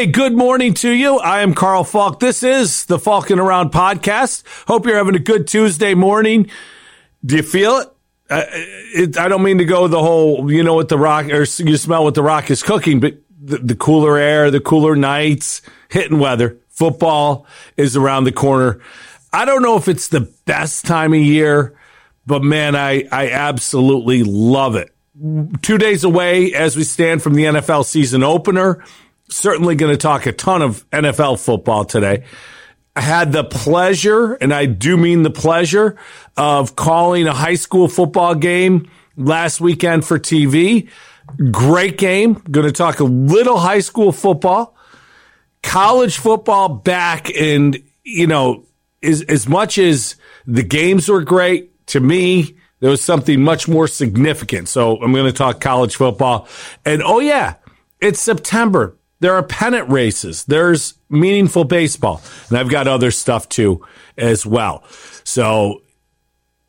Hey, 0.00 0.06
good 0.06 0.34
morning 0.34 0.72
to 0.76 0.88
you. 0.88 1.18
I 1.18 1.42
am 1.42 1.52
Carl 1.52 1.84
Falk. 1.84 2.20
This 2.20 2.42
is 2.42 2.86
the 2.86 2.98
Falcon 2.98 3.38
Around 3.38 3.70
podcast. 3.70 4.44
Hope 4.66 4.86
you're 4.86 4.96
having 4.96 5.14
a 5.14 5.18
good 5.18 5.46
Tuesday 5.46 5.92
morning. 5.92 6.50
Do 7.22 7.36
you 7.36 7.42
feel 7.42 7.76
it? 7.80 7.88
Uh, 8.30 8.44
it 8.48 9.18
I 9.18 9.28
don't 9.28 9.42
mean 9.42 9.58
to 9.58 9.66
go 9.66 9.88
the 9.88 10.00
whole, 10.00 10.50
you 10.50 10.62
know, 10.62 10.72
what 10.72 10.88
the 10.88 10.96
rock 10.96 11.26
or 11.26 11.40
you 11.40 11.76
smell 11.76 12.02
what 12.02 12.14
the 12.14 12.22
rock 12.22 12.50
is 12.50 12.62
cooking, 12.62 12.98
but 12.98 13.18
the, 13.42 13.58
the 13.58 13.74
cooler 13.74 14.16
air, 14.16 14.50
the 14.50 14.58
cooler 14.58 14.96
nights, 14.96 15.60
hitting 15.90 16.18
weather, 16.18 16.56
football 16.70 17.46
is 17.76 17.94
around 17.94 18.24
the 18.24 18.32
corner. 18.32 18.80
I 19.34 19.44
don't 19.44 19.60
know 19.60 19.76
if 19.76 19.86
it's 19.86 20.08
the 20.08 20.32
best 20.46 20.86
time 20.86 21.12
of 21.12 21.20
year, 21.20 21.76
but 22.24 22.42
man, 22.42 22.74
I, 22.74 23.06
I 23.12 23.32
absolutely 23.32 24.22
love 24.22 24.76
it. 24.76 24.94
Two 25.60 25.76
days 25.76 26.04
away 26.04 26.54
as 26.54 26.74
we 26.74 26.84
stand 26.84 27.22
from 27.22 27.34
the 27.34 27.44
NFL 27.44 27.84
season 27.84 28.22
opener 28.22 28.82
certainly 29.30 29.74
going 29.74 29.92
to 29.92 29.96
talk 29.96 30.26
a 30.26 30.32
ton 30.32 30.62
of 30.62 30.88
NFL 30.90 31.44
football 31.44 31.84
today. 31.84 32.24
I 32.94 33.02
had 33.02 33.32
the 33.32 33.44
pleasure, 33.44 34.34
and 34.34 34.52
I 34.52 34.66
do 34.66 34.96
mean 34.96 35.22
the 35.22 35.30
pleasure, 35.30 35.96
of 36.36 36.76
calling 36.76 37.26
a 37.26 37.32
high 37.32 37.54
school 37.54 37.88
football 37.88 38.34
game 38.34 38.90
last 39.16 39.60
weekend 39.60 40.04
for 40.04 40.18
TV. 40.18 40.88
Great 41.50 41.96
game. 41.98 42.34
Going 42.50 42.66
to 42.66 42.72
talk 42.72 43.00
a 43.00 43.04
little 43.04 43.58
high 43.58 43.80
school 43.80 44.10
football, 44.10 44.76
college 45.62 46.18
football 46.18 46.68
back, 46.68 47.30
and 47.34 47.80
you 48.02 48.26
know, 48.26 48.66
as 49.02 49.22
as 49.22 49.48
much 49.48 49.78
as 49.78 50.16
the 50.46 50.64
games 50.64 51.08
were 51.08 51.22
great 51.22 51.86
to 51.88 52.00
me, 52.00 52.56
there 52.80 52.90
was 52.90 53.00
something 53.00 53.40
much 53.40 53.68
more 53.68 53.86
significant. 53.86 54.68
So 54.68 55.00
I'm 55.00 55.12
going 55.12 55.26
to 55.26 55.32
talk 55.32 55.60
college 55.60 55.94
football, 55.94 56.48
and 56.84 57.02
oh 57.02 57.20
yeah, 57.20 57.54
it's 58.00 58.20
September. 58.20 58.96
There 59.20 59.34
are 59.34 59.42
pennant 59.42 59.90
races. 59.90 60.44
There's 60.44 60.94
meaningful 61.08 61.64
baseball. 61.64 62.22
And 62.48 62.58
I've 62.58 62.70
got 62.70 62.88
other 62.88 63.10
stuff 63.10 63.48
too 63.48 63.86
as 64.16 64.44
well. 64.44 64.82
So 65.24 65.82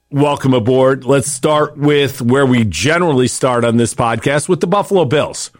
welcome 0.10 0.54
aboard. 0.54 1.06
Let's 1.06 1.32
start 1.32 1.78
with 1.78 2.22
where 2.22 2.46
we 2.46 2.66
generally 2.66 3.30
start 3.30 3.64
on 3.64 3.78
this 3.78 3.94
podcast 3.94 4.50
with 4.50 4.60
the 4.60 4.68
Buffalo 4.68 5.06
Bills. 5.06 5.52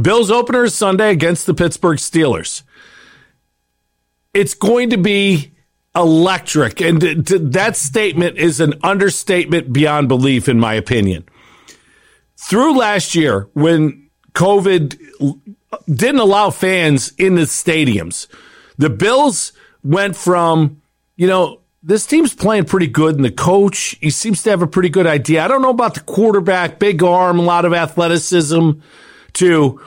Bills 0.00 0.30
opener 0.30 0.64
is 0.64 0.74
Sunday 0.74 1.10
against 1.10 1.46
the 1.46 1.54
Pittsburgh 1.54 1.98
Steelers. 1.98 2.62
It's 4.34 4.54
going 4.54 4.90
to 4.90 4.98
be 4.98 5.52
electric. 5.94 6.80
And 6.82 7.00
that 7.00 7.76
statement 7.76 8.36
is 8.36 8.60
an 8.60 8.74
understatement 8.82 9.72
beyond 9.72 10.08
belief, 10.08 10.48
in 10.48 10.60
my 10.60 10.74
opinion. 10.74 11.24
Through 12.36 12.76
last 12.76 13.14
year, 13.14 13.48
when 13.54 14.10
COVID 14.34 14.98
didn't 15.92 16.20
allow 16.20 16.50
fans 16.50 17.12
in 17.18 17.34
the 17.34 17.42
stadiums. 17.42 18.26
The 18.78 18.90
Bills 18.90 19.52
went 19.82 20.16
from, 20.16 20.82
you 21.16 21.26
know, 21.26 21.60
this 21.82 22.04
team's 22.04 22.34
playing 22.34 22.64
pretty 22.64 22.88
good, 22.88 23.14
and 23.14 23.24
the 23.24 23.30
coach, 23.30 23.96
he 24.00 24.10
seems 24.10 24.42
to 24.42 24.50
have 24.50 24.60
a 24.60 24.66
pretty 24.66 24.88
good 24.88 25.06
idea. 25.06 25.44
I 25.44 25.48
don't 25.48 25.62
know 25.62 25.70
about 25.70 25.94
the 25.94 26.00
quarterback, 26.00 26.80
big 26.80 27.02
arm, 27.02 27.38
a 27.38 27.42
lot 27.42 27.64
of 27.64 27.72
athleticism, 27.72 28.72
to, 29.34 29.80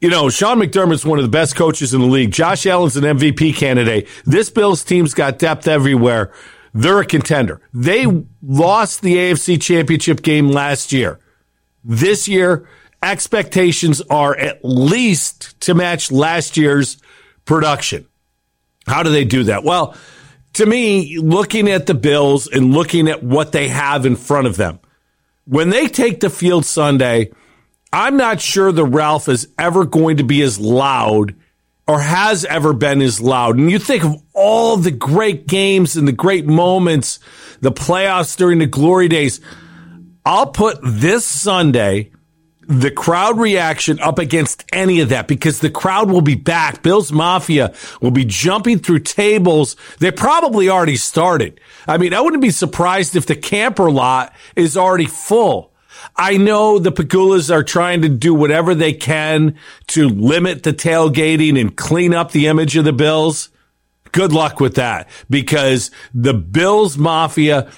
you 0.00 0.08
know, 0.08 0.28
Sean 0.28 0.60
McDermott's 0.60 1.04
one 1.04 1.18
of 1.18 1.24
the 1.24 1.30
best 1.30 1.56
coaches 1.56 1.94
in 1.94 2.00
the 2.00 2.06
league. 2.06 2.30
Josh 2.30 2.64
Allen's 2.64 2.96
an 2.96 3.02
MVP 3.02 3.56
candidate. 3.56 4.06
This 4.24 4.50
Bills 4.50 4.84
team's 4.84 5.14
got 5.14 5.40
depth 5.40 5.66
everywhere. 5.66 6.32
They're 6.74 7.00
a 7.00 7.06
contender. 7.06 7.60
They 7.74 8.06
lost 8.40 9.02
the 9.02 9.16
AFC 9.16 9.60
championship 9.60 10.22
game 10.22 10.48
last 10.48 10.92
year. 10.92 11.18
This 11.84 12.28
year, 12.28 12.68
expectations 13.02 14.00
are 14.02 14.36
at 14.36 14.64
least 14.64 15.60
to 15.62 15.74
match 15.74 16.12
last 16.12 16.56
year's 16.56 16.98
production. 17.44 18.06
How 18.86 19.02
do 19.02 19.10
they 19.10 19.24
do 19.24 19.44
that? 19.44 19.64
Well, 19.64 19.96
to 20.54 20.66
me, 20.66 21.18
looking 21.18 21.68
at 21.70 21.86
the 21.86 21.94
Bills 21.94 22.46
and 22.46 22.72
looking 22.72 23.08
at 23.08 23.22
what 23.22 23.52
they 23.52 23.68
have 23.68 24.06
in 24.06 24.16
front 24.16 24.46
of 24.46 24.56
them, 24.56 24.80
when 25.44 25.70
they 25.70 25.88
take 25.88 26.20
the 26.20 26.30
field 26.30 26.64
Sunday, 26.64 27.32
I'm 27.92 28.16
not 28.16 28.40
sure 28.40 28.70
the 28.70 28.84
Ralph 28.84 29.28
is 29.28 29.48
ever 29.58 29.84
going 29.84 30.18
to 30.18 30.24
be 30.24 30.42
as 30.42 30.58
loud 30.58 31.34
or 31.86 32.00
has 32.00 32.44
ever 32.44 32.72
been 32.72 33.02
as 33.02 33.20
loud. 33.20 33.58
And 33.58 33.70
you 33.70 33.78
think 33.78 34.04
of 34.04 34.22
all 34.32 34.76
the 34.76 34.90
great 34.90 35.46
games 35.46 35.96
and 35.96 36.06
the 36.06 36.12
great 36.12 36.46
moments, 36.46 37.18
the 37.60 37.72
playoffs 37.72 38.36
during 38.36 38.58
the 38.58 38.66
glory 38.66 39.08
days. 39.08 39.40
I'll 40.24 40.46
put 40.46 40.78
this 40.82 41.26
Sunday 41.26 42.12
the 42.68 42.90
crowd 42.90 43.38
reaction 43.38 43.98
up 44.00 44.18
against 44.18 44.64
any 44.72 45.00
of 45.00 45.08
that 45.08 45.28
because 45.28 45.60
the 45.60 45.70
crowd 45.70 46.10
will 46.10 46.20
be 46.20 46.34
back. 46.34 46.82
Bills 46.82 47.12
Mafia 47.12 47.74
will 48.00 48.10
be 48.10 48.24
jumping 48.24 48.78
through 48.78 49.00
tables. 49.00 49.76
They 49.98 50.10
probably 50.10 50.68
already 50.68 50.96
started. 50.96 51.60
I 51.86 51.98
mean, 51.98 52.14
I 52.14 52.20
wouldn't 52.20 52.42
be 52.42 52.50
surprised 52.50 53.16
if 53.16 53.26
the 53.26 53.36
camper 53.36 53.90
lot 53.90 54.32
is 54.54 54.76
already 54.76 55.06
full. 55.06 55.72
I 56.16 56.36
know 56.36 56.78
the 56.78 56.92
Pegulas 56.92 57.52
are 57.52 57.62
trying 57.62 58.02
to 58.02 58.08
do 58.08 58.34
whatever 58.34 58.74
they 58.74 58.92
can 58.92 59.56
to 59.88 60.08
limit 60.08 60.62
the 60.62 60.72
tailgating 60.72 61.60
and 61.60 61.76
clean 61.76 62.14
up 62.14 62.32
the 62.32 62.46
image 62.46 62.76
of 62.76 62.84
the 62.84 62.92
Bills. 62.92 63.50
Good 64.12 64.32
luck 64.32 64.60
with 64.60 64.74
that 64.74 65.08
because 65.30 65.90
the 66.12 66.34
Bills 66.34 66.98
Mafia 66.98 67.70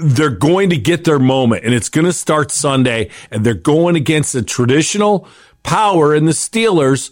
they're 0.00 0.30
going 0.30 0.70
to 0.70 0.76
get 0.76 1.04
their 1.04 1.18
moment 1.18 1.64
and 1.64 1.74
it's 1.74 1.88
going 1.88 2.06
to 2.06 2.12
start 2.12 2.50
Sunday 2.50 3.10
and 3.30 3.44
they're 3.44 3.54
going 3.54 3.96
against 3.96 4.32
the 4.32 4.42
traditional 4.42 5.28
power 5.62 6.14
in 6.14 6.24
the 6.24 6.32
Steelers. 6.32 7.10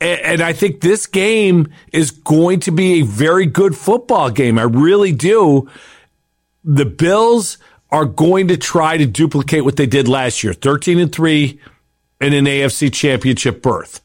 And 0.00 0.40
I 0.40 0.54
think 0.54 0.80
this 0.80 1.06
game 1.06 1.68
is 1.92 2.10
going 2.10 2.60
to 2.60 2.70
be 2.70 3.00
a 3.00 3.02
very 3.02 3.44
good 3.44 3.76
football 3.76 4.30
game. 4.30 4.58
I 4.58 4.62
really 4.62 5.12
do. 5.12 5.68
The 6.64 6.86
Bills 6.86 7.58
are 7.90 8.06
going 8.06 8.48
to 8.48 8.56
try 8.56 8.96
to 8.96 9.04
duplicate 9.04 9.64
what 9.64 9.76
they 9.76 9.86
did 9.86 10.08
last 10.08 10.42
year 10.42 10.54
13 10.54 10.98
and 10.98 11.12
3 11.12 11.60
in 12.20 12.32
an 12.32 12.44
AFC 12.44 12.92
championship 12.92 13.60
berth. 13.62 14.00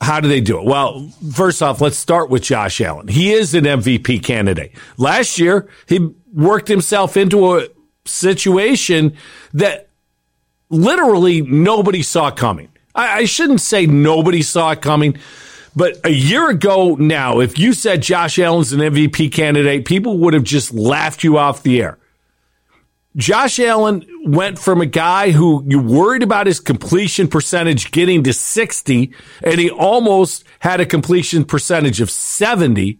How 0.00 0.20
do 0.20 0.28
they 0.28 0.40
do 0.40 0.58
it? 0.58 0.64
Well, 0.64 1.08
first 1.32 1.62
off, 1.62 1.80
let's 1.80 1.98
start 1.98 2.30
with 2.30 2.42
Josh 2.42 2.80
Allen. 2.80 3.08
He 3.08 3.32
is 3.32 3.54
an 3.54 3.64
MVP 3.64 4.22
candidate. 4.22 4.72
Last 4.96 5.38
year, 5.38 5.68
he 5.86 6.10
worked 6.32 6.68
himself 6.68 7.16
into 7.16 7.58
a 7.58 7.68
situation 8.06 9.16
that 9.52 9.88
literally 10.70 11.42
nobody 11.42 12.02
saw 12.02 12.30
coming. 12.30 12.68
I, 12.94 13.18
I 13.18 13.24
shouldn't 13.26 13.60
say 13.60 13.86
nobody 13.86 14.40
saw 14.42 14.70
it 14.70 14.80
coming, 14.80 15.18
but 15.76 16.00
a 16.04 16.10
year 16.10 16.48
ago 16.48 16.94
now, 16.94 17.40
if 17.40 17.58
you 17.58 17.72
said 17.72 18.02
Josh 18.02 18.38
Allen's 18.38 18.72
an 18.72 18.80
MVP 18.80 19.32
candidate, 19.32 19.84
people 19.84 20.18
would 20.18 20.34
have 20.34 20.44
just 20.44 20.72
laughed 20.72 21.22
you 21.22 21.36
off 21.36 21.62
the 21.62 21.82
air. 21.82 21.98
Josh 23.16 23.58
Allen 23.58 24.06
went 24.24 24.58
from 24.58 24.80
a 24.80 24.86
guy 24.86 25.30
who 25.32 25.64
you 25.66 25.80
worried 25.80 26.22
about 26.22 26.46
his 26.46 26.60
completion 26.60 27.26
percentage 27.26 27.90
getting 27.90 28.22
to 28.24 28.32
60, 28.32 29.12
and 29.42 29.60
he 29.60 29.70
almost 29.70 30.44
had 30.60 30.80
a 30.80 30.86
completion 30.86 31.44
percentage 31.44 32.00
of 32.00 32.10
70. 32.10 32.98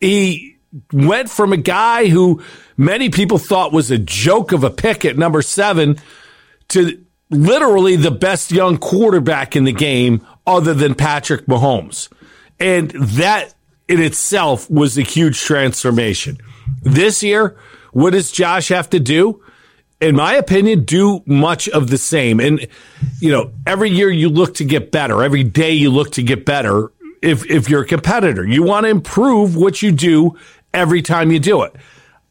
He 0.00 0.56
went 0.92 1.30
from 1.30 1.52
a 1.52 1.56
guy 1.56 2.08
who 2.08 2.42
many 2.76 3.10
people 3.10 3.38
thought 3.38 3.72
was 3.72 3.90
a 3.90 3.98
joke 3.98 4.52
of 4.52 4.64
a 4.64 4.70
pick 4.70 5.04
at 5.04 5.16
number 5.16 5.40
seven 5.40 5.98
to 6.68 7.04
literally 7.30 7.96
the 7.96 8.10
best 8.10 8.50
young 8.50 8.76
quarterback 8.76 9.54
in 9.54 9.64
the 9.64 9.72
game 9.72 10.26
other 10.46 10.74
than 10.74 10.94
Patrick 10.94 11.46
Mahomes. 11.46 12.08
And 12.58 12.90
that 12.90 13.54
in 13.86 14.02
itself 14.02 14.68
was 14.70 14.98
a 14.98 15.02
huge 15.02 15.40
transformation. 15.40 16.38
This 16.82 17.22
year, 17.22 17.56
what 17.98 18.12
does 18.12 18.30
Josh 18.30 18.68
have 18.68 18.88
to 18.90 19.00
do? 19.00 19.42
In 20.00 20.14
my 20.14 20.34
opinion, 20.34 20.84
do 20.84 21.22
much 21.26 21.68
of 21.68 21.90
the 21.90 21.98
same. 21.98 22.38
And, 22.38 22.66
you 23.20 23.32
know, 23.32 23.50
every 23.66 23.90
year 23.90 24.08
you 24.08 24.28
look 24.28 24.54
to 24.54 24.64
get 24.64 24.92
better. 24.92 25.24
Every 25.24 25.42
day 25.42 25.72
you 25.72 25.90
look 25.90 26.12
to 26.12 26.22
get 26.22 26.46
better. 26.46 26.92
If, 27.20 27.50
if 27.50 27.68
you're 27.68 27.82
a 27.82 27.86
competitor, 27.86 28.46
you 28.46 28.62
want 28.62 28.84
to 28.84 28.90
improve 28.90 29.56
what 29.56 29.82
you 29.82 29.90
do 29.90 30.38
every 30.72 31.02
time 31.02 31.32
you 31.32 31.40
do 31.40 31.62
it. 31.62 31.74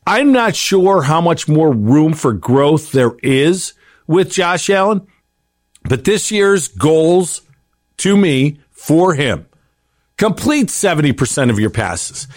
I'm 0.05 0.31
not 0.31 0.55
sure 0.55 1.01
how 1.01 1.19
much 1.19 1.49
more 1.49 1.73
room 1.73 2.13
for 2.13 2.31
growth 2.31 2.93
there 2.93 3.17
is 3.21 3.73
with 4.07 4.31
Josh 4.31 4.69
Allen, 4.69 5.05
but 5.83 6.05
this 6.05 6.31
year's 6.31 6.69
goals 6.69 7.41
to 7.97 8.15
me 8.15 8.61
for 8.71 9.15
him 9.15 9.47
complete 10.17 10.67
70% 10.67 11.49
of 11.49 11.59
your 11.59 11.69
passes. 11.69 12.27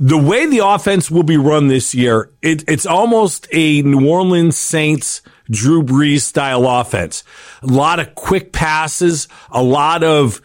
The 0.00 0.18
way 0.18 0.46
the 0.46 0.64
offense 0.64 1.10
will 1.10 1.24
be 1.24 1.36
run 1.36 1.68
this 1.68 1.94
year, 1.94 2.30
it, 2.40 2.64
it's 2.68 2.86
almost 2.86 3.48
a 3.52 3.82
New 3.82 4.08
Orleans 4.08 4.56
Saints 4.56 5.22
Drew 5.50 5.82
Brees 5.82 6.20
style 6.20 6.68
offense. 6.68 7.24
A 7.62 7.66
lot 7.66 7.98
of 7.98 8.14
quick 8.14 8.52
passes, 8.52 9.28
a 9.50 9.62
lot 9.62 10.04
of 10.04 10.40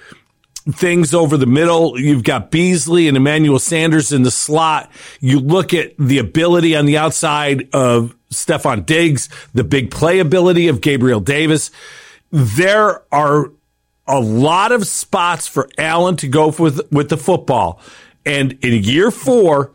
things 0.72 1.14
over 1.14 1.38
the 1.38 1.46
middle. 1.46 2.00
You've 2.00 2.24
got 2.24 2.52
Beasley 2.52 3.08
and 3.08 3.18
Emmanuel 3.18 3.60
Sanders 3.60 4.12
in 4.12 4.24
the 4.24 4.32
slot. 4.32 4.90
You 5.20 5.40
look 5.40 5.74
at 5.74 5.94
the 6.00 6.20
ability 6.20 6.76
on 6.76 6.86
the 6.86 6.98
outside 6.98 7.70
of 7.74 8.16
Stefon 8.32 8.86
Diggs, 8.86 9.30
the 9.54 9.64
big 9.64 9.92
playability 9.92 10.70
of 10.70 10.82
Gabriel 10.82 11.20
Davis. 11.20 11.70
There 12.32 13.04
are 13.14 13.52
a 14.08 14.20
lot 14.20 14.72
of 14.72 14.88
spots 14.88 15.48
for 15.48 15.70
Allen 15.78 16.18
to 16.18 16.28
go 16.28 16.48
with 16.48 16.82
with 16.92 17.10
the 17.10 17.18
football. 17.18 17.80
And 18.26 18.54
in 18.64 18.84
year 18.84 19.12
four, 19.12 19.72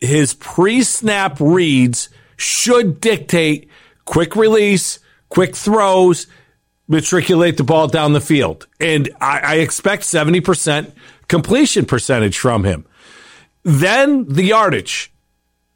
his 0.00 0.34
pre-snap 0.34 1.38
reads 1.40 2.08
should 2.36 3.00
dictate 3.00 3.68
quick 4.04 4.34
release, 4.34 4.98
quick 5.28 5.54
throws, 5.54 6.26
matriculate 6.88 7.56
the 7.56 7.64
ball 7.64 7.86
down 7.86 8.12
the 8.12 8.20
field. 8.20 8.66
And 8.80 9.10
I, 9.20 9.40
I 9.40 9.54
expect 9.56 10.02
70% 10.02 10.92
completion 11.28 11.86
percentage 11.86 12.38
from 12.38 12.64
him. 12.64 12.86
Then 13.62 14.26
the 14.26 14.42
yardage. 14.42 15.12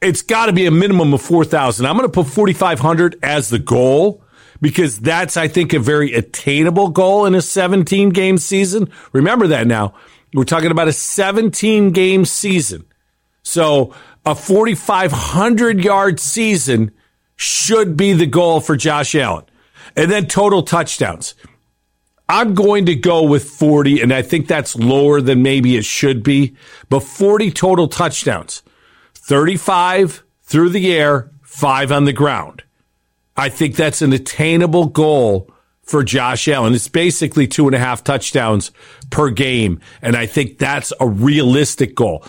It's 0.01 0.23
got 0.23 0.47
to 0.47 0.53
be 0.53 0.67
a 0.67 0.71
minimum 0.71 1.15
of 1.15 1.23
4,000. 1.23 1.87
I'm 1.87 1.97
going 1.97 2.09
to 2.09 2.13
put 2.13 2.27
4,500 2.27 3.19
as 3.23 3.49
the 3.49 3.59
goal 3.59 4.23
because 4.61 4.99
that's, 4.99 5.37
I 5.37 5.49
think, 5.49 5.73
a 5.73 5.79
very 5.79 6.13
attainable 6.13 6.89
goal 6.89 7.25
in 7.27 7.35
a 7.35 7.41
17 7.41 8.11
game 8.11 8.37
season. 8.37 8.91
Remember 9.13 9.47
that 9.47 9.67
now. 9.67 9.95
We're 10.35 10.45
talking 10.45 10.73
about 10.73 10.89
a 10.89 10.93
17 10.93 11.93
game 11.93 12.25
season. 12.25 12.85
So 13.45 13.95
a 14.27 14.35
4,500 14.35 15.83
yard 15.83 16.19
season 16.19 16.91
should 17.37 17.97
be 17.97 18.13
the 18.13 18.27
goal 18.27 18.61
for 18.61 18.77
Josh 18.77 19.15
Allen. 19.15 19.45
And 19.97 20.11
then 20.11 20.27
total 20.27 20.63
touchdowns. 20.63 21.35
I'm 22.29 22.55
going 22.55 22.87
to 22.87 22.97
go 22.97 23.23
with 23.23 23.45
40, 23.45 24.01
and 24.01 24.13
I 24.13 24.23
think 24.23 24.49
that's 24.49 24.75
lower 24.75 25.21
than 25.21 25.43
maybe 25.43 25.77
it 25.77 25.85
should 25.85 26.23
be, 26.23 26.57
but 26.89 27.01
40 27.01 27.51
total 27.51 27.87
touchdowns, 27.87 28.63
35 29.15 30.25
through 30.43 30.71
the 30.71 30.91
air, 30.93 31.31
five 31.43 31.93
on 31.93 32.07
the 32.07 32.15
ground. 32.15 32.63
I 33.37 33.51
think 33.51 33.77
that's 33.77 34.01
an 34.01 34.15
attainable 34.15 34.87
goal 34.87 35.54
for 35.85 36.03
Josh 36.03 36.49
Allen. 36.49 36.75
It's 36.75 36.89
basically 36.89 37.47
two 37.47 37.67
and 37.67 37.75
a 37.75 37.79
half 37.79 38.03
touchdowns 38.03 38.73
per 39.11 39.31
game, 39.31 39.81
and 40.03 40.17
I 40.17 40.27
think 40.27 40.59
that's 40.59 40.93
a 40.99 41.07
realistic 41.07 41.95
goal. 41.95 42.25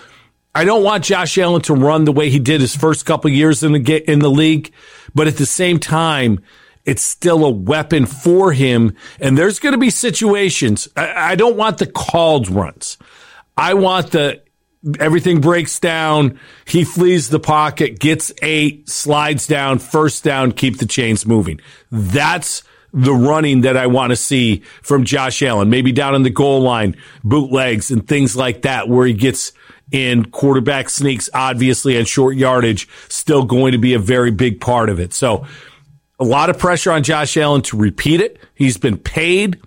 I 0.54 0.64
don't 0.64 0.84
want 0.84 1.04
Josh 1.04 1.38
Allen 1.38 1.62
to 1.64 1.74
run 1.74 2.06
the 2.06 2.14
way 2.14 2.30
he 2.30 2.40
did 2.40 2.62
his 2.62 2.76
first 2.76 3.06
couple 3.06 3.30
years 3.30 3.64
in 3.64 3.74
the 3.74 4.12
in 4.12 4.20
the 4.20 4.30
league, 4.30 4.72
but 5.14 5.28
at 5.28 5.38
the 5.38 5.46
same 5.46 5.80
time, 5.80 6.40
it's 6.86 7.04
still 7.04 7.44
a 7.44 7.50
weapon 7.50 8.06
for 8.06 8.54
him. 8.54 8.96
And 9.20 9.38
there's 9.38 9.60
going 9.60 9.74
to 9.74 9.80
be 9.80 9.90
situations. 9.90 10.88
I, 10.96 11.32
I 11.32 11.36
don't 11.36 11.58
want 11.58 11.80
the 11.80 11.88
called 11.88 12.48
runs. 12.50 12.98
I 13.58 13.74
want 13.74 14.12
the 14.12 14.44
everything 15.00 15.42
breaks 15.42 15.80
down. 15.80 16.40
He 16.66 16.84
flees 16.84 17.30
the 17.30 17.40
pocket, 17.40 18.00
gets 18.00 18.32
eight, 18.42 18.88
slides 18.88 19.48
down, 19.48 19.80
first 19.80 20.24
down, 20.24 20.52
keep 20.52 20.78
the 20.78 20.86
chains 20.86 21.26
moving. 21.26 21.60
That's 21.92 22.64
the 22.96 23.14
running 23.14 23.62
that 23.62 23.76
I 23.76 23.88
want 23.88 24.12
to 24.12 24.16
see 24.16 24.64
from 24.82 25.04
Josh 25.04 25.44
Allen. 25.44 25.70
Maybe 25.70 25.92
down 25.92 26.16
in 26.16 26.24
the 26.24 26.30
goal 26.30 26.62
line, 26.62 26.96
bootlegs 27.24 27.92
and 27.92 28.08
things 28.08 28.36
like 28.36 28.62
that, 28.62 28.88
where 28.88 29.06
he 29.06 29.14
gets 29.14 29.52
in 29.92 30.26
quarterback 30.32 30.90
sneaks, 30.90 31.30
obviously 31.34 31.98
and 31.98 32.08
short 32.08 32.38
yardage, 32.38 32.88
still 33.10 33.44
going 33.44 33.74
to 33.74 33.78
be 33.78 33.94
a 33.94 34.00
very 34.00 34.32
big 34.32 34.62
part 34.62 34.90
of 34.90 35.00
it. 35.00 35.14
So 35.14 35.46
a 36.18 36.24
lot 36.24 36.50
of 36.50 36.58
pressure 36.58 36.92
on 36.92 37.04
Josh 37.04 37.36
Allen 37.36 37.62
to 37.64 37.78
repeat 37.78 38.22
it. 38.22 38.40
He's 38.56 38.78
been 38.78 38.98
paid 38.98 39.60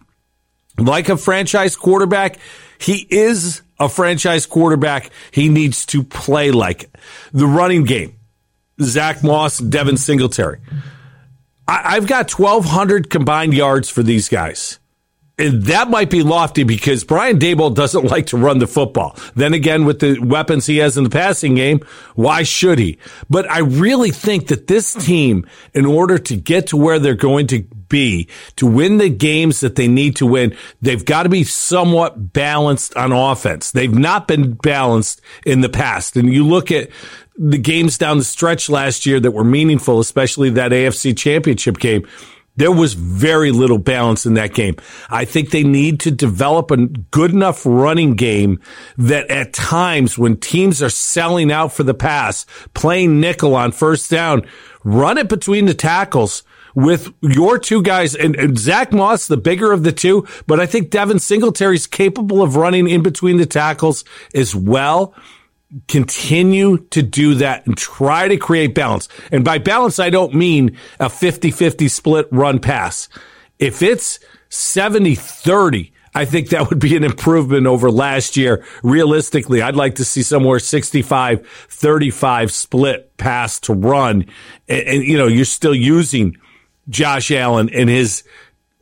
like 0.79 1.11
a 1.11 1.17
franchise 1.17 1.77
quarterback. 1.77 2.39
He 2.79 3.07
is 3.11 3.61
a 3.79 3.91
franchise 3.91 4.47
quarterback. 4.47 5.11
He 5.31 5.51
needs 5.51 5.85
to 5.87 6.03
play 6.03 6.51
like 6.51 6.85
it. 6.85 6.95
The 7.33 7.47
running 7.47 7.85
game, 7.85 8.17
Zach 8.81 9.23
Moss, 9.23 9.59
Devin 9.59 9.99
Singletary. 9.99 10.61
I, 11.69 11.95
have 11.95 12.07
got 12.07 12.33
1,200 12.33 13.11
combined 13.11 13.53
yards 13.53 13.91
for 13.91 14.03
these 14.03 14.29
guys. 14.29 14.79
And 15.41 15.63
that 15.65 15.89
might 15.89 16.11
be 16.11 16.25
lofty 16.25 16.65
because 16.65 17.05
Brian 17.05 17.39
Daboll 17.39 17.73
doesn't 17.75 18.05
like 18.11 18.27
to 18.27 18.37
run 18.37 18.59
the 18.59 18.67
football. 18.67 19.17
Then 19.37 19.55
again, 19.55 19.85
with 19.85 20.01
the 20.01 20.19
weapons 20.19 20.67
he 20.67 20.79
has 20.79 20.97
in 20.99 21.05
the 21.05 21.11
passing 21.11 21.55
game, 21.55 21.81
why 22.17 22.43
should 22.43 22.79
he? 22.79 22.99
But 23.31 23.49
I 23.51 23.59
really 23.61 24.11
think 24.11 24.49
that 24.49 24.67
this 24.67 24.95
team, 24.95 25.47
in 25.75 25.87
order 25.87 26.19
to 26.19 26.37
get 26.37 26.69
to 26.69 26.77
where 26.77 26.99
they're 26.99 27.15
going 27.15 27.47
to 27.49 27.63
be, 27.89 28.29
to 28.57 28.67
win 28.67 28.99
the 28.99 29.11
games 29.11 29.61
that 29.61 29.77
they 29.77 29.89
need 29.89 30.17
to 30.17 30.27
win, 30.27 30.57
they've 30.83 31.05
got 31.05 31.23
to 31.23 31.29
be 31.29 31.45
somewhat 31.45 32.33
balanced 32.33 32.97
on 32.97 33.13
offense. 33.13 33.71
They've 33.71 33.95
not 33.95 34.27
been 34.27 34.55
balanced 34.55 35.21
in 35.47 35.61
the 35.61 35.69
past. 35.69 36.17
And 36.17 36.33
you 36.33 36.45
look 36.45 36.73
at 36.73 36.91
the 37.39 37.59
games 37.59 37.97
down 37.97 38.19
the 38.19 38.25
stretch 38.25 38.69
last 38.69 39.07
year 39.07 39.21
that 39.21 39.31
were 39.31 39.45
meaningful, 39.45 40.01
especially 40.01 40.51
that 40.51 40.73
AFC 40.73 41.17
championship 41.17 41.79
game 41.79 42.07
there 42.59 42.73
was 42.73 42.95
very 42.95 43.53
little 43.53 43.79
balance 43.79 44.27
in 44.27 44.35
that 44.35 44.53
game. 44.53 44.75
I 45.09 45.25
think 45.25 45.51
they 45.51 45.63
need 45.63 46.01
to 46.01 46.11
develop 46.11 46.73
a 46.73 46.77
good 46.77 47.31
enough 47.31 47.65
running 47.65 48.17
game 48.17 48.61
that 48.97 49.31
at 49.31 49.53
times 49.53 50.19
when 50.19 50.39
teams 50.39 50.83
are 50.83 50.91
selling 50.91 51.53
out 51.53 51.73
for 51.73 51.85
the 51.85 51.95
pass, 51.95 52.47
playing 52.75 53.21
nickel 53.21 53.55
on 53.55 53.71
first 53.71 54.11
down, 54.11 54.45
run 54.83 55.19
it 55.19 55.29
between 55.29 55.67
the 55.67 55.75
tackles 55.75 56.43
with 56.75 57.15
your 57.23 57.61
two 57.61 57.81
guys 57.81 58.17
and, 58.17 58.35
and, 58.35 58.59
Zach 58.59 58.93
Moss, 58.93 59.29
the 59.29 59.37
bigger 59.37 59.71
of 59.71 59.85
the 59.85 59.93
two, 59.93 60.27
but 60.49 60.59
I 60.59 60.67
think 60.67 60.91
Devin 60.91 61.21
Singletary's 61.21 61.87
capable 61.87 62.43
of 62.43 62.57
running 62.57 62.89
in 62.89 63.03
between 63.05 63.37
the 63.37 63.47
tackles 63.47 64.05
as 64.35 64.55
well 64.55 65.15
continue 65.87 66.79
to 66.91 67.03
do 67.03 67.35
that 67.35 67.67
and 67.67 67.77
try 67.77 68.29
to 68.29 68.37
create 68.37 68.75
balance. 68.75 69.09
And 69.31 69.45
by 69.45 69.59
balance, 69.59 69.99
I 69.99 70.11
don't 70.11 70.35
mean 70.35 70.79
a 70.99 71.11
50 71.11 71.51
50 71.51 71.89
split 71.89 72.29
run 72.31 72.59
pass. 72.59 73.09
If 73.59 73.83
it's 73.83 74.19
70 74.49 75.15
30, 75.15 75.93
I 76.15 76.25
think 76.25 76.49
that 76.49 76.69
would 76.69 76.79
be 76.79 76.97
an 76.97 77.05
improvement 77.05 77.67
over 77.67 77.91
last 77.91 78.37
year. 78.37 78.65
Realistically, 78.83 79.63
I'd 79.63 79.77
like 79.77 79.97
to 79.97 80.05
see 80.05 80.23
somewhere 80.23 80.59
65 80.59 81.47
35 81.47 82.51
split 82.51 83.17
pass 83.19 83.61
to 83.61 83.75
run. 83.75 84.27
And, 84.69 84.83
and, 84.89 85.05
you 85.05 85.19
know, 85.19 85.27
you're 85.27 85.45
still 85.45 85.75
using 85.75 86.37
Josh 86.89 87.31
Allen 87.31 87.69
and 87.73 87.91
his 87.91 88.25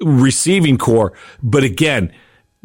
receiving 0.01 0.79
corps. 0.79 1.15
But 1.43 1.65
again, 1.65 2.13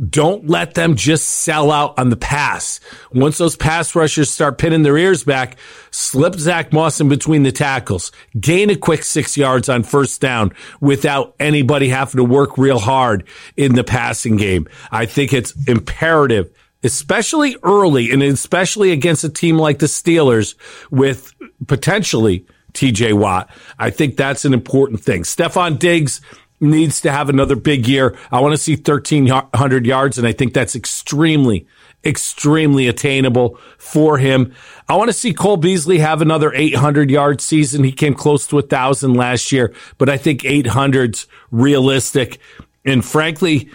don't 0.10 0.48
let 0.48 0.74
them 0.74 0.96
just 0.96 1.28
sell 1.28 1.72
out 1.72 1.98
on 2.00 2.10
the 2.10 2.16
pass. 2.16 2.80
Once 3.14 3.38
those 3.38 3.56
pass 3.56 3.96
rushers 3.96 4.30
start 4.30 4.58
pinning 4.58 4.84
their 4.84 4.98
ears 4.98 5.24
back, 5.24 5.58
slip 5.92 6.36
Zach 6.36 6.74
Moss 6.74 7.00
in 7.00 7.10
between 7.10 7.44
the 7.44 7.52
tackles, 7.52 8.12
gain 8.40 8.70
a 8.70 8.76
quick 8.76 9.04
six 9.04 9.38
yards 9.38 9.70
on 9.70 9.84
first 9.84 10.20
down 10.22 10.54
without 10.80 11.36
anybody 11.40 11.90
having 11.90 12.18
to 12.18 12.24
work 12.24 12.58
real 12.58 12.80
hard 12.80 13.28
in 13.58 13.76
the 13.76 13.84
passing 13.84 14.38
game. 14.38 14.68
I 14.92 15.06
think 15.06 15.34
it's 15.34 15.54
imperative, 15.68 16.52
especially 16.84 17.58
early 17.64 18.12
and 18.12 18.24
especially 18.24 18.92
against 18.92 19.24
a 19.24 19.30
team 19.30 19.58
like 19.58 19.80
the 19.80 19.86
Steelers 19.86 20.56
with 20.90 21.34
potentially 21.68 22.46
TJ 22.74 23.14
Watt. 23.14 23.50
I 23.78 23.90
think 23.90 24.18
that's 24.18 24.46
an 24.46 24.54
important 24.54 25.02
thing. 25.02 25.24
Stefon 25.24 25.78
Diggs, 25.78 26.22
needs 26.62 27.02
to 27.02 27.12
have 27.12 27.28
another 27.30 27.56
big 27.56 27.88
year. 27.88 28.18
I 28.32 28.40
want 28.40 28.54
to 28.54 28.58
see 28.58 28.76
1,300 28.76 29.86
yards, 29.86 30.18
and 30.18 30.28
I 30.28 30.32
think 30.32 30.54
that's 30.54 30.76
extremely, 30.76 31.68
extremely 32.06 32.88
attainable 32.88 33.58
for 33.78 34.18
him. 34.18 34.54
I 34.88 34.96
want 34.96 35.10
to 35.10 35.14
see 35.14 35.34
Cole 35.34 35.58
Beasley 35.58 36.00
have 36.00 36.22
another 36.22 36.54
800 36.54 37.10
yard 37.10 37.42
season. 37.42 37.84
He 37.84 37.92
came 37.92 38.14
close 38.14 38.48
to 38.48 38.60
a 38.60 38.64
thousand 38.64 39.16
last 39.16 39.52
year, 39.52 39.74
but 39.98 40.10
I 40.10 40.18
think 40.18 40.42
800's 40.42 41.28
realistic. 41.50 42.40
And 42.86 43.04
frankly, 43.04 43.70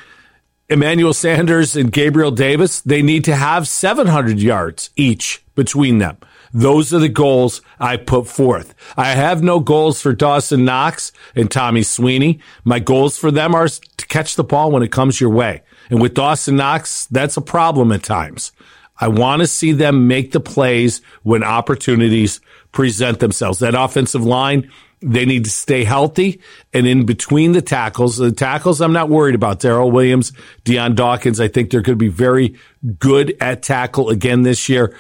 Emmanuel 0.69 1.14
Sanders 1.14 1.76
and 1.76 1.93
Gabriel 1.93 2.31
Davis, 2.31 2.81
they 2.81 3.02
need 3.02 3.25
to 3.25 3.37
have 3.37 3.69
700 3.69 4.40
yards 4.40 4.90
each 4.97 5.45
between 5.55 5.99
them. 5.99 6.16
Those 6.57 6.95
are 6.95 6.99
the 6.99 7.11
goals 7.11 7.61
I 7.79 7.99
put 7.99 8.29
forth. 8.29 8.75
I 8.97 9.11
have 9.11 9.43
no 9.43 9.61
goals 9.61 10.01
for 10.01 10.15
Dawson 10.15 10.65
Knox 10.65 11.13
and 11.35 11.51
Tommy 11.51 11.83
Sweeney. 11.83 12.41
My 12.65 12.79
goals 12.79 13.19
for 13.19 13.31
them 13.31 13.55
are 13.55 13.69
to 13.69 14.07
catch 14.07 14.37
the 14.37 14.43
ball 14.43 14.71
when 14.71 14.83
it 14.83 14.91
comes 14.91 15.21
your 15.21 15.29
way. 15.29 15.61
And 15.91 16.01
with 16.01 16.15
Dawson 16.15 16.57
Knox, 16.57 17.05
that's 17.11 17.37
a 17.37 17.43
problem 17.43 17.93
at 17.93 18.03
times. 18.03 18.53
I 18.99 19.09
want 19.09 19.41
to 19.41 19.47
see 19.47 19.73
them 19.73 20.09
make 20.09 20.33
the 20.33 20.41
plays 20.41 21.03
when 21.25 21.45
opportunities 21.45 22.41
present 22.73 23.21
themselves. 23.21 23.59
That 23.59 23.75
offensive 23.75 24.25
line, 24.25 24.71
they 25.03 25.27
need 25.27 25.45
to 25.45 25.51
stay 25.51 25.85
healthy 25.85 26.41
and 26.73 26.87
in 26.87 27.05
between 27.05 27.53
the 27.53 27.61
tackles. 27.61 28.17
The 28.17 28.33
tackles, 28.33 28.81
I'm 28.81 28.95
not 28.95 29.11
worried 29.11 29.35
about. 29.35 29.61
Daryl 29.61 29.93
Williams, 29.93 30.33
Dion 30.65 30.95
Dawkins, 30.95 31.39
I 31.39 31.49
think 31.49 31.71
they're 31.71 31.83
going 31.83 31.99
to 31.99 32.03
be 32.03 32.09
very 32.09 32.59
good 32.99 33.37
at 33.43 33.63
tackle 33.63 34.09
again 34.09 34.41
this 34.41 34.71
year. 34.71 34.97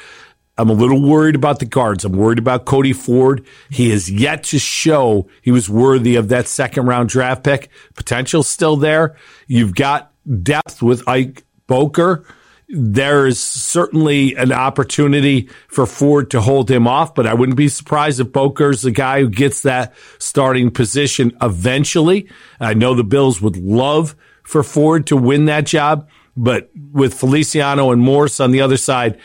I'm 0.58 0.70
a 0.70 0.74
little 0.74 1.02
worried 1.02 1.34
about 1.34 1.58
the 1.58 1.66
guards. 1.66 2.04
I'm 2.04 2.12
worried 2.12 2.38
about 2.38 2.64
Cody 2.64 2.92
Ford. 2.92 3.46
He 3.70 3.90
has 3.90 4.10
yet 4.10 4.44
to 4.44 4.58
show 4.58 5.28
he 5.42 5.50
was 5.50 5.68
worthy 5.68 6.16
of 6.16 6.28
that 6.28 6.48
second 6.48 6.86
round 6.86 7.10
draft 7.10 7.44
pick. 7.44 7.70
Potential 7.94 8.42
still 8.42 8.76
there. 8.76 9.16
You've 9.46 9.74
got 9.74 10.12
depth 10.42 10.82
with 10.82 11.06
Ike 11.06 11.44
Boettger. 11.68 12.24
There 12.68 13.26
is 13.26 13.38
certainly 13.38 14.34
an 14.34 14.50
opportunity 14.50 15.48
for 15.68 15.86
Ford 15.86 16.30
to 16.32 16.40
hold 16.40 16.68
him 16.68 16.88
off, 16.88 17.14
but 17.14 17.26
I 17.26 17.34
wouldn't 17.34 17.56
be 17.56 17.68
surprised 17.68 18.18
if 18.18 18.28
Boettger's 18.28 18.82
the 18.82 18.90
guy 18.90 19.20
who 19.20 19.28
gets 19.28 19.62
that 19.62 19.94
starting 20.18 20.70
position 20.70 21.36
eventually. 21.40 22.28
I 22.58 22.74
know 22.74 22.94
the 22.94 23.04
Bills 23.04 23.40
would 23.40 23.56
love 23.56 24.16
for 24.42 24.62
Ford 24.62 25.06
to 25.08 25.16
win 25.16 25.44
that 25.44 25.66
job. 25.66 26.08
But 26.36 26.70
with 26.92 27.14
Feliciano 27.14 27.92
and 27.92 28.02
Morse 28.02 28.40
on 28.40 28.50
the 28.50 28.60
other 28.60 28.76
side, 28.76 29.18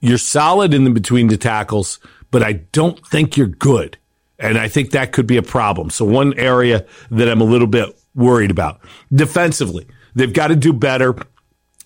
you're 0.00 0.18
solid 0.18 0.74
in 0.74 0.84
the 0.84 0.90
between 0.90 1.28
the 1.28 1.36
tackles, 1.36 1.98
but 2.30 2.42
I 2.42 2.52
don't 2.52 3.04
think 3.06 3.36
you're 3.36 3.46
good. 3.46 3.98
And 4.38 4.56
I 4.56 4.68
think 4.68 4.92
that 4.92 5.12
could 5.12 5.26
be 5.26 5.36
a 5.36 5.42
problem. 5.42 5.90
So 5.90 6.04
one 6.04 6.38
area 6.38 6.86
that 7.10 7.28
I'm 7.28 7.40
a 7.40 7.44
little 7.44 7.66
bit 7.66 7.98
worried 8.14 8.50
about 8.50 8.80
defensively, 9.12 9.86
they've 10.14 10.32
got 10.32 10.48
to 10.48 10.56
do 10.56 10.72
better 10.72 11.16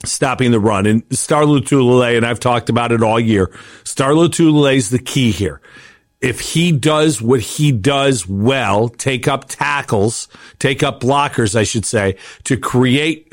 stopping 0.05 0.51
the 0.51 0.61
run. 0.61 0.87
And 0.87 1.03
Star 1.17 1.45
Lotulelei, 1.45 2.17
and 2.17 2.27
I've 2.27 2.41
talked 2.41 2.69
about 2.69 2.93
it 2.93 3.03
all 3.03 3.19
year, 3.19 3.51
Star 3.85 4.11
Lotulelei 4.11 4.77
is 4.77 4.91
the 4.91 4.99
key 4.99 5.31
here. 5.31 5.61
If 6.21 6.41
he 6.41 6.71
does 6.71 7.21
what 7.21 7.41
he 7.41 7.73
does 7.73 8.29
well, 8.29 8.89
take 8.89 9.27
up 9.27 9.47
tackles, 9.49 10.29
take 10.59 10.83
up 10.83 11.01
blockers, 11.01 11.57
I 11.57 11.65
should 11.65 11.85
say, 11.85 12.17
to 12.45 12.57
create 12.57 13.32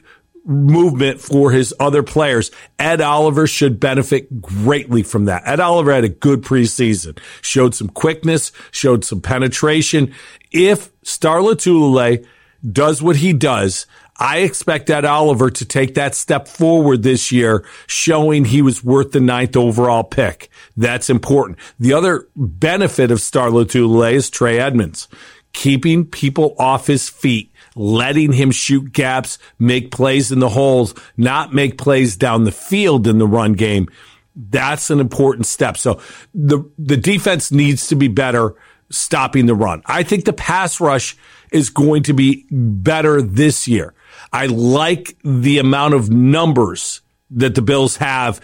movement 0.50 1.22
for 1.22 1.51
his 1.51 1.74
other 1.79 2.03
players. 2.03 2.51
Ed 2.77 3.01
Oliver 3.01 3.48
should 3.48 3.79
benefit 3.79 4.41
greatly 4.41 5.03
from 5.03 5.25
that. 5.25 5.44
Ed 5.46 5.60
Oliver 5.60 5.94
had 5.94 6.03
a 6.03 6.10
good 6.10 6.41
preseason, 6.41 7.20
showed 7.41 7.75
some 7.75 7.88
quickness, 7.88 8.51
showed 8.72 9.06
some 9.06 9.22
penetration. 9.22 10.13
If 10.51 10.91
Star 11.03 11.39
Lotulelei 11.39 12.25
does 12.70 13.01
what 13.01 13.18
he 13.18 13.32
does, 13.32 13.86
I 14.18 14.39
expect 14.39 14.89
Ed 14.89 15.06
Oliver 15.06 15.50
to 15.50 15.65
take 15.65 15.96
that 15.96 16.13
step 16.13 16.48
forward 16.48 17.03
this 17.03 17.32
year, 17.32 17.63
showing 17.88 18.44
he 18.44 18.62
was 18.62 18.84
worth 18.84 19.12
the 19.12 19.22
ninth 19.22 19.56
overall 19.56 20.03
pick. 20.03 20.50
That's 20.75 21.10
important. 21.10 21.58
The 21.79 21.94
other 21.94 22.27
benefit 22.36 23.12
of 23.12 23.22
Star 23.22 23.50
Lotulelei 23.50 24.13
is 24.13 24.29
Trey 24.29 24.60
Edmunds, 24.60 25.08
keeping 25.53 26.06
people 26.06 26.53
off 26.60 26.88
his 26.88 27.08
feet, 27.08 27.49
letting 27.80 28.34
him 28.34 28.52
shoot 28.52 28.92
gaps, 28.92 29.40
make 29.58 29.90
plays 29.90 30.34
in 30.34 30.40
the 30.40 30.50
holes, 30.50 30.94
not 31.16 31.54
make 31.54 31.78
plays 31.78 32.18
down 32.18 32.44
the 32.44 32.52
field 32.52 33.08
in 33.08 33.20
the 33.20 33.28
run 33.28 33.54
game. 33.54 33.88
That's 34.36 34.90
an 34.90 35.00
important 35.00 35.46
step. 35.46 35.78
So 35.78 36.02
the, 36.34 36.70
the 36.78 36.98
defense 36.98 37.54
needs 37.54 37.88
to 37.88 37.96
be 37.96 38.10
better 38.10 38.54
stopping 38.92 39.46
the 39.46 39.56
run. 39.56 39.82
I 39.86 40.04
think 40.04 40.26
the 40.26 40.34
pass 40.34 40.82
rush 40.82 41.16
is 41.54 41.70
going 41.70 42.04
to 42.04 42.14
be 42.14 42.46
better 42.52 43.22
this 43.22 43.66
year. 43.66 43.94
I 44.34 44.48
like 44.48 45.18
the 45.24 45.60
amount 45.60 45.94
of 45.94 46.10
numbers 46.10 47.00
that 47.32 47.56
the 47.56 47.62
Bills 47.62 47.96
have 47.98 48.42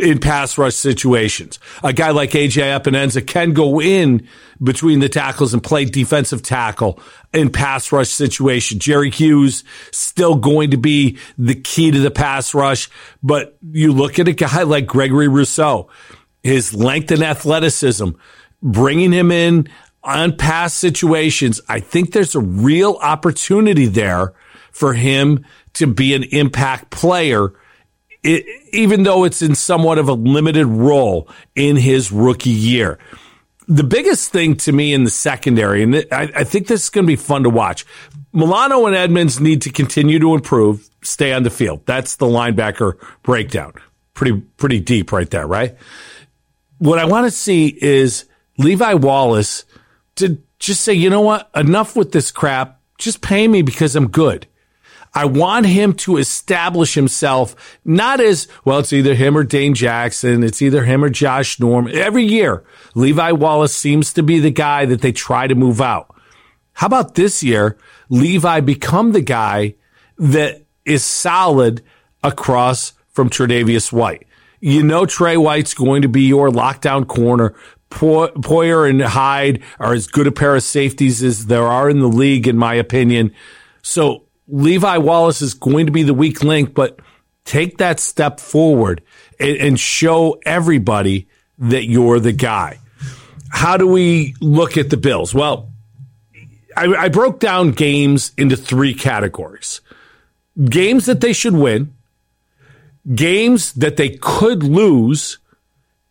in 0.00 0.18
pass 0.18 0.58
rush 0.58 0.74
situations. 0.74 1.58
A 1.82 1.92
guy 1.92 2.10
like 2.10 2.30
AJ 2.30 2.78
Epenesa 2.78 3.26
can 3.26 3.52
go 3.52 3.80
in 3.80 4.26
between 4.62 5.00
the 5.00 5.08
tackles 5.08 5.54
and 5.54 5.62
play 5.62 5.84
defensive 5.84 6.42
tackle 6.42 7.00
in 7.32 7.50
pass 7.50 7.92
rush 7.92 8.08
situation. 8.08 8.78
Jerry 8.78 9.10
Hughes 9.10 9.64
still 9.90 10.36
going 10.36 10.70
to 10.72 10.76
be 10.76 11.18
the 11.38 11.54
key 11.54 11.90
to 11.90 11.98
the 11.98 12.10
pass 12.10 12.54
rush, 12.54 12.90
but 13.22 13.56
you 13.70 13.92
look 13.92 14.18
at 14.18 14.28
a 14.28 14.32
guy 14.32 14.62
like 14.62 14.86
Gregory 14.86 15.28
Rousseau, 15.28 15.88
his 16.42 16.74
length 16.74 17.10
and 17.10 17.22
athleticism, 17.22 18.10
bringing 18.62 19.12
him 19.12 19.30
in 19.30 19.68
on 20.02 20.36
pass 20.36 20.74
situations. 20.74 21.60
I 21.68 21.80
think 21.80 22.12
there's 22.12 22.34
a 22.34 22.40
real 22.40 22.98
opportunity 23.02 23.86
there 23.86 24.34
for 24.72 24.94
him 24.94 25.44
to 25.74 25.86
be 25.86 26.14
an 26.14 26.24
impact 26.24 26.90
player, 26.90 27.52
it, 28.22 28.46
even 28.72 29.02
though 29.02 29.24
it's 29.24 29.42
in 29.42 29.54
somewhat 29.54 29.98
of 29.98 30.08
a 30.08 30.14
limited 30.14 30.66
role 30.66 31.28
in 31.54 31.76
his 31.76 32.12
rookie 32.12 32.50
year. 32.50 32.98
The 33.68 33.84
biggest 33.84 34.32
thing 34.32 34.56
to 34.58 34.72
me 34.72 34.92
in 34.92 35.04
the 35.04 35.10
secondary, 35.10 35.82
and 35.82 35.94
I, 36.10 36.30
I 36.34 36.44
think 36.44 36.66
this 36.66 36.84
is 36.84 36.90
going 36.90 37.04
to 37.04 37.10
be 37.10 37.16
fun 37.16 37.44
to 37.44 37.50
watch. 37.50 37.86
Milano 38.32 38.86
and 38.86 38.96
Edmunds 38.96 39.40
need 39.40 39.62
to 39.62 39.70
continue 39.70 40.18
to 40.18 40.34
improve, 40.34 40.88
stay 41.02 41.32
on 41.32 41.42
the 41.42 41.50
field. 41.50 41.84
That's 41.86 42.16
the 42.16 42.26
linebacker 42.26 42.94
breakdown. 43.22 43.74
Pretty, 44.14 44.40
pretty 44.56 44.80
deep 44.80 45.12
right 45.12 45.30
there, 45.30 45.46
right? 45.46 45.76
What 46.78 46.98
I 46.98 47.04
want 47.04 47.26
to 47.26 47.30
see 47.30 47.68
is 47.68 48.24
Levi 48.58 48.94
Wallace 48.94 49.64
to 50.16 50.38
just 50.58 50.82
say, 50.82 50.92
you 50.92 51.10
know 51.10 51.22
what? 51.22 51.50
Enough 51.54 51.96
with 51.96 52.12
this 52.12 52.30
crap. 52.30 52.80
Just 52.98 53.20
pay 53.22 53.48
me 53.48 53.62
because 53.62 53.96
I'm 53.96 54.08
good. 54.08 54.46
I 55.12 55.24
want 55.24 55.66
him 55.66 55.94
to 55.94 56.18
establish 56.18 56.94
himself 56.94 57.78
not 57.84 58.20
as, 58.20 58.46
well, 58.64 58.78
it's 58.78 58.92
either 58.92 59.14
him 59.14 59.36
or 59.36 59.42
Dane 59.42 59.74
Jackson. 59.74 60.44
It's 60.44 60.62
either 60.62 60.84
him 60.84 61.02
or 61.02 61.08
Josh 61.08 61.58
Norm. 61.58 61.88
Every 61.92 62.24
year, 62.24 62.64
Levi 62.94 63.32
Wallace 63.32 63.74
seems 63.74 64.12
to 64.12 64.22
be 64.22 64.38
the 64.38 64.50
guy 64.50 64.84
that 64.86 65.00
they 65.00 65.12
try 65.12 65.46
to 65.46 65.54
move 65.54 65.80
out. 65.80 66.14
How 66.74 66.86
about 66.86 67.16
this 67.16 67.42
year, 67.42 67.76
Levi 68.08 68.60
become 68.60 69.12
the 69.12 69.20
guy 69.20 69.74
that 70.16 70.62
is 70.84 71.04
solid 71.04 71.82
across 72.22 72.92
from 73.10 73.28
Tre'Davious 73.28 73.92
White? 73.92 74.26
You 74.60 74.82
know, 74.82 75.06
Trey 75.06 75.36
White's 75.36 75.74
going 75.74 76.02
to 76.02 76.08
be 76.08 76.22
your 76.22 76.50
lockdown 76.50 77.06
corner. 77.06 77.54
Poyer 77.90 78.88
and 78.88 79.02
Hyde 79.02 79.62
are 79.80 79.92
as 79.92 80.06
good 80.06 80.28
a 80.28 80.32
pair 80.32 80.54
of 80.54 80.62
safeties 80.62 81.22
as 81.24 81.46
there 81.46 81.66
are 81.66 81.90
in 81.90 81.98
the 81.98 82.06
league, 82.06 82.46
in 82.46 82.56
my 82.56 82.74
opinion. 82.74 83.34
So 83.82 84.24
Levi 84.50 84.98
Wallace 84.98 85.42
is 85.42 85.54
going 85.54 85.86
to 85.86 85.92
be 85.92 86.02
the 86.02 86.14
weak 86.14 86.42
link, 86.42 86.74
but 86.74 86.98
take 87.44 87.78
that 87.78 88.00
step 88.00 88.40
forward 88.40 89.02
and, 89.38 89.56
and 89.56 89.80
show 89.80 90.40
everybody 90.44 91.28
that 91.58 91.84
you're 91.84 92.20
the 92.20 92.32
guy. 92.32 92.78
How 93.50 93.76
do 93.76 93.86
we 93.86 94.34
look 94.40 94.76
at 94.76 94.90
the 94.90 94.96
Bills? 94.96 95.34
Well, 95.34 95.70
I, 96.76 96.86
I 96.86 97.08
broke 97.08 97.40
down 97.40 97.72
games 97.72 98.32
into 98.36 98.56
three 98.56 98.94
categories 98.94 99.80
games 100.64 101.06
that 101.06 101.20
they 101.20 101.32
should 101.32 101.54
win, 101.54 101.94
games 103.14 103.72
that 103.74 103.96
they 103.96 104.10
could 104.20 104.62
lose, 104.62 105.38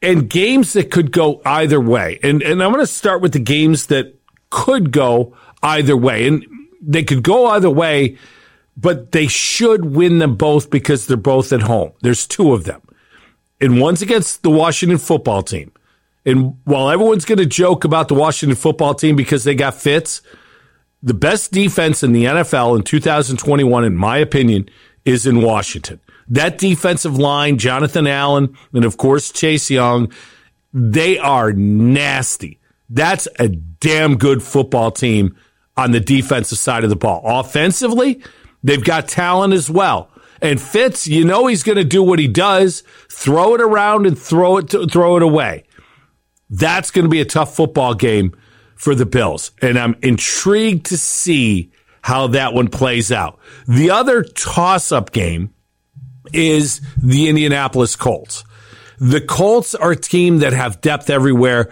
and 0.01 0.29
games 0.29 0.74
that 0.74 0.89
could 0.89 1.12
go 1.12 1.41
either 1.46 1.79
way. 1.79 2.19
And, 2.24 2.41
and 2.41 2.63
I'm 2.63 2.72
going 2.72 2.84
to 2.84 2.88
start 2.88 3.22
with 3.22 3.34
the 3.34 3.39
games 3.39 3.88
that 3.88 4.15
could 4.50 4.91
go 4.91 5.36
either 5.62 5.96
way. 5.96 6.25
And 6.27 6.46
they 6.81 7.03
could 7.03 7.24
go 7.24 7.48
either 7.48 7.69
way, 7.69 8.17
but 8.77 9.12
they 9.12 9.27
should 9.27 9.86
win 9.86 10.19
them 10.19 10.36
both 10.36 10.69
because 10.69 11.07
they're 11.07 11.17
both 11.17 11.51
at 11.51 11.63
home. 11.63 11.91
There's 12.01 12.25
two 12.25 12.53
of 12.53 12.63
them. 12.63 12.81
And 13.62 13.81
one's 13.81 14.01
against 14.01 14.43
the 14.43 14.50
Washington 14.50 14.98
football 14.98 15.43
team. 15.43 15.71
And 16.25 16.55
while 16.63 16.89
everyone's 16.89 17.25
going 17.25 17.39
to 17.39 17.45
joke 17.45 17.83
about 17.83 18.07
the 18.07 18.13
Washington 18.13 18.55
football 18.55 18.93
team 18.93 19.15
because 19.15 19.43
they 19.43 19.55
got 19.55 19.75
Fitz, 19.75 20.21
the 21.01 21.13
best 21.13 21.51
defense 21.51 22.03
in 22.03 22.12
the 22.12 22.25
NFL 22.25 22.77
in 22.77 22.83
2021, 22.83 23.83
in 23.83 23.95
my 23.95 24.17
opinion, 24.17 24.69
is 25.05 25.25
in 25.25 25.41
Washington. 25.41 26.00
That 26.27 26.57
defensive 26.57 27.17
line, 27.17 27.57
Jonathan 27.57 28.05
Allen, 28.05 28.55
and 28.74 28.86
of 28.86 28.98
course 28.98 29.31
Chase 29.31 29.69
Young, 29.69 30.12
they 30.74 31.17
are 31.17 31.51
nasty. 31.51 32.59
That's 32.89 33.27
a 33.39 33.50
damn 33.50 34.17
good 34.17 34.43
football 34.43 34.91
team 34.91 35.36
on 35.79 35.91
the 35.91 36.00
defensive 36.01 36.57
side 36.57 36.83
of 36.83 36.89
the 36.89 36.95
ball. 36.98 37.21
Offensively, 37.24 38.21
they've 38.62 38.83
got 38.83 39.07
talent 39.07 39.53
as 39.53 39.69
well. 39.69 40.09
And 40.41 40.62
Fitz, 40.62 41.07
you 41.07 41.24
know 41.24 41.48
he's 41.48 41.63
going 41.63 41.77
to 41.77 41.86
do 41.86 42.03
what 42.03 42.19
he 42.19 42.27
does, 42.27 42.83
throw 43.09 43.55
it 43.55 43.62
around 43.62 44.05
and 44.05 44.19
throw 44.19 44.57
it 44.57 44.69
throw 44.91 45.15
it 45.15 45.24
away. 45.24 45.63
That's 46.50 46.91
going 46.91 47.03
to 47.05 47.09
be 47.09 47.21
a 47.21 47.25
tough 47.25 47.55
football 47.55 47.93
game 47.93 48.36
for 48.75 48.93
the 48.93 49.05
Bills. 49.05 49.51
And 49.62 49.79
I'm 49.79 49.95
intrigued 50.01 50.88
to 50.88 50.98
see 50.98 51.71
how 52.01 52.27
that 52.27 52.53
one 52.53 52.67
plays 52.67 53.12
out. 53.12 53.39
The 53.67 53.91
other 53.91 54.24
toss 54.24 54.91
up 54.91 55.12
game 55.12 55.53
is 56.33 56.81
the 56.98 57.29
Indianapolis 57.29 57.95
Colts. 57.95 58.43
The 58.98 59.21
Colts 59.21 59.75
are 59.75 59.91
a 59.91 59.95
team 59.95 60.39
that 60.39 60.51
have 60.51 60.81
depth 60.81 61.09
everywhere. 61.09 61.71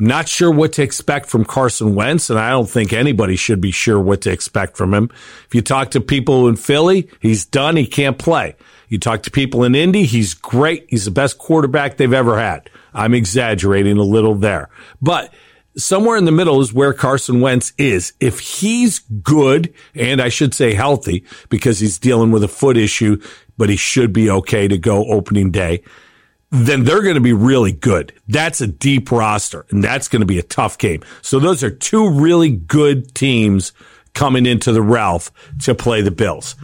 Not 0.00 0.28
sure 0.28 0.50
what 0.50 0.72
to 0.74 0.82
expect 0.82 1.28
from 1.28 1.44
Carson 1.44 1.94
Wentz, 1.94 2.30
and 2.30 2.38
I 2.38 2.50
don't 2.50 2.68
think 2.68 2.92
anybody 2.92 3.36
should 3.36 3.60
be 3.60 3.70
sure 3.70 4.00
what 4.00 4.22
to 4.22 4.32
expect 4.32 4.78
from 4.78 4.94
him. 4.94 5.10
If 5.46 5.54
you 5.54 5.60
talk 5.60 5.90
to 5.90 6.00
people 6.00 6.48
in 6.48 6.56
Philly, 6.56 7.10
he's 7.20 7.44
done. 7.44 7.76
He 7.76 7.86
can't 7.86 8.18
play. 8.18 8.56
You 8.88 8.98
talk 8.98 9.22
to 9.24 9.30
people 9.30 9.62
in 9.62 9.74
Indy, 9.74 10.04
he's 10.04 10.32
great. 10.32 10.86
He's 10.88 11.04
the 11.04 11.10
best 11.10 11.38
quarterback 11.38 11.96
they've 11.96 12.12
ever 12.12 12.38
had. 12.38 12.70
I'm 12.94 13.14
exaggerating 13.14 13.98
a 13.98 14.02
little 14.02 14.34
there, 14.34 14.70
but 15.02 15.32
somewhere 15.76 16.16
in 16.16 16.24
the 16.24 16.32
middle 16.32 16.60
is 16.60 16.72
where 16.72 16.92
Carson 16.92 17.40
Wentz 17.40 17.72
is. 17.78 18.14
If 18.18 18.40
he's 18.40 19.00
good, 19.22 19.72
and 19.94 20.20
I 20.20 20.28
should 20.28 20.54
say 20.54 20.74
healthy, 20.74 21.24
because 21.50 21.78
he's 21.78 21.98
dealing 21.98 22.30
with 22.30 22.42
a 22.42 22.48
foot 22.48 22.76
issue, 22.76 23.20
but 23.56 23.68
he 23.68 23.76
should 23.76 24.12
be 24.12 24.30
okay 24.30 24.66
to 24.66 24.78
go 24.78 25.04
opening 25.04 25.50
day 25.50 25.82
then 26.50 26.84
they're 26.84 27.02
going 27.02 27.14
to 27.14 27.20
be 27.20 27.32
really 27.32 27.72
good. 27.72 28.12
That's 28.28 28.60
a 28.60 28.66
deep 28.66 29.10
roster, 29.10 29.66
and 29.70 29.82
that's 29.82 30.08
going 30.08 30.20
to 30.20 30.26
be 30.26 30.38
a 30.38 30.42
tough 30.42 30.78
game. 30.78 31.02
So 31.22 31.38
those 31.38 31.62
are 31.62 31.70
two 31.70 32.10
really 32.10 32.50
good 32.50 33.14
teams 33.14 33.72
coming 34.14 34.46
into 34.46 34.72
the 34.72 34.82
Ralph 34.82 35.30
to 35.60 35.74
play 35.74 36.02
the 36.02 36.10
Bills. 36.10 36.56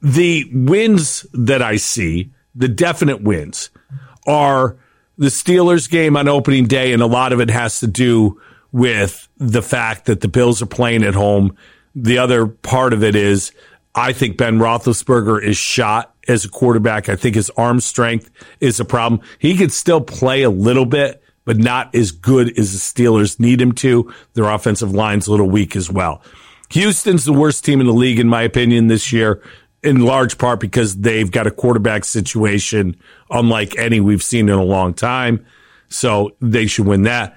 The 0.00 0.48
wins 0.52 1.26
that 1.32 1.60
I 1.60 1.76
see, 1.76 2.30
the 2.54 2.68
definite 2.68 3.22
wins, 3.22 3.70
are 4.26 4.76
the 5.18 5.26
Steelers 5.26 5.90
game 5.90 6.16
on 6.16 6.28
opening 6.28 6.66
day, 6.66 6.92
and 6.92 7.02
a 7.02 7.06
lot 7.06 7.32
of 7.32 7.40
it 7.40 7.50
has 7.50 7.80
to 7.80 7.86
do 7.86 8.40
with 8.72 9.28
the 9.36 9.62
fact 9.62 10.06
that 10.06 10.20
the 10.20 10.28
Bills 10.28 10.62
are 10.62 10.66
playing 10.66 11.02
at 11.02 11.14
home. 11.14 11.56
The 11.94 12.18
other 12.18 12.46
part 12.46 12.92
of 12.92 13.02
it 13.02 13.16
is 13.16 13.52
I 13.98 14.12
think 14.12 14.36
Ben 14.36 14.60
Roethlisberger 14.60 15.42
is 15.42 15.56
shot 15.56 16.14
as 16.28 16.44
a 16.44 16.48
quarterback. 16.48 17.08
I 17.08 17.16
think 17.16 17.34
his 17.34 17.50
arm 17.56 17.80
strength 17.80 18.30
is 18.60 18.78
a 18.78 18.84
problem. 18.84 19.20
He 19.40 19.56
could 19.56 19.72
still 19.72 20.00
play 20.00 20.42
a 20.42 20.50
little 20.50 20.86
bit, 20.86 21.20
but 21.44 21.56
not 21.56 21.92
as 21.96 22.12
good 22.12 22.56
as 22.56 22.72
the 22.72 22.78
Steelers 22.78 23.40
need 23.40 23.60
him 23.60 23.72
to. 23.72 24.14
Their 24.34 24.48
offensive 24.50 24.92
line's 24.92 25.26
a 25.26 25.32
little 25.32 25.50
weak 25.50 25.74
as 25.74 25.90
well. 25.90 26.22
Houston's 26.70 27.24
the 27.24 27.32
worst 27.32 27.64
team 27.64 27.80
in 27.80 27.88
the 27.88 27.92
league, 27.92 28.20
in 28.20 28.28
my 28.28 28.42
opinion, 28.42 28.86
this 28.86 29.12
year, 29.12 29.42
in 29.82 30.02
large 30.02 30.38
part 30.38 30.60
because 30.60 30.98
they've 30.98 31.32
got 31.32 31.48
a 31.48 31.50
quarterback 31.50 32.04
situation 32.04 32.94
unlike 33.30 33.76
any 33.78 33.98
we've 33.98 34.22
seen 34.22 34.48
in 34.48 34.54
a 34.54 34.62
long 34.62 34.94
time. 34.94 35.44
So 35.88 36.36
they 36.40 36.68
should 36.68 36.86
win 36.86 37.02
that. 37.02 37.36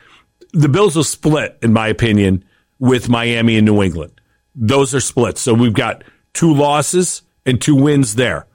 The 0.53 0.69
Bills 0.69 0.95
will 0.95 1.03
split, 1.03 1.57
in 1.63 1.73
my 1.73 1.87
opinion, 1.87 2.45
with 2.77 3.09
Miami 3.09 3.57
and 3.57 3.65
New 3.65 3.81
England. 3.81 4.21
Those 4.53 4.93
are 4.93 4.99
splits. 4.99 5.41
So 5.41 5.55
we've 5.55 5.73
got 5.73 6.03
two 6.33 6.53
losses 6.53 7.21
and 7.45 7.61
two 7.61 7.75
wins 7.75 8.15
there. 8.15 8.47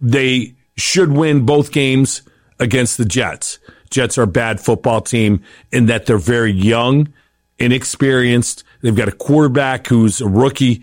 They 0.00 0.54
should 0.76 1.12
win 1.12 1.46
both 1.46 1.72
games 1.72 2.22
against 2.58 2.98
the 2.98 3.04
Jets. 3.04 3.58
Jets 3.90 4.18
are 4.18 4.22
a 4.22 4.26
bad 4.26 4.60
football 4.60 5.00
team 5.00 5.42
in 5.70 5.86
that 5.86 6.06
they're 6.06 6.18
very 6.18 6.52
young, 6.52 7.12
inexperienced. 7.58 8.64
They've 8.82 8.96
got 8.96 9.08
a 9.08 9.12
quarterback 9.12 9.86
who's 9.86 10.20
a 10.20 10.28
rookie. 10.28 10.82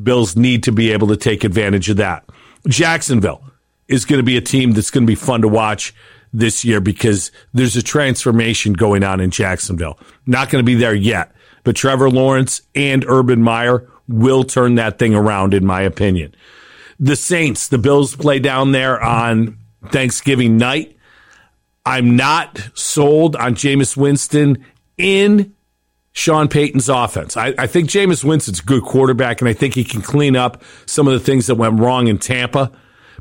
Bills 0.00 0.36
need 0.36 0.62
to 0.64 0.72
be 0.72 0.92
able 0.92 1.08
to 1.08 1.16
take 1.16 1.42
advantage 1.42 1.88
of 1.88 1.96
that. 1.96 2.24
Jacksonville 2.68 3.42
is 3.88 4.04
going 4.04 4.18
to 4.18 4.24
be 4.24 4.36
a 4.36 4.42
team 4.42 4.72
that's 4.72 4.90
going 4.90 5.04
to 5.04 5.10
be 5.10 5.14
fun 5.14 5.42
to 5.42 5.48
watch 5.48 5.94
this 6.32 6.64
year 6.64 6.80
because 6.80 7.32
there's 7.52 7.76
a 7.76 7.82
transformation 7.82 8.72
going 8.72 9.02
on 9.02 9.20
in 9.20 9.30
Jacksonville. 9.30 9.98
Not 10.26 10.50
going 10.50 10.64
to 10.64 10.66
be 10.66 10.76
there 10.76 10.94
yet, 10.94 11.32
but 11.64 11.74
Trevor 11.76 12.10
Lawrence 12.10 12.62
and 12.74 13.04
Urban 13.08 13.42
Meyer 13.42 13.89
will 14.10 14.44
turn 14.44 14.74
that 14.74 14.98
thing 14.98 15.14
around, 15.14 15.54
in 15.54 15.64
my 15.64 15.82
opinion. 15.82 16.34
The 16.98 17.16
Saints, 17.16 17.68
the 17.68 17.78
Bills 17.78 18.14
play 18.16 18.38
down 18.38 18.72
there 18.72 19.02
on 19.02 19.58
Thanksgiving 19.86 20.58
night. 20.58 20.96
I'm 21.86 22.16
not 22.16 22.70
sold 22.74 23.36
on 23.36 23.54
Jameis 23.54 23.96
Winston 23.96 24.64
in 24.98 25.54
Sean 26.12 26.48
Payton's 26.48 26.88
offense. 26.88 27.36
I, 27.36 27.54
I 27.56 27.66
think 27.66 27.88
Jameis 27.88 28.24
Winston's 28.24 28.60
a 28.60 28.64
good 28.64 28.82
quarterback, 28.82 29.40
and 29.40 29.48
I 29.48 29.54
think 29.54 29.74
he 29.74 29.84
can 29.84 30.02
clean 30.02 30.36
up 30.36 30.62
some 30.84 31.06
of 31.06 31.14
the 31.14 31.20
things 31.20 31.46
that 31.46 31.54
went 31.54 31.80
wrong 31.80 32.08
in 32.08 32.18
Tampa, 32.18 32.70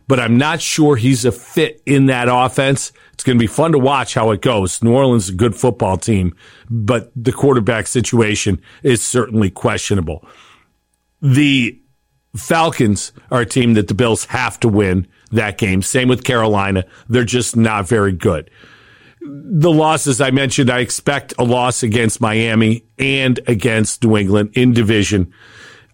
but 0.08 0.20
I'm 0.20 0.38
not 0.38 0.62
sure 0.62 0.96
he's 0.96 1.24
a 1.24 1.32
fit 1.32 1.82
in 1.86 2.08
that 2.08 2.28
offense. 2.30 2.92
It's 3.14 3.24
going 3.24 3.38
to 3.38 3.42
be 3.42 3.48
fun 3.48 3.72
to 3.74 3.80
watch 3.80 4.16
how 4.16 4.32
it 4.32 4.42
goes. 4.42 4.82
New 4.82 4.94
Orleans 4.94 5.26
is 5.26 5.30
a 5.30 5.38
good 5.38 5.56
football 5.56 5.98
team, 5.98 6.36
but 6.70 7.12
the 7.16 7.32
quarterback 7.32 7.88
situation 7.88 8.60
is 8.82 9.04
certainly 9.04 9.52
questionable. 9.52 10.28
The 11.22 11.80
Falcons 12.36 13.12
are 13.32 13.42
a 13.42 13.46
team 13.46 13.74
that 13.74 13.88
the 13.88 13.94
Bills 13.94 14.26
have 14.26 14.60
to 14.62 14.70
win 14.70 15.08
that 15.32 15.58
game. 15.58 15.82
Same 15.82 16.08
with 16.08 16.24
Carolina. 16.24 16.86
They're 17.08 17.24
just 17.24 17.56
not 17.56 17.88
very 17.88 18.12
good. 18.12 18.50
The 19.22 19.72
losses 19.72 20.22
I 20.22 20.32
mentioned, 20.32 20.70
I 20.70 20.80
expect 20.80 21.34
a 21.38 21.44
loss 21.44 21.84
against 21.84 22.22
Miami 22.22 22.86
and 22.98 23.40
against 23.48 24.04
New 24.04 24.16
England 24.16 24.52
in 24.54 24.74
division. 24.74 25.34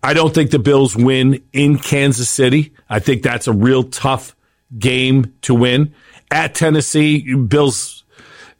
I 0.03 0.13
don't 0.13 0.33
think 0.33 0.51
the 0.51 0.59
Bills 0.59 0.95
win 0.95 1.43
in 1.51 1.79
Kansas 1.79 2.29
City. 2.29 2.73
I 2.89 2.99
think 2.99 3.23
that's 3.23 3.47
a 3.47 3.53
real 3.53 3.83
tough 3.83 4.35
game 4.77 5.33
to 5.41 5.55
win. 5.55 5.95
At 6.29 6.53
Tennessee, 6.53 7.33
Bills, 7.33 8.03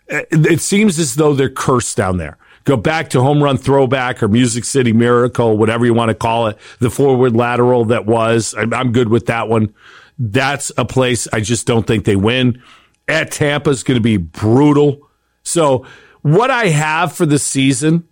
it 0.08 0.62
seems 0.62 0.98
as 0.98 1.16
though 1.16 1.34
they're 1.34 1.50
cursed 1.50 1.98
down 1.98 2.18
there 2.18 2.38
go 2.66 2.76
back 2.76 3.12
to 3.12 3.22
home 3.22 3.42
run 3.42 3.58
throwback 3.58 4.22
or 4.22 4.28
Music 4.28 4.66
City 4.66 4.92
Miracle, 4.92 5.58
whatever 5.58 5.86
you 5.86 5.94
want 5.94 6.10
to 6.10 6.16
call 6.16 6.48
it, 6.48 6.58
the 6.80 6.90
forward 6.90 7.36
lateral 7.36 7.86
that 7.86 8.06
was. 8.06 8.54
I'm 8.58 8.92
good 8.92 9.10
with 9.10 9.28
that 9.28 9.48
one. 9.48 9.74
That's 10.18 10.72
a 10.78 10.86
place 10.86 11.28
I 11.32 11.42
just 11.42 11.68
don't 11.68 11.86
think 11.86 12.06
they 12.06 12.16
win. 12.16 12.62
At 13.08 13.32
Tampa 13.32 13.70
is 13.70 13.84
going 13.84 13.98
to 13.98 14.02
be 14.02 14.18
brutal. 14.18 15.08
So 15.44 15.86
what 16.22 16.50
I 16.50 16.68
have 16.68 17.14
for 17.14 17.26
the 17.26 17.40
season 17.40 18.08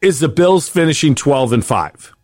is 0.00 0.20
the 0.20 0.28
Bills 0.28 0.68
finishing 0.68 1.14
12 1.14 1.54
and 1.54 1.64
5. 1.64 2.14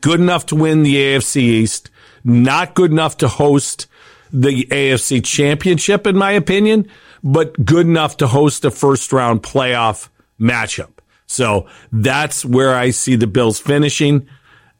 Good 0.00 0.20
enough 0.20 0.46
to 0.46 0.56
win 0.56 0.82
the 0.82 0.96
AFC 0.96 1.36
East, 1.36 1.90
not 2.24 2.74
good 2.74 2.90
enough 2.90 3.16
to 3.18 3.28
host 3.28 3.86
the 4.32 4.64
AFC 4.66 5.24
championship, 5.24 6.06
in 6.06 6.16
my 6.16 6.32
opinion, 6.32 6.88
but 7.22 7.64
good 7.64 7.86
enough 7.86 8.16
to 8.18 8.26
host 8.26 8.64
a 8.64 8.70
first 8.70 9.12
round 9.12 9.42
playoff 9.42 10.08
matchup. 10.40 10.92
So 11.26 11.66
that's 11.92 12.44
where 12.44 12.74
I 12.74 12.90
see 12.90 13.16
the 13.16 13.26
Bills 13.26 13.58
finishing. 13.58 14.28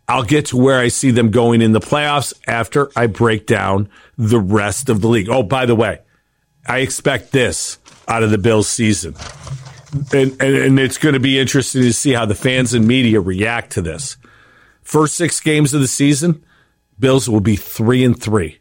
I'll 0.09 0.23
get 0.23 0.47
to 0.47 0.57
where 0.57 0.79
I 0.79 0.88
see 0.88 1.11
them 1.11 1.31
going 1.31 1.61
in 1.61 1.73
the 1.73 1.81
playoffs 1.81 2.33
after 2.47 2.90
I 2.95 3.09
break 3.09 3.47
down 3.47 3.88
the 4.16 4.38
rest 4.38 4.88
of 4.88 5.01
the 5.01 5.09
league. 5.09 5.29
Oh, 5.29 5.42
by 5.42 5.66
the 5.66 5.75
way, 5.75 6.01
I 6.66 6.79
expect 6.79 7.33
this 7.33 7.79
out 8.07 8.23
of 8.23 8.31
the 8.31 8.38
Bills 8.38 8.69
season. 8.69 9.16
And, 10.12 10.31
and, 10.40 10.57
and 10.57 10.79
it's 10.79 10.99
going 10.99 11.14
to 11.14 11.21
be 11.21 11.38
interesting 11.38 11.83
to 11.83 11.92
see 11.92 12.12
how 12.12 12.27
the 12.27 12.35
fans 12.35 12.75
and 12.75 12.87
media 12.87 13.21
react 13.21 13.73
to 13.73 13.83
this. 13.83 14.16
First 14.83 15.16
six 15.16 15.40
games 15.40 15.75
of 15.75 15.81
the 15.81 15.88
season, 15.88 16.45
Bills 16.99 17.29
will 17.29 17.40
be 17.40 17.57
three 17.57 18.05
and 18.05 18.21
three. 18.21 18.59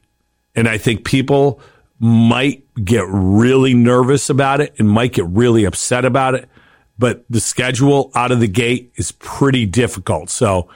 And 0.56 0.68
I 0.68 0.78
think 0.78 1.06
people 1.06 1.60
might 2.00 2.64
get 2.84 3.06
really 3.08 3.74
nervous 3.74 4.30
about 4.30 4.62
it 4.62 4.74
and 4.80 4.90
might 4.90 5.14
get 5.14 5.26
really 5.28 5.66
upset 5.66 6.06
about 6.06 6.34
it 6.34 6.50
but 6.98 7.26
the 7.30 7.40
schedule 7.40 8.12
out 8.16 8.32
of 8.32 8.40
the 8.40 8.48
gate 8.48 8.92
is 8.96 9.12
pretty 9.12 9.66
difficult. 9.66 10.30
So 10.30 10.70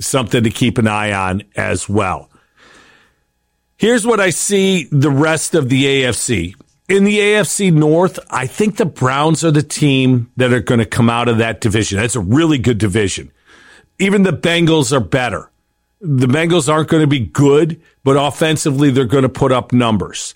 something 0.00 0.44
to 0.44 0.50
keep 0.50 0.78
an 0.78 0.88
eye 0.88 1.12
on 1.12 1.42
as 1.56 1.88
well. 1.88 2.30
Here's 3.76 4.06
what 4.06 4.20
I 4.20 4.30
see 4.30 4.88
the 4.90 5.10
rest 5.10 5.54
of 5.54 5.68
the 5.68 5.84
AFC. 5.84 6.54
In 6.88 7.04
the 7.04 7.18
AFC 7.18 7.72
North, 7.72 8.18
I 8.30 8.46
think 8.46 8.76
the 8.76 8.86
Browns 8.86 9.44
are 9.44 9.50
the 9.50 9.62
team 9.62 10.30
that 10.36 10.52
are 10.52 10.60
going 10.60 10.80
to 10.80 10.86
come 10.86 11.10
out 11.10 11.28
of 11.28 11.38
that 11.38 11.60
division. 11.60 11.98
That's 11.98 12.16
a 12.16 12.20
really 12.20 12.58
good 12.58 12.78
division. 12.78 13.30
Even 13.98 14.22
the 14.22 14.32
Bengals 14.32 14.90
are 14.90 15.00
better. 15.00 15.50
The 16.00 16.26
Bengals 16.26 16.72
aren't 16.72 16.88
going 16.88 17.02
to 17.02 17.08
be 17.08 17.20
good, 17.20 17.80
but 18.04 18.16
offensively, 18.16 18.90
they're 18.90 19.04
going 19.04 19.22
to 19.22 19.28
put 19.28 19.52
up 19.52 19.72
numbers. 19.72 20.34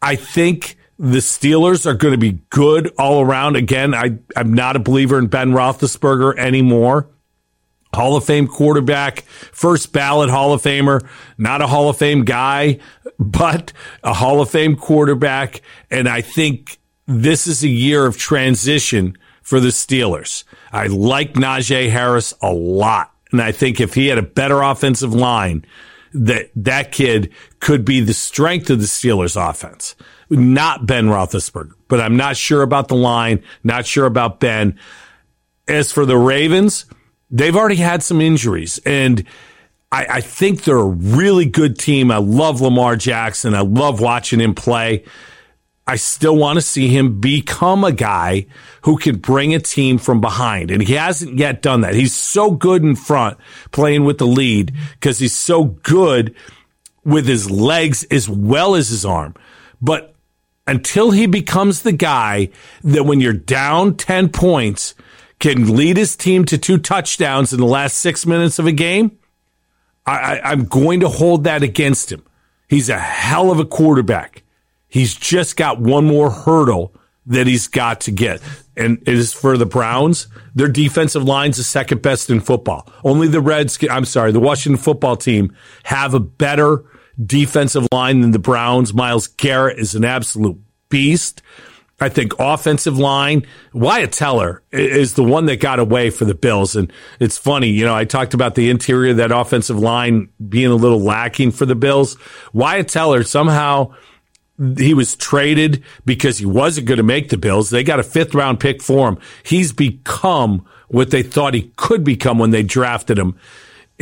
I 0.00 0.16
think 0.16 0.76
the 0.98 1.18
Steelers 1.18 1.86
are 1.86 1.94
going 1.94 2.12
to 2.12 2.18
be 2.18 2.40
good 2.50 2.92
all 2.98 3.20
around. 3.20 3.56
Again, 3.56 3.94
I, 3.94 4.18
I'm 4.36 4.54
not 4.54 4.76
a 4.76 4.80
believer 4.80 5.18
in 5.18 5.26
Ben 5.26 5.52
Roethlisberger 5.52 6.38
anymore. 6.38 7.08
Hall 7.94 8.16
of 8.16 8.24
Fame 8.24 8.48
quarterback, 8.48 9.20
first 9.52 9.92
ballot 9.92 10.30
Hall 10.30 10.54
of 10.54 10.62
Famer, 10.62 11.06
not 11.36 11.60
a 11.60 11.66
Hall 11.66 11.90
of 11.90 11.98
Fame 11.98 12.24
guy, 12.24 12.78
but 13.18 13.72
a 14.02 14.14
Hall 14.14 14.40
of 14.40 14.48
Fame 14.48 14.76
quarterback. 14.76 15.60
And 15.90 16.08
I 16.08 16.22
think 16.22 16.78
this 17.06 17.46
is 17.46 17.62
a 17.62 17.68
year 17.68 18.06
of 18.06 18.16
transition 18.16 19.18
for 19.42 19.60
the 19.60 19.68
Steelers. 19.68 20.44
I 20.72 20.86
like 20.86 21.34
Najee 21.34 21.90
Harris 21.90 22.32
a 22.40 22.52
lot. 22.52 23.12
And 23.30 23.42
I 23.42 23.52
think 23.52 23.80
if 23.80 23.94
he 23.94 24.06
had 24.06 24.18
a 24.18 24.22
better 24.22 24.62
offensive 24.62 25.12
line, 25.12 25.64
that 26.14 26.50
that 26.56 26.92
kid 26.92 27.32
could 27.60 27.84
be 27.84 28.00
the 28.00 28.14
strength 28.14 28.70
of 28.70 28.80
the 28.80 28.86
Steelers 28.86 29.36
offense 29.50 29.96
not 30.32 30.86
Ben 30.86 31.06
Roethlisberger, 31.06 31.74
but 31.88 32.00
I'm 32.00 32.16
not 32.16 32.36
sure 32.36 32.62
about 32.62 32.88
the 32.88 32.96
line, 32.96 33.42
not 33.62 33.86
sure 33.86 34.06
about 34.06 34.40
Ben. 34.40 34.78
As 35.68 35.92
for 35.92 36.04
the 36.04 36.18
Ravens, 36.18 36.86
they've 37.30 37.54
already 37.54 37.76
had 37.76 38.02
some 38.02 38.20
injuries 38.20 38.78
and 38.84 39.24
I, 39.92 40.06
I, 40.08 40.20
think 40.22 40.64
they're 40.64 40.76
a 40.78 40.84
really 40.84 41.44
good 41.44 41.78
team. 41.78 42.10
I 42.10 42.16
love 42.16 42.62
Lamar 42.62 42.96
Jackson. 42.96 43.54
I 43.54 43.60
love 43.60 44.00
watching 44.00 44.40
him 44.40 44.54
play. 44.54 45.04
I 45.86 45.96
still 45.96 46.36
want 46.36 46.56
to 46.56 46.62
see 46.62 46.88
him 46.88 47.20
become 47.20 47.84
a 47.84 47.92
guy 47.92 48.46
who 48.82 48.96
can 48.96 49.18
bring 49.18 49.54
a 49.54 49.58
team 49.58 49.98
from 49.98 50.20
behind. 50.20 50.70
And 50.70 50.82
he 50.82 50.94
hasn't 50.94 51.38
yet 51.38 51.60
done 51.60 51.82
that. 51.82 51.94
He's 51.94 52.14
so 52.14 52.52
good 52.52 52.82
in 52.82 52.96
front 52.96 53.36
playing 53.70 54.04
with 54.04 54.16
the 54.16 54.26
lead 54.26 54.72
because 54.92 55.18
he's 55.18 55.34
so 55.36 55.64
good 55.64 56.34
with 57.04 57.26
his 57.26 57.50
legs 57.50 58.04
as 58.04 58.28
well 58.28 58.74
as 58.74 58.88
his 58.88 59.04
arm. 59.04 59.34
But 59.82 60.11
until 60.66 61.10
he 61.10 61.26
becomes 61.26 61.82
the 61.82 61.92
guy 61.92 62.48
that 62.82 63.04
when 63.04 63.20
you're 63.20 63.32
down 63.32 63.96
10 63.96 64.28
points 64.30 64.94
can 65.38 65.74
lead 65.76 65.96
his 65.96 66.14
team 66.14 66.44
to 66.44 66.56
two 66.56 66.78
touchdowns 66.78 67.52
in 67.52 67.58
the 67.58 67.66
last 67.66 67.98
six 67.98 68.24
minutes 68.24 68.58
of 68.58 68.66
a 68.66 68.72
game, 68.72 69.18
I, 70.06 70.52
am 70.52 70.64
going 70.66 71.00
to 71.00 71.08
hold 71.08 71.44
that 71.44 71.62
against 71.62 72.12
him. 72.12 72.24
He's 72.68 72.88
a 72.88 72.98
hell 72.98 73.50
of 73.50 73.58
a 73.58 73.64
quarterback. 73.64 74.42
He's 74.88 75.14
just 75.14 75.56
got 75.56 75.80
one 75.80 76.04
more 76.04 76.30
hurdle 76.30 76.94
that 77.26 77.46
he's 77.46 77.68
got 77.68 78.00
to 78.02 78.10
get. 78.10 78.40
And 78.76 78.98
it 79.02 79.14
is 79.14 79.32
for 79.32 79.56
the 79.56 79.66
Browns. 79.66 80.26
Their 80.54 80.68
defensive 80.68 81.24
line's 81.24 81.56
the 81.56 81.64
second 81.64 82.02
best 82.02 82.30
in 82.30 82.40
football. 82.40 82.90
Only 83.04 83.28
the 83.28 83.40
Reds, 83.40 83.78
I'm 83.90 84.04
sorry, 84.04 84.32
the 84.32 84.40
Washington 84.40 84.82
football 84.82 85.16
team 85.16 85.54
have 85.84 86.14
a 86.14 86.20
better 86.20 86.84
defensive 87.24 87.86
line 87.92 88.20
than 88.20 88.30
the 88.30 88.38
Browns. 88.38 88.94
Myles 88.94 89.26
Garrett 89.26 89.78
is 89.78 89.94
an 89.94 90.04
absolute 90.04 90.58
beast. 90.88 91.42
I 92.00 92.08
think 92.08 92.32
offensive 92.40 92.98
line, 92.98 93.46
Wyatt 93.72 94.10
Teller 94.10 94.62
is 94.72 95.14
the 95.14 95.22
one 95.22 95.46
that 95.46 95.60
got 95.60 95.78
away 95.78 96.10
for 96.10 96.24
the 96.24 96.34
Bills. 96.34 96.74
And 96.74 96.92
it's 97.20 97.38
funny, 97.38 97.68
you 97.68 97.84
know, 97.84 97.94
I 97.94 98.04
talked 98.04 98.34
about 98.34 98.56
the 98.56 98.70
interior, 98.70 99.14
that 99.14 99.30
offensive 99.30 99.78
line 99.78 100.28
being 100.48 100.70
a 100.70 100.74
little 100.74 101.00
lacking 101.00 101.52
for 101.52 101.64
the 101.64 101.76
Bills. 101.76 102.16
Wyatt 102.52 102.88
Teller 102.88 103.22
somehow 103.22 103.94
he 104.76 104.94
was 104.94 105.14
traded 105.14 105.84
because 106.04 106.38
he 106.38 106.46
wasn't 106.46 106.88
going 106.88 106.98
to 106.98 107.04
make 107.04 107.28
the 107.28 107.36
Bills. 107.36 107.70
They 107.70 107.84
got 107.84 108.00
a 108.00 108.04
fifth 108.04 108.34
round 108.34 108.58
pick 108.58 108.82
for 108.82 109.08
him. 109.08 109.18
He's 109.44 109.72
become 109.72 110.66
what 110.88 111.10
they 111.10 111.22
thought 111.22 111.54
he 111.54 111.72
could 111.76 112.02
become 112.04 112.38
when 112.38 112.50
they 112.50 112.62
drafted 112.62 113.18
him 113.18 113.38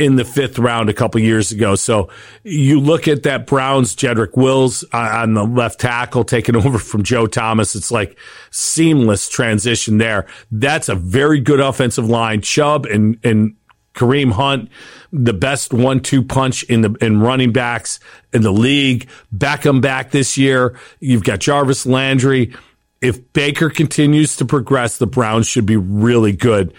in 0.01 0.15
the 0.15 0.25
fifth 0.25 0.57
round 0.57 0.89
a 0.89 0.93
couple 0.93 1.21
years 1.21 1.51
ago. 1.51 1.75
So 1.75 2.09
you 2.43 2.79
look 2.79 3.07
at 3.07 3.23
that 3.23 3.45
Browns 3.45 3.95
Jedrick 3.95 4.35
Wills 4.35 4.83
uh, 4.93 4.97
on 4.97 5.33
the 5.33 5.43
left 5.43 5.79
tackle 5.79 6.23
taking 6.23 6.55
over 6.65 6.77
from 6.77 7.03
Joe 7.03 7.27
Thomas. 7.27 7.75
It's 7.75 7.91
like 7.91 8.17
seamless 8.49 9.29
transition 9.29 9.97
there. 9.97 10.25
That's 10.51 10.89
a 10.89 10.95
very 10.95 11.39
good 11.39 11.59
offensive 11.59 12.09
line. 12.09 12.41
Chubb 12.41 12.85
and, 12.85 13.17
and 13.23 13.55
Kareem 13.93 14.31
Hunt, 14.31 14.69
the 15.11 15.33
best 15.33 15.73
one-two 15.73 16.23
punch 16.23 16.63
in 16.63 16.81
the 16.81 16.95
in 17.01 17.19
running 17.19 17.51
backs 17.51 17.99
in 18.33 18.41
the 18.41 18.51
league. 18.51 19.09
Beckham 19.35 19.81
back 19.81 20.11
this 20.11 20.37
year. 20.37 20.79
You've 20.99 21.23
got 21.23 21.39
Jarvis 21.39 21.85
Landry. 21.85 22.53
If 23.01 23.33
Baker 23.33 23.69
continues 23.69 24.35
to 24.37 24.45
progress, 24.45 24.97
the 24.97 25.07
Browns 25.07 25.47
should 25.47 25.65
be 25.65 25.75
really 25.75 26.31
good. 26.31 26.73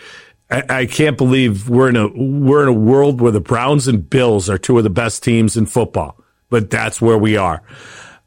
I, 0.52 0.64
I 0.68 0.86
can't 0.86 1.16
believe 1.16 1.70
we're 1.70 1.88
in 1.88 1.96
a 1.96 2.08
we're 2.08 2.62
in 2.62 2.68
a 2.68 2.72
world 2.72 3.22
where 3.22 3.32
the 3.32 3.40
Browns 3.40 3.88
and 3.88 4.08
Bills 4.08 4.50
are 4.50 4.58
two 4.58 4.76
of 4.76 4.84
the 4.84 4.90
best 4.90 5.22
teams 5.22 5.56
in 5.56 5.64
football, 5.64 6.22
but 6.50 6.68
that's 6.68 7.00
where 7.00 7.16
we 7.16 7.38
are. 7.38 7.62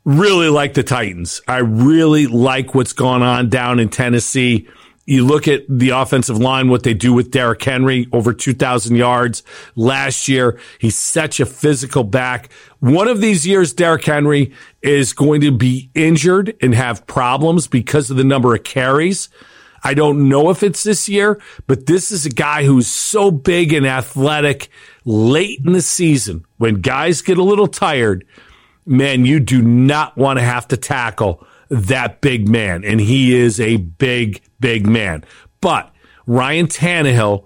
Really 0.06 0.50
like 0.50 0.74
the 0.74 0.84
Titans. 0.84 1.42
I 1.48 1.58
really 1.58 2.26
like 2.26 2.74
what's 2.74 2.94
going 2.94 3.22
on 3.22 3.50
down 3.50 3.80
in 3.80 3.90
Tennessee. 3.90 4.68
You 5.06 5.24
look 5.24 5.48
at 5.48 5.66
the 5.70 5.92
offensive 5.92 6.40
line, 6.40 6.68
what 6.68 6.82
they 6.82 6.96
do 6.96 7.14
with 7.14 7.30
Derrick 7.30 7.64
Henry, 7.64 8.08
over 8.12 8.34
2,000 8.34 8.96
yards 8.96 9.44
last 9.76 10.28
year. 10.28 10.60
He's 10.80 10.96
such 10.96 11.40
a 11.40 11.46
physical 11.46 12.04
back. 12.04 12.52
One 12.80 13.08
of 13.08 13.22
these 13.22 13.46
years, 13.46 13.72
Derrick 13.72 14.04
Henry 14.04 14.52
is 14.82 15.14
going 15.14 15.42
to 15.42 15.52
be 15.52 15.92
injured 15.94 16.56
and 16.60 16.74
have 16.74 17.06
problems 17.06 17.68
because 17.68 18.10
of 18.10 18.18
the 18.18 18.24
number 18.24 18.56
of 18.56 18.64
carries. 18.64 19.30
I 19.86 19.94
don't 19.94 20.28
know 20.28 20.50
if 20.50 20.64
it's 20.64 20.82
this 20.82 21.08
year, 21.08 21.40
but 21.68 21.86
this 21.86 22.12
is 22.12 22.26
a 22.26 22.32
guy 22.32 22.64
who's 22.64 22.88
so 22.88 23.30
big 23.30 23.72
and 23.72 23.86
athletic 23.86 24.70
late 25.06 25.60
in 25.64 25.74
the 25.74 25.82
season 25.82 26.44
when 26.58 26.82
guys 26.82 27.22
get 27.22 27.38
a 27.38 27.44
little 27.44 27.68
tired. 27.68 28.26
Man, 28.88 29.26
you 29.26 29.40
do 29.40 29.62
not 29.62 30.18
want 30.18 30.40
to 30.40 30.44
have 30.44 30.68
to 30.70 30.78
tackle 30.78 31.46
that 31.70 32.20
big 32.20 32.50
man. 32.50 32.84
And 32.84 33.00
he 33.00 33.36
is 33.36 33.60
a 33.60 33.78
big, 33.78 34.42
big 34.60 34.88
man. 34.88 35.24
But 35.62 35.94
Ryan 36.26 36.66
Tannehill 36.66 37.46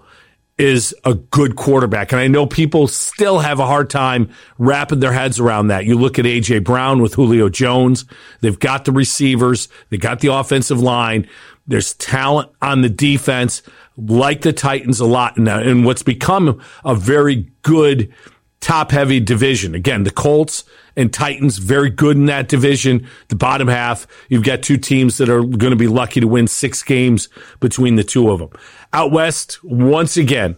is 0.56 0.94
a 1.04 1.14
good 1.14 1.56
quarterback. 1.56 2.12
And 2.12 2.20
I 2.20 2.26
know 2.26 2.46
people 2.46 2.86
still 2.86 3.38
have 3.38 3.60
a 3.60 3.66
hard 3.66 3.90
time 3.90 4.30
wrapping 4.58 5.00
their 5.00 5.12
heads 5.12 5.40
around 5.40 5.68
that. 5.68 5.84
You 5.84 5.98
look 5.98 6.18
at 6.18 6.24
AJ 6.24 6.64
Brown 6.64 7.02
with 7.02 7.14
Julio 7.14 7.50
Jones. 7.50 8.06
They've 8.40 8.58
got 8.58 8.86
the 8.86 8.92
receivers. 8.92 9.68
They 9.90 9.98
got 9.98 10.20
the 10.20 10.28
offensive 10.28 10.80
line. 10.80 11.28
There's 11.70 11.94
talent 11.94 12.50
on 12.60 12.82
the 12.82 12.88
defense, 12.88 13.62
like 13.96 14.42
the 14.42 14.52
Titans 14.52 14.98
a 14.98 15.06
lot 15.06 15.38
now, 15.38 15.60
and 15.60 15.84
what's 15.84 16.02
become 16.02 16.60
a 16.84 16.96
very 16.96 17.48
good 17.62 18.12
top 18.58 18.90
heavy 18.90 19.20
division. 19.20 19.76
Again, 19.76 20.02
the 20.02 20.10
Colts 20.10 20.64
and 20.96 21.12
Titans 21.12 21.58
very 21.58 21.88
good 21.88 22.16
in 22.16 22.26
that 22.26 22.48
division. 22.48 23.06
The 23.28 23.36
bottom 23.36 23.68
half, 23.68 24.08
you've 24.28 24.42
got 24.42 24.62
two 24.62 24.78
teams 24.78 25.16
that 25.18 25.28
are 25.28 25.44
going 25.44 25.70
to 25.70 25.76
be 25.76 25.86
lucky 25.86 26.18
to 26.18 26.26
win 26.26 26.48
six 26.48 26.82
games 26.82 27.28
between 27.60 27.94
the 27.94 28.02
two 28.02 28.32
of 28.32 28.40
them. 28.40 28.50
Out 28.92 29.12
west, 29.12 29.62
once 29.62 30.16
again, 30.16 30.56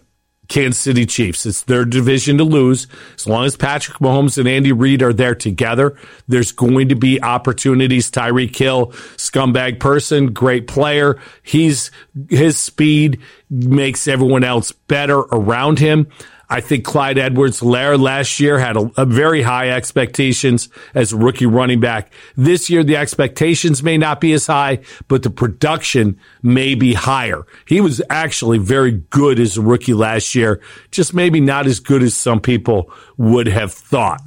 Kansas 0.53 0.79
City 0.79 1.07
Chiefs. 1.07 1.47
It's 1.47 1.63
their 1.63 1.83
division 1.83 2.37
to 2.37 2.43
lose. 2.43 2.85
As 3.15 3.25
long 3.25 3.45
as 3.45 3.57
Patrick 3.57 3.97
Mahomes 3.97 4.37
and 4.37 4.47
Andy 4.47 4.71
Reid 4.71 5.01
are 5.01 5.11
there 5.11 5.33
together, 5.33 5.97
there's 6.27 6.51
going 6.51 6.89
to 6.89 6.95
be 6.95 7.19
opportunities. 7.23 8.11
Tyreek 8.11 8.55
Hill, 8.55 8.87
scumbag 9.17 9.79
person, 9.79 10.31
great 10.31 10.67
player. 10.67 11.19
He's, 11.41 11.89
his 12.29 12.55
speed 12.55 13.19
makes 13.49 14.07
everyone 14.07 14.43
else 14.43 14.71
better 14.71 15.17
around 15.17 15.79
him. 15.79 16.05
I 16.53 16.61
think 16.61 16.85
Clyde 16.85 17.17
Edwards 17.17 17.61
Helaire 17.61 17.99
last 17.99 18.39
year 18.39 18.59
had 18.59 18.77
a, 18.77 18.91
a, 18.95 19.07
very 19.07 19.41
high 19.41 19.71
expectations 19.71 20.69
as 20.93 21.11
a 21.11 21.17
rookie 21.17 21.47
running 21.47 21.79
back. 21.79 22.13
This 22.37 22.69
year, 22.69 22.83
the 22.83 22.95
expectations 22.95 23.81
may 23.81 23.97
not 23.97 24.21
be 24.21 24.33
as 24.33 24.45
high, 24.45 24.81
but 25.07 25.23
the 25.23 25.31
production 25.31 26.19
may 26.43 26.75
be 26.75 26.93
higher. 26.93 27.47
He 27.65 27.81
was 27.81 28.03
actually 28.07 28.59
very 28.59 28.91
good 28.91 29.39
as 29.39 29.57
a 29.57 29.63
rookie 29.63 29.95
last 29.95 30.35
year, 30.35 30.61
just 30.91 31.11
maybe 31.11 31.39
not 31.39 31.65
as 31.65 31.79
good 31.79 32.03
as 32.03 32.13
some 32.13 32.39
people 32.39 32.91
would 33.17 33.47
have 33.47 33.73
thought. 33.73 34.21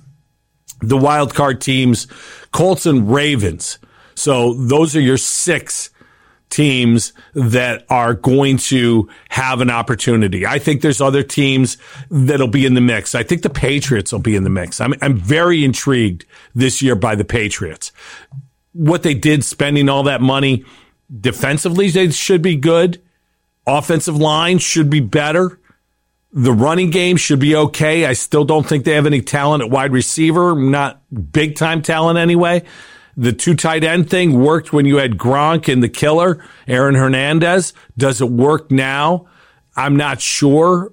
The 0.81 0.97
wild 0.97 1.33
card 1.33 1.61
teams, 1.61 2.09
Colts 2.51 2.87
and 2.87 3.09
Ravens. 3.09 3.79
So 4.17 4.55
those 4.55 4.97
are 4.97 5.01
your 5.01 5.17
six 5.17 5.91
teams 6.51 7.13
that 7.35 7.85
are 7.91 8.15
going 8.15 8.57
to 8.57 9.09
have 9.29 9.61
an 9.61 9.71
opportunity. 9.71 10.47
I 10.47 10.59
think 10.59 10.81
there's 10.81 11.01
other 11.01 11.23
teams 11.23 11.77
that'll 12.11 12.49
be 12.49 12.65
in 12.65 12.75
the 12.75 12.81
mix. 12.81 13.15
I 13.15 13.23
think 13.23 13.43
the 13.43 13.51
Patriots 13.51 14.13
will 14.13 14.21
be 14.21 14.37
in 14.37 14.45
the 14.45 14.51
mix. 14.51 14.81
I'm, 14.81 14.95
I'm 15.03 15.17
very 15.17 15.65
intrigued 15.65 16.25
this 16.55 16.81
year 16.81 16.95
by 16.95 17.15
the 17.15 17.25
Patriots. 17.25 17.93
What 18.73 19.03
they 19.03 19.15
did 19.15 19.45
spending 19.45 19.89
all 19.89 20.05
that 20.05 20.21
money 20.21 20.65
defensively, 21.21 21.91
they 21.91 22.11
should 22.11 22.43
be 22.43 22.57
good. 22.57 23.03
Offensive 23.67 24.17
line 24.17 24.59
should 24.59 24.89
be 24.89 25.01
better. 25.01 25.59
The 26.33 26.53
running 26.53 26.91
game 26.91 27.17
should 27.17 27.41
be 27.41 27.57
okay. 27.57 28.05
I 28.05 28.13
still 28.13 28.45
don't 28.45 28.67
think 28.67 28.85
they 28.85 28.93
have 28.93 29.07
any 29.07 29.23
talent 29.23 29.63
at 29.63 29.71
wide 29.71 29.93
receiver, 29.93 30.55
not 30.55 31.03
big 31.33 31.57
time 31.57 31.83
talent 31.83 32.19
anyway 32.19 32.65
the 33.17 33.33
two 33.33 33.55
tight 33.55 33.85
end 33.85 34.11
thing 34.11 34.39
worked 34.39 34.73
when 34.73 34.85
you 34.87 34.97
had 34.97 35.13
Gronk 35.13 35.73
and 35.73 35.83
the 35.83 35.89
killer, 35.89 36.45
Aaron 36.69 36.95
Hernandez. 36.95 37.73
Does 37.97 38.21
it 38.21 38.31
work 38.31 38.71
now? 38.71 39.29
I'm 39.77 39.97
not 39.97 40.21
sure 40.21 40.91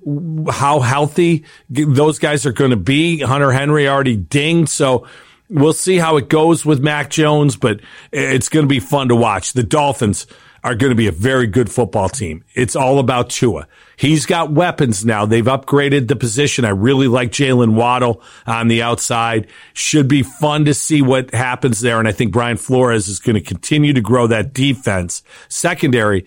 how 0.49 0.81
healthy 0.81 1.45
those 1.69 2.19
guys 2.19 2.45
are 2.45 2.51
going 2.51 2.71
to 2.71 2.77
be. 2.77 3.19
Hunter 3.19 3.51
Henry 3.51 3.88
already 3.88 4.17
dinged. 4.17 4.69
So 4.69 5.07
we'll 5.49 5.73
see 5.73 5.97
how 5.97 6.17
it 6.17 6.27
goes 6.27 6.65
with 6.65 6.81
Mac 6.81 7.09
Jones, 7.09 7.55
but 7.55 7.79
it's 8.12 8.49
going 8.49 8.65
to 8.65 8.69
be 8.69 8.81
fun 8.81 9.07
to 9.07 9.15
watch. 9.15 9.53
The 9.53 9.63
Dolphins 9.63 10.27
are 10.63 10.76
going 10.76 10.91
to 10.91 10.95
be 10.95 11.08
a 11.08 11.12
very 11.12 11.45
good 11.45 11.69
football 11.69 12.08
team. 12.08 12.43
It's 12.54 12.76
all 12.76 12.99
about 12.99 13.30
Tua. 13.30 13.67
He's 13.97 14.26
got 14.26 14.52
weapons 14.52 15.06
now. 15.06 15.26
They've 15.26 15.43
upgraded 15.43 16.08
the 16.08 16.15
position. 16.15 16.63
I 16.63 16.69
really 16.69 17.08
like 17.08 17.32
Jaylen 17.32 17.73
Waddle 17.73 18.21
on 18.47 18.69
the 18.69 18.82
outside. 18.82 19.47
Should 19.73 20.08
be 20.08 20.23
fun 20.23 20.65
to 20.65 20.73
see 20.73 21.02
what 21.02 21.34
happens 21.34 21.82
there. 21.82 21.99
And 21.99 22.08
I 22.08 22.13
think 22.13 22.32
Brian 22.32 22.58
Flores 22.58 23.08
is 23.08 23.19
going 23.19 23.36
to 23.36 23.41
continue 23.41 23.93
to 23.93 24.02
grow 24.02 24.28
that 24.28 24.54
defense. 24.54 25.21
Secondary, 25.49 26.26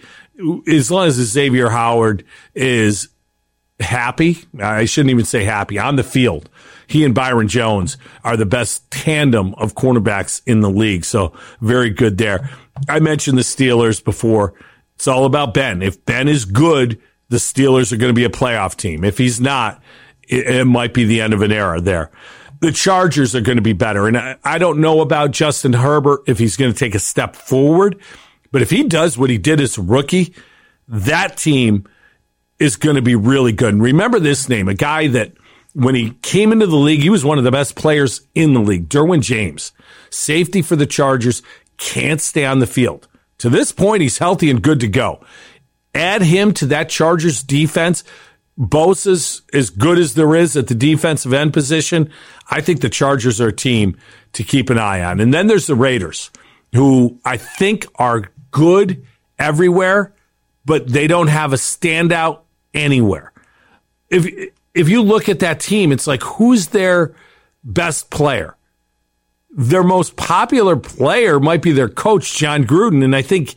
as 0.68 0.90
long 0.90 1.06
as 1.06 1.14
Xavier 1.14 1.70
Howard 1.70 2.24
is 2.54 3.08
happy, 3.80 4.38
I 4.60 4.84
shouldn't 4.84 5.10
even 5.10 5.24
say 5.24 5.44
happy 5.44 5.78
on 5.78 5.96
the 5.96 6.04
field. 6.04 6.50
He 6.86 7.04
and 7.04 7.14
Byron 7.14 7.48
Jones 7.48 7.96
are 8.24 8.36
the 8.36 8.46
best 8.46 8.90
tandem 8.90 9.54
of 9.54 9.74
cornerbacks 9.74 10.42
in 10.46 10.60
the 10.60 10.70
league. 10.70 11.04
So 11.04 11.32
very 11.60 11.90
good 11.90 12.18
there. 12.18 12.50
I 12.88 13.00
mentioned 13.00 13.38
the 13.38 13.42
Steelers 13.42 14.02
before. 14.02 14.54
It's 14.94 15.06
all 15.08 15.24
about 15.24 15.54
Ben. 15.54 15.82
If 15.82 16.04
Ben 16.04 16.28
is 16.28 16.44
good, 16.44 17.00
the 17.28 17.36
Steelers 17.38 17.92
are 17.92 17.96
going 17.96 18.10
to 18.10 18.14
be 18.14 18.24
a 18.24 18.30
playoff 18.30 18.76
team. 18.76 19.04
If 19.04 19.18
he's 19.18 19.40
not, 19.40 19.82
it, 20.28 20.46
it 20.46 20.64
might 20.64 20.94
be 20.94 21.04
the 21.04 21.20
end 21.20 21.34
of 21.34 21.42
an 21.42 21.52
era 21.52 21.80
there. 21.80 22.10
The 22.60 22.72
Chargers 22.72 23.34
are 23.34 23.40
going 23.40 23.56
to 23.56 23.62
be 23.62 23.74
better. 23.74 24.06
And 24.06 24.16
I, 24.16 24.36
I 24.44 24.58
don't 24.58 24.80
know 24.80 25.00
about 25.00 25.32
Justin 25.32 25.74
Herbert 25.74 26.22
if 26.26 26.38
he's 26.38 26.56
going 26.56 26.72
to 26.72 26.78
take 26.78 26.94
a 26.94 27.00
step 27.00 27.36
forward, 27.36 28.00
but 28.52 28.62
if 28.62 28.70
he 28.70 28.84
does 28.84 29.18
what 29.18 29.28
he 29.28 29.38
did 29.38 29.60
as 29.60 29.76
a 29.76 29.82
rookie, 29.82 30.34
that 30.88 31.36
team 31.36 31.86
is 32.58 32.76
going 32.76 32.96
to 32.96 33.02
be 33.02 33.14
really 33.14 33.52
good. 33.52 33.74
And 33.74 33.82
remember 33.82 34.18
this 34.18 34.48
name, 34.48 34.68
a 34.68 34.74
guy 34.74 35.08
that 35.08 35.32
when 35.76 35.94
he 35.94 36.12
came 36.22 36.52
into 36.52 36.66
the 36.66 36.74
league, 36.74 37.02
he 37.02 37.10
was 37.10 37.22
one 37.22 37.36
of 37.36 37.44
the 37.44 37.50
best 37.50 37.76
players 37.76 38.22
in 38.34 38.54
the 38.54 38.60
league. 38.60 38.88
Derwin 38.88 39.20
James, 39.20 39.72
safety 40.08 40.62
for 40.62 40.74
the 40.74 40.86
Chargers, 40.86 41.42
can't 41.76 42.20
stay 42.20 42.46
on 42.46 42.60
the 42.60 42.66
field. 42.66 43.08
To 43.38 43.50
this 43.50 43.72
point, 43.72 44.00
he's 44.00 44.16
healthy 44.16 44.48
and 44.48 44.62
good 44.62 44.80
to 44.80 44.88
go. 44.88 45.20
Add 45.94 46.22
him 46.22 46.54
to 46.54 46.66
that 46.66 46.88
Chargers 46.88 47.42
defense. 47.42 48.04
Bosa's 48.58 49.42
as 49.52 49.68
good 49.68 49.98
as 49.98 50.14
there 50.14 50.34
is 50.34 50.56
at 50.56 50.68
the 50.68 50.74
defensive 50.74 51.34
end 51.34 51.52
position. 51.52 52.10
I 52.50 52.62
think 52.62 52.80
the 52.80 52.88
Chargers 52.88 53.38
are 53.38 53.48
a 53.48 53.52
team 53.52 53.98
to 54.32 54.44
keep 54.44 54.70
an 54.70 54.78
eye 54.78 55.02
on. 55.02 55.20
And 55.20 55.34
then 55.34 55.46
there's 55.46 55.66
the 55.66 55.74
Raiders, 55.74 56.30
who 56.72 57.20
I 57.22 57.36
think 57.36 57.84
are 57.96 58.30
good 58.50 59.04
everywhere, 59.38 60.14
but 60.64 60.88
they 60.88 61.06
don't 61.06 61.28
have 61.28 61.52
a 61.52 61.56
standout 61.56 62.40
anywhere. 62.72 63.34
If 64.08 64.26
if 64.76 64.88
you 64.88 65.02
look 65.02 65.28
at 65.28 65.40
that 65.40 65.60
team, 65.60 65.90
it's 65.90 66.06
like 66.06 66.22
who's 66.22 66.68
their 66.68 67.14
best 67.64 68.10
player? 68.10 68.56
their 69.56 69.82
most 69.82 70.16
popular 70.16 70.76
player 70.76 71.40
might 71.40 71.62
be 71.62 71.72
their 71.72 71.88
coach, 71.88 72.36
Jon 72.36 72.64
Gruden. 72.64 73.02
And 73.02 73.16
I 73.16 73.22
think 73.22 73.54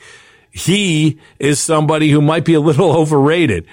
he 0.50 1.20
is 1.40 1.60
somebody 1.60 2.10
who 2.10 2.22
might 2.22 2.46
be 2.46 2.54
a 2.54 2.62
little 2.62 2.92
overrated. 2.98 3.68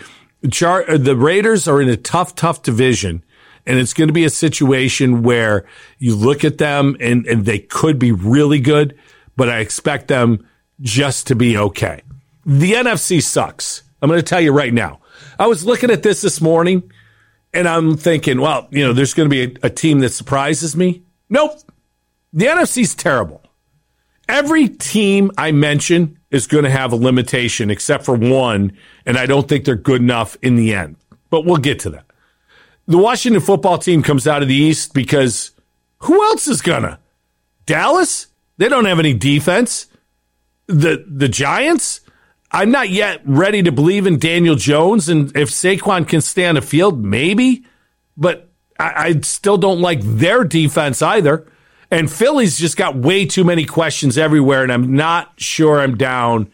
Char- 0.51 0.99
the 0.99 1.17
Raiders 1.17 1.69
are 1.69 1.81
in 1.81 1.89
a 1.89 1.97
tough, 1.97 2.35
tough 2.35 2.63
division. 2.63 3.23
And 3.65 3.79
it's 3.79 3.95
going 3.95 4.09
to 4.09 4.15
be 4.15 4.25
a 4.25 4.31
situation 4.31 5.23
where 5.23 5.67
you 5.99 6.15
look 6.15 6.45
at 6.45 6.59
them 6.59 6.97
and, 7.01 7.27
and 7.27 7.45
they 7.45 7.59
could 7.59 7.99
be 7.99 8.13
really 8.13 8.61
good, 8.61 8.97
but 9.37 9.49
I 9.49 9.59
expect 9.59 10.09
them 10.09 10.47
just 10.81 11.27
to 11.29 11.35
be 11.35 11.57
okay. 11.57 12.03
The 12.45 12.75
NFC 12.75 13.21
sucks. 13.21 13.83
I'm 14.01 14.09
going 14.09 14.21
to 14.21 14.23
tell 14.23 14.41
you 14.41 14.53
right 14.53 14.73
now. 14.73 15.01
I 15.39 15.49
was 15.49 15.65
looking 15.65 15.91
at 15.91 16.05
this 16.05 16.21
this 16.21 16.41
morning 16.41 16.93
and 17.57 17.67
I'm 17.67 17.97
thinking, 17.97 18.39
well, 18.39 18.69
you 18.71 18.85
know, 18.85 18.93
there's 18.93 19.15
going 19.15 19.31
to 19.31 19.35
be 19.35 19.59
a, 19.63 19.67
a 19.67 19.71
team 19.71 20.01
that 20.01 20.11
surprises 20.11 20.77
me. 20.77 21.03
Nope. 21.31 21.59
The 22.35 22.45
NFC's 22.45 22.95
terrible. 22.95 23.43
Every 24.29 24.69
team 24.69 25.31
I 25.39 25.53
mention 25.53 26.19
is 26.31 26.47
going 26.47 26.65
to 26.65 26.71
have 26.71 26.93
a 26.93 26.97
limitation 26.97 27.71
except 27.71 28.05
for 28.05 28.15
one, 28.15 28.77
and 29.07 29.17
I 29.17 29.25
don't 29.25 29.49
think 29.49 29.65
they're 29.65 29.75
good 29.75 30.03
enough 30.03 30.37
in 30.43 30.57
the 30.57 30.75
end. 30.75 30.97
But 31.31 31.47
we'll 31.47 31.57
get 31.57 31.79
to 31.81 31.91
that. 31.91 32.05
The 32.87 32.99
Washington 32.99 33.41
football 33.41 33.79
team 33.79 34.03
comes 34.03 34.27
out 34.27 34.43
of 34.43 34.49
the 34.49 34.55
East 34.55 34.93
because 34.93 35.53
who 36.01 36.23
else 36.25 36.47
is 36.47 36.61
gonna? 36.61 36.99
Dallas? 37.65 38.27
They 38.59 38.69
don't 38.69 38.85
have 38.85 38.99
any 38.99 39.15
defense. 39.15 39.87
The 40.67 41.05
the 41.09 41.29
Giants? 41.29 42.03
I'm 42.57 42.71
not 42.71 42.89
yet 42.89 43.21
ready 43.27 43.63
to 43.65 43.71
believe 43.71 44.07
in 44.07 44.19
Daniel 44.19 44.55
Jones, 44.55 45.11
and 45.11 45.29
if 45.37 45.51
Saquon 45.51 46.09
can 46.09 46.23
stay 46.23 46.47
on 46.47 46.55
the 46.55 46.63
field, 46.63 47.05
maybe. 47.05 47.67
But 48.17 48.49
I, 48.79 49.09
I 49.09 49.21
still 49.21 49.59
don't 49.59 49.83
like 49.83 50.01
their 50.01 50.43
defense 50.43 51.03
either. 51.03 51.47
And 51.91 52.11
Philly's 52.11 52.59
just 52.59 52.79
got 52.79 52.97
way 52.97 53.27
too 53.27 53.45
many 53.45 53.67
questions 53.67 54.17
everywhere, 54.17 54.63
and 54.63 54.73
I'm 54.73 54.95
not 54.95 55.35
sure 55.37 55.81
I'm 55.81 55.99
down 55.99 56.51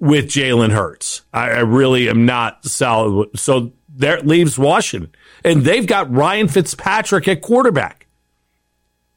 with 0.00 0.24
Jalen 0.24 0.70
Hurts. 0.70 1.20
I, 1.34 1.50
I 1.50 1.60
really 1.60 2.08
am 2.08 2.24
not 2.24 2.64
solid. 2.64 3.38
So 3.38 3.72
there 3.90 4.20
leaves 4.20 4.58
Washington, 4.58 5.12
and 5.44 5.66
they've 5.66 5.86
got 5.86 6.10
Ryan 6.10 6.48
Fitzpatrick 6.48 7.28
at 7.28 7.42
quarterback. 7.42 8.06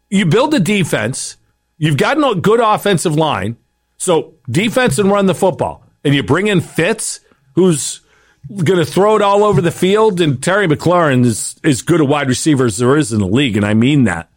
You 0.09 0.25
build 0.25 0.53
a 0.53 0.59
defense, 0.59 1.37
you've 1.77 1.97
got 1.97 2.17
a 2.17 2.35
good 2.35 2.59
offensive 2.59 3.15
line, 3.15 3.55
so 3.95 4.33
defense 4.51 4.99
and 4.99 5.09
run 5.09 5.27
the 5.27 5.33
football, 5.33 5.84
and 6.05 6.15
you 6.15 6.23
bring 6.23 6.47
in 6.47 6.61
Fitz, 6.61 7.19
who's 7.55 8.01
going 8.47 8.79
to 8.79 8.85
throw 8.85 9.15
it 9.15 9.21
all 9.21 9.43
over 9.43 9.59
the 9.59 9.71
field, 9.71 10.21
and 10.21 10.41
Terry 10.41 10.67
McLaurin 10.67 11.25
is 11.25 11.55
as 11.63 11.81
good 11.81 11.99
a 11.99 12.05
wide 12.05 12.29
receiver 12.29 12.65
as 12.65 12.77
there 12.77 12.95
is 12.95 13.11
in 13.11 13.19
the 13.19 13.27
league, 13.27 13.57
and 13.57 13.65
I 13.65 13.73
mean 13.73 14.03
that. 14.03 14.29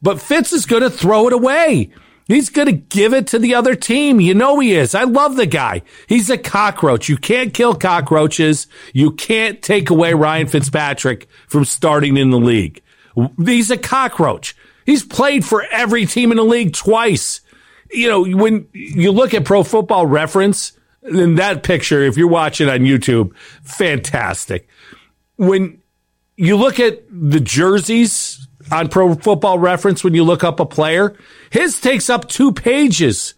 But 0.00 0.20
Fitz 0.20 0.52
is 0.52 0.66
going 0.66 0.82
to 0.82 0.90
throw 0.90 1.26
it 1.26 1.32
away. 1.32 1.92
He's 2.26 2.48
going 2.48 2.66
to 2.66 2.72
give 2.72 3.12
it 3.12 3.26
to 3.28 3.38
the 3.38 3.54
other 3.54 3.74
team. 3.74 4.18
You 4.18 4.32
know 4.32 4.58
he 4.58 4.74
is. 4.74 4.94
I 4.94 5.04
love 5.04 5.36
the 5.36 5.46
guy. 5.46 5.82
He's 6.06 6.30
a 6.30 6.38
cockroach. 6.38 7.08
You 7.08 7.18
can't 7.18 7.52
kill 7.52 7.74
cockroaches. 7.74 8.66
You 8.94 9.10
can't 9.10 9.60
take 9.60 9.90
away 9.90 10.14
Ryan 10.14 10.46
Fitzpatrick 10.46 11.28
from 11.48 11.66
starting 11.66 12.16
in 12.16 12.30
the 12.30 12.38
league. 12.38 12.82
He's 13.44 13.70
a 13.70 13.76
cockroach. 13.76 14.56
He's 14.86 15.02
played 15.02 15.44
for 15.44 15.62
every 15.70 16.06
team 16.06 16.30
in 16.30 16.38
the 16.38 16.44
league 16.44 16.72
twice. 16.72 17.42
You 17.90 18.08
know, 18.08 18.24
when 18.24 18.68
you 18.72 19.12
look 19.12 19.34
at 19.34 19.44
pro 19.44 19.62
football 19.62 20.06
reference, 20.06 20.72
in 21.04 21.36
that 21.36 21.62
picture, 21.62 22.02
if 22.02 22.16
you're 22.16 22.28
watching 22.28 22.68
on 22.68 22.80
YouTube, 22.80 23.34
fantastic. 23.62 24.68
When 25.36 25.82
you 26.36 26.56
look 26.56 26.80
at 26.80 27.02
the 27.10 27.40
jerseys 27.40 28.46
on 28.70 28.88
Pro 28.88 29.14
Football 29.14 29.58
Reference 29.58 30.02
when 30.02 30.14
you 30.14 30.24
look 30.24 30.44
up 30.44 30.60
a 30.60 30.66
player. 30.66 31.16
His 31.50 31.80
takes 31.80 32.08
up 32.08 32.28
two 32.28 32.52
pages. 32.52 33.34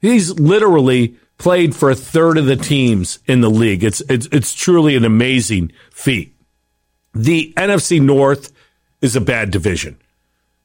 He's 0.00 0.38
literally 0.38 1.16
played 1.38 1.74
for 1.74 1.90
a 1.90 1.94
third 1.94 2.38
of 2.38 2.46
the 2.46 2.56
teams 2.56 3.18
in 3.26 3.40
the 3.40 3.50
league. 3.50 3.84
It's 3.84 4.00
it's 4.08 4.28
it's 4.32 4.54
truly 4.54 4.96
an 4.96 5.04
amazing 5.04 5.72
feat. 5.90 6.34
The 7.14 7.52
NFC 7.56 8.00
North 8.00 8.52
is 9.00 9.16
a 9.16 9.20
bad 9.20 9.50
division. 9.50 9.98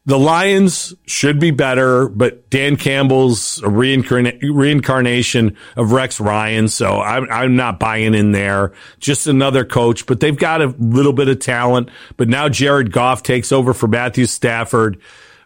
The 0.07 0.17
Lions 0.17 0.95
should 1.05 1.37
be 1.37 1.51
better, 1.51 2.07
but 2.07 2.49
Dan 2.49 2.77
Campbell's 2.77 3.61
a 3.61 3.67
reincarna- 3.67 4.39
reincarnation 4.41 5.57
of 5.75 5.91
Rex 5.91 6.21
Ryan, 6.21 6.69
so 6.69 7.01
I'm, 7.01 7.29
I'm 7.29 7.57
not 7.57 7.77
buying 7.77 8.13
in 8.13 8.31
there. 8.31 8.71
Just 8.99 9.27
another 9.27 9.65
coach, 9.65 10.05
but 10.05 10.21
they've 10.21 10.37
got 10.37 10.61
a 10.61 10.73
little 10.79 11.11
bit 11.11 11.27
of 11.27 11.39
talent. 11.39 11.89
But 12.15 12.29
now 12.29 12.47
Jared 12.47 12.93
Goff 12.93 13.21
takes 13.21 13.51
over 13.51 13.73
for 13.73 13.87
Matthew 13.87 14.27
Stafford. 14.27 14.97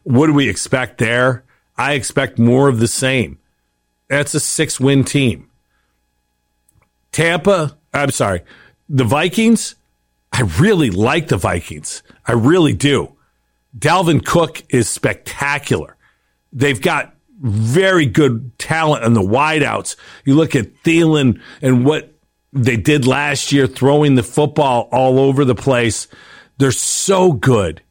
What 0.04 0.28
do 0.28 0.34
we 0.34 0.48
expect 0.48 1.00
there? 1.00 1.44
I 1.76 1.94
expect 1.94 2.38
more 2.38 2.70
of 2.70 2.80
the 2.80 2.88
same. 2.88 3.40
That's 4.10 4.36
a 4.36 4.40
six 4.40 4.80
win 4.80 5.04
team. 5.06 5.50
Tampa, 7.12 7.80
I'm 7.96 8.12
sorry, 8.12 8.44
the 8.88 9.06
Vikings. 9.06 9.74
I 10.32 10.42
really 10.60 10.92
like 10.92 11.30
the 11.30 11.38
Vikings. 11.38 12.04
I 12.28 12.34
really 12.34 12.74
do. 12.74 13.16
Dalvin 13.78 14.24
Cook 14.24 14.64
is 14.70 14.90
spectacular. 14.90 15.96
They've 16.52 16.82
got 16.82 17.16
very 17.42 18.06
good 18.06 18.58
talent 18.60 19.04
on 19.04 19.14
the 19.14 19.22
wideouts. 19.22 19.96
You 20.26 20.36
look 20.36 20.56
at 20.56 20.84
Thielen 20.84 21.42
and 21.62 21.86
what 21.86 22.14
they 22.54 22.78
did 22.78 23.08
last 23.08 23.52
year, 23.52 23.66
throwing 23.66 24.16
the 24.16 24.24
football 24.24 24.90
all 24.92 25.20
over 25.20 25.46
the 25.46 25.56
place. 25.56 26.08
They're 26.58 26.72
so 26.72 27.32
good. 27.32 27.82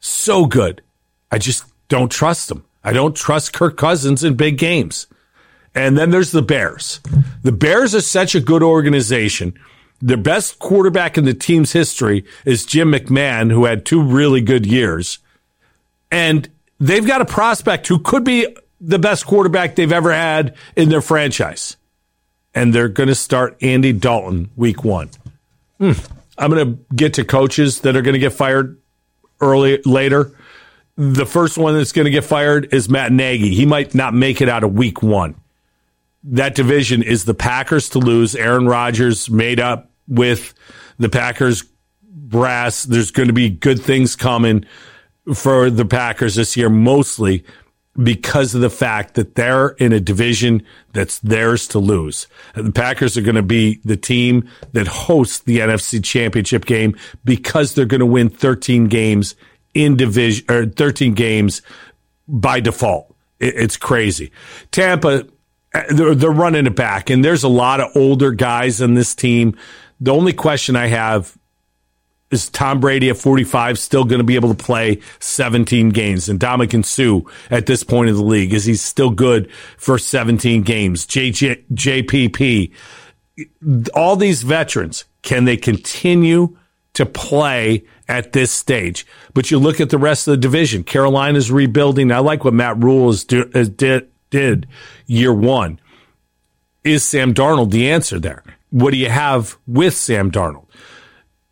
So 0.00 0.46
good. 0.46 0.82
I 1.30 1.38
just 1.38 1.64
don't 1.88 2.10
trust 2.10 2.48
them. 2.48 2.64
I 2.84 2.92
don't 2.92 3.16
trust 3.16 3.52
Kirk 3.52 3.76
Cousins 3.76 4.24
in 4.24 4.34
big 4.34 4.58
games. 4.58 5.06
And 5.74 5.96
then 5.96 6.10
there's 6.10 6.32
the 6.32 6.42
Bears. 6.42 7.00
The 7.42 7.52
Bears 7.52 7.94
are 7.94 8.00
such 8.00 8.34
a 8.34 8.40
good 8.40 8.62
organization. 8.62 9.58
The 10.00 10.16
best 10.16 10.58
quarterback 10.58 11.16
in 11.16 11.24
the 11.24 11.34
team's 11.34 11.72
history 11.72 12.24
is 12.44 12.66
Jim 12.66 12.92
McMahon, 12.92 13.50
who 13.50 13.64
had 13.64 13.84
two 13.84 14.02
really 14.02 14.40
good 14.40 14.66
years 14.66 15.18
and 16.10 16.48
they've 16.78 17.06
got 17.06 17.20
a 17.20 17.24
prospect 17.24 17.86
who 17.86 17.98
could 17.98 18.24
be 18.24 18.56
the 18.80 18.98
best 18.98 19.26
quarterback 19.26 19.74
they've 19.74 19.92
ever 19.92 20.12
had 20.12 20.54
in 20.76 20.88
their 20.88 21.00
franchise. 21.00 21.76
And 22.54 22.74
they're 22.74 22.88
going 22.88 23.08
to 23.08 23.14
start 23.14 23.56
Andy 23.62 23.92
Dalton 23.92 24.50
week 24.56 24.84
one. 24.84 25.10
Hmm. 25.78 25.92
I'm 26.36 26.50
going 26.50 26.74
to 26.74 26.94
get 26.94 27.14
to 27.14 27.24
coaches 27.24 27.80
that 27.80 27.96
are 27.96 28.02
going 28.02 28.14
to 28.14 28.20
get 28.20 28.32
fired 28.32 28.80
early 29.40 29.82
later. 29.84 30.32
The 30.96 31.26
first 31.26 31.58
one 31.58 31.74
that's 31.74 31.92
going 31.92 32.06
to 32.06 32.10
get 32.10 32.24
fired 32.24 32.72
is 32.72 32.88
Matt 32.88 33.12
Nagy. 33.12 33.54
He 33.54 33.66
might 33.66 33.94
not 33.94 34.14
make 34.14 34.40
it 34.40 34.48
out 34.48 34.64
of 34.64 34.72
week 34.74 35.02
one. 35.02 35.34
That 36.24 36.54
division 36.54 37.02
is 37.02 37.24
the 37.24 37.34
Packers 37.34 37.90
to 37.90 37.98
lose. 37.98 38.34
Aaron 38.34 38.66
Rodgers 38.66 39.30
made 39.30 39.60
up 39.60 39.90
with 40.08 40.54
the 40.98 41.08
Packers 41.08 41.64
brass. 42.02 42.82
There's 42.84 43.10
going 43.10 43.28
to 43.28 43.32
be 43.32 43.50
good 43.50 43.80
things 43.80 44.16
coming 44.16 44.64
for 45.34 45.70
the 45.70 45.84
Packers 45.84 46.34
this 46.34 46.56
year, 46.56 46.68
mostly 46.68 47.44
because 48.02 48.54
of 48.54 48.60
the 48.60 48.70
fact 48.70 49.14
that 49.14 49.34
they're 49.34 49.70
in 49.70 49.92
a 49.92 50.00
division 50.00 50.62
that's 50.92 51.18
theirs 51.20 51.66
to 51.68 51.78
lose. 51.78 52.28
The 52.54 52.70
Packers 52.70 53.16
are 53.16 53.22
going 53.22 53.34
to 53.34 53.42
be 53.42 53.80
the 53.84 53.96
team 53.96 54.48
that 54.72 54.86
hosts 54.86 55.40
the 55.40 55.58
NFC 55.58 56.02
championship 56.04 56.64
game 56.64 56.96
because 57.24 57.74
they're 57.74 57.86
going 57.86 58.00
to 58.00 58.06
win 58.06 58.28
13 58.28 58.86
games 58.86 59.34
in 59.74 59.96
division 59.96 60.44
or 60.48 60.66
13 60.66 61.14
games 61.14 61.62
by 62.28 62.60
default. 62.60 63.14
It's 63.40 63.76
crazy. 63.76 64.32
Tampa, 64.70 65.26
they're, 65.90 66.14
they're 66.14 66.30
running 66.30 66.66
it 66.66 66.76
back 66.76 67.10
and 67.10 67.24
there's 67.24 67.44
a 67.44 67.48
lot 67.48 67.80
of 67.80 67.90
older 67.96 68.32
guys 68.32 68.80
on 68.80 68.94
this 68.94 69.14
team. 69.14 69.56
The 70.00 70.12
only 70.12 70.32
question 70.32 70.76
I 70.76 70.86
have 70.86 71.36
is 72.30 72.48
Tom 72.50 72.80
Brady 72.80 73.08
at 73.08 73.16
45 73.16 73.78
still 73.78 74.04
going 74.04 74.18
to 74.18 74.24
be 74.24 74.34
able 74.34 74.54
to 74.54 74.64
play 74.64 75.00
17 75.20 75.90
games? 75.90 76.28
And 76.28 76.38
Ndamukong 76.38 76.84
Suh 76.84 77.28
at 77.50 77.66
this 77.66 77.82
point 77.82 78.10
of 78.10 78.16
the 78.16 78.22
league, 78.22 78.52
is 78.52 78.64
he 78.64 78.74
still 78.74 79.10
good 79.10 79.50
for 79.76 79.98
17 79.98 80.62
games? 80.62 81.06
JJ, 81.06 81.64
JPP, 81.72 82.72
all 83.94 84.16
these 84.16 84.42
veterans, 84.42 85.04
can 85.22 85.44
they 85.44 85.56
continue 85.56 86.56
to 86.94 87.06
play 87.06 87.84
at 88.08 88.32
this 88.32 88.50
stage? 88.50 89.06
But 89.32 89.50
you 89.50 89.58
look 89.58 89.80
at 89.80 89.90
the 89.90 89.98
rest 89.98 90.28
of 90.28 90.32
the 90.32 90.38
division. 90.38 90.84
Carolina's 90.84 91.50
rebuilding. 91.50 92.12
I 92.12 92.18
like 92.18 92.44
what 92.44 92.54
Matt 92.54 92.82
Rhule 92.82 93.06
has, 93.06 93.24
do, 93.24 93.50
has 93.54 93.68
did, 93.68 94.08
did 94.30 94.66
year 95.06 95.32
one. 95.32 95.80
Is 96.84 97.04
Sam 97.04 97.34
Darnold 97.34 97.70
the 97.70 97.90
answer 97.90 98.18
there? 98.18 98.42
What 98.70 98.92
do 98.92 98.98
you 98.98 99.08
have 99.08 99.56
with 99.66 99.94
Sam 99.94 100.30
Darnold? 100.30 100.66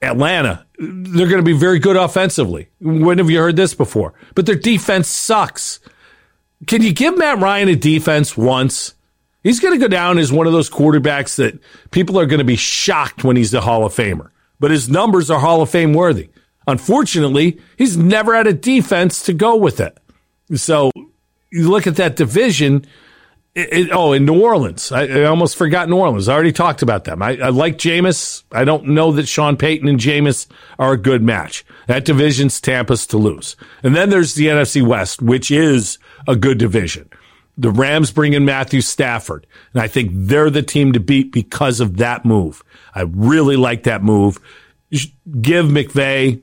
Atlanta, 0.02 0.65
they're 0.78 1.28
going 1.28 1.38
to 1.38 1.42
be 1.42 1.52
very 1.52 1.78
good 1.78 1.96
offensively. 1.96 2.68
When 2.80 3.18
have 3.18 3.30
you 3.30 3.38
heard 3.38 3.56
this 3.56 3.74
before? 3.74 4.14
But 4.34 4.46
their 4.46 4.56
defense 4.56 5.08
sucks. 5.08 5.80
Can 6.66 6.82
you 6.82 6.92
give 6.92 7.16
Matt 7.16 7.38
Ryan 7.38 7.68
a 7.68 7.76
defense 7.76 8.36
once? 8.36 8.94
He's 9.42 9.60
going 9.60 9.74
to 9.74 9.80
go 9.80 9.88
down 9.88 10.18
as 10.18 10.32
one 10.32 10.46
of 10.46 10.52
those 10.52 10.68
quarterbacks 10.68 11.36
that 11.36 11.58
people 11.90 12.18
are 12.18 12.26
going 12.26 12.38
to 12.38 12.44
be 12.44 12.56
shocked 12.56 13.24
when 13.24 13.36
he's 13.36 13.54
a 13.54 13.60
Hall 13.60 13.84
of 13.84 13.94
Famer. 13.94 14.30
But 14.58 14.70
his 14.70 14.88
numbers 14.88 15.30
are 15.30 15.38
Hall 15.38 15.62
of 15.62 15.70
Fame 15.70 15.92
worthy. 15.92 16.30
Unfortunately, 16.66 17.60
he's 17.78 17.96
never 17.96 18.34
had 18.34 18.46
a 18.46 18.52
defense 18.52 19.22
to 19.24 19.32
go 19.32 19.56
with 19.56 19.78
it. 19.80 19.96
So 20.54 20.90
you 21.52 21.70
look 21.70 21.86
at 21.86 21.96
that 21.96 22.16
division. 22.16 22.86
It, 23.56 23.72
it, 23.72 23.88
oh, 23.90 24.12
in 24.12 24.26
New 24.26 24.38
Orleans, 24.38 24.92
I, 24.92 25.06
I, 25.06 25.24
almost 25.24 25.56
forgot 25.56 25.88
New 25.88 25.96
Orleans. 25.96 26.28
I 26.28 26.34
already 26.34 26.52
talked 26.52 26.82
about 26.82 27.04
them. 27.04 27.22
I, 27.22 27.38
I 27.38 27.48
like 27.48 27.78
Jameis. 27.78 28.42
I 28.52 28.64
don't 28.64 28.88
know 28.88 29.12
that 29.12 29.26
Sean 29.26 29.56
Payton 29.56 29.88
and 29.88 29.98
Jameis 29.98 30.46
are 30.78 30.92
a 30.92 30.98
good 30.98 31.22
match. 31.22 31.64
That 31.86 32.04
division's 32.04 32.60
Tampa's 32.60 33.06
to 33.06 33.16
lose. 33.16 33.56
And 33.82 33.96
then 33.96 34.10
there's 34.10 34.34
the 34.34 34.48
NFC 34.48 34.86
West, 34.86 35.22
which 35.22 35.50
is 35.50 35.96
a 36.28 36.36
good 36.36 36.58
division. 36.58 37.08
The 37.56 37.70
Rams 37.70 38.10
bring 38.10 38.34
in 38.34 38.44
Matthew 38.44 38.82
Stafford, 38.82 39.46
and 39.72 39.80
I 39.80 39.88
think 39.88 40.10
they're 40.12 40.50
the 40.50 40.62
team 40.62 40.92
to 40.92 41.00
beat 41.00 41.32
because 41.32 41.80
of 41.80 41.96
that 41.96 42.26
move. 42.26 42.62
I 42.94 43.04
really 43.10 43.56
like 43.56 43.84
that 43.84 44.02
move. 44.02 44.38
Give 45.40 45.64
McVay 45.64 46.42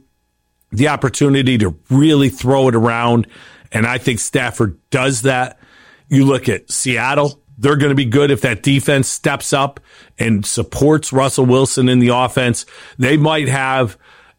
the 0.71 0.88
opportunity 0.88 1.60
to 1.60 1.78
really 1.91 2.30
throw 2.30 2.69
it 2.69 2.76
around. 2.76 3.28
And 3.71 3.86
I 3.86 3.99
think 3.99 4.19
Stafford 4.19 4.80
does 4.89 5.21
that. 5.21 5.60
You 6.10 6.26
look 6.26 6.50
at 6.50 6.70
Seattle, 6.70 7.42
they're 7.58 7.76
going 7.76 7.89
to 7.89 7.96
be 7.96 8.06
good 8.06 8.32
if 8.32 8.42
that 8.42 8.63
defense 8.63 9.08
steps 9.08 9.54
up 9.54 9.80
and 10.18 10.46
supports 10.46 11.13
Russell 11.13 11.46
Wilson 11.46 11.89
in 11.89 12.00
the 12.00 12.10
offense. 12.10 12.66
They 12.98 13.18
might 13.18 13.48
have 13.48 13.98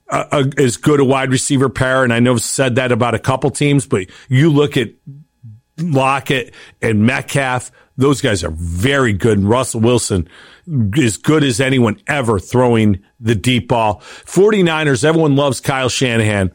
a, 0.08 0.26
a, 0.32 0.62
as 0.62 0.76
good 0.76 1.00
a 1.00 1.04
wide 1.04 1.30
receiver 1.30 1.68
pair. 1.68 2.04
And 2.04 2.12
I 2.12 2.20
know 2.20 2.32
I've 2.32 2.42
said 2.42 2.76
that 2.76 2.92
about 2.92 3.14
a 3.14 3.18
couple 3.18 3.50
teams, 3.50 3.86
but 3.86 4.06
you 4.28 4.50
look 4.50 4.76
at 4.76 4.90
Lockett 5.78 6.54
and 6.82 7.06
Metcalf, 7.06 7.70
those 7.96 8.20
guys 8.20 8.42
are 8.44 8.52
very 8.52 9.12
good. 9.12 9.38
And 9.38 9.48
Russell 9.48 9.80
Wilson 9.80 10.28
as 10.98 11.16
good 11.16 11.44
as 11.44 11.60
anyone 11.60 12.00
ever 12.06 12.38
throwing 12.38 13.02
the 13.20 13.34
deep 13.34 13.68
ball. 13.68 14.00
49ers, 14.24 15.04
everyone 15.04 15.36
loves 15.36 15.60
Kyle 15.60 15.88
Shanahan. 15.88 16.52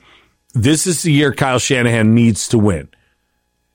This 0.54 0.88
is 0.88 1.04
the 1.04 1.12
year 1.12 1.34
Kyle 1.34 1.60
Shanahan 1.60 2.16
needs 2.16 2.48
to 2.50 2.58
win. 2.58 2.90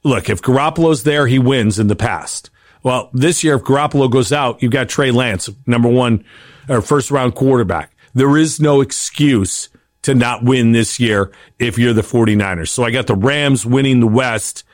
Look, 0.05 0.29
if 0.29 0.43
Garoppolo's 0.43 1.03
there, 1.03 1.27
he 1.27 1.39
wins 1.39 1.79
in 1.79 1.89
the 1.89 1.97
past. 1.97 2.51
Well, 2.83 3.09
this 3.15 3.43
year, 3.43 3.55
if 3.55 3.63
Garoppolo 3.63 4.11
goes 4.11 4.33
out, 4.33 4.63
you've 4.63 4.71
got 4.71 4.91
Trey 4.91 5.11
Lance, 5.11 5.49
number 5.67 5.89
one 5.89 6.25
or 6.69 6.83
first 6.83 7.11
round 7.11 7.35
quarterback. 7.35 7.97
There 8.13 8.37
is 8.37 8.61
no 8.61 8.81
excuse 8.81 9.71
to 10.03 10.15
not 10.15 10.45
win 10.45 10.73
this 10.73 11.01
year 11.01 11.33
if 11.59 11.79
you're 11.79 11.95
the 11.95 12.03
49ers. 12.03 12.69
So 12.69 12.85
I 12.85 12.91
got 12.91 13.07
the 13.07 13.17
Rams 13.17 13.65
winning 13.65 14.01
the 14.01 14.07
West, 14.07 14.65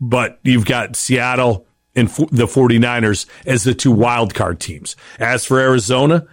but 0.00 0.38
you've 0.44 0.64
got 0.64 0.94
Seattle 0.94 1.66
and 1.96 2.08
the 2.08 2.46
49ers 2.46 3.26
as 3.46 3.64
the 3.64 3.74
two 3.74 3.90
wild 3.90 4.32
card 4.34 4.60
teams. 4.60 4.94
As 5.18 5.44
for 5.44 5.58
Arizona, 5.58 6.26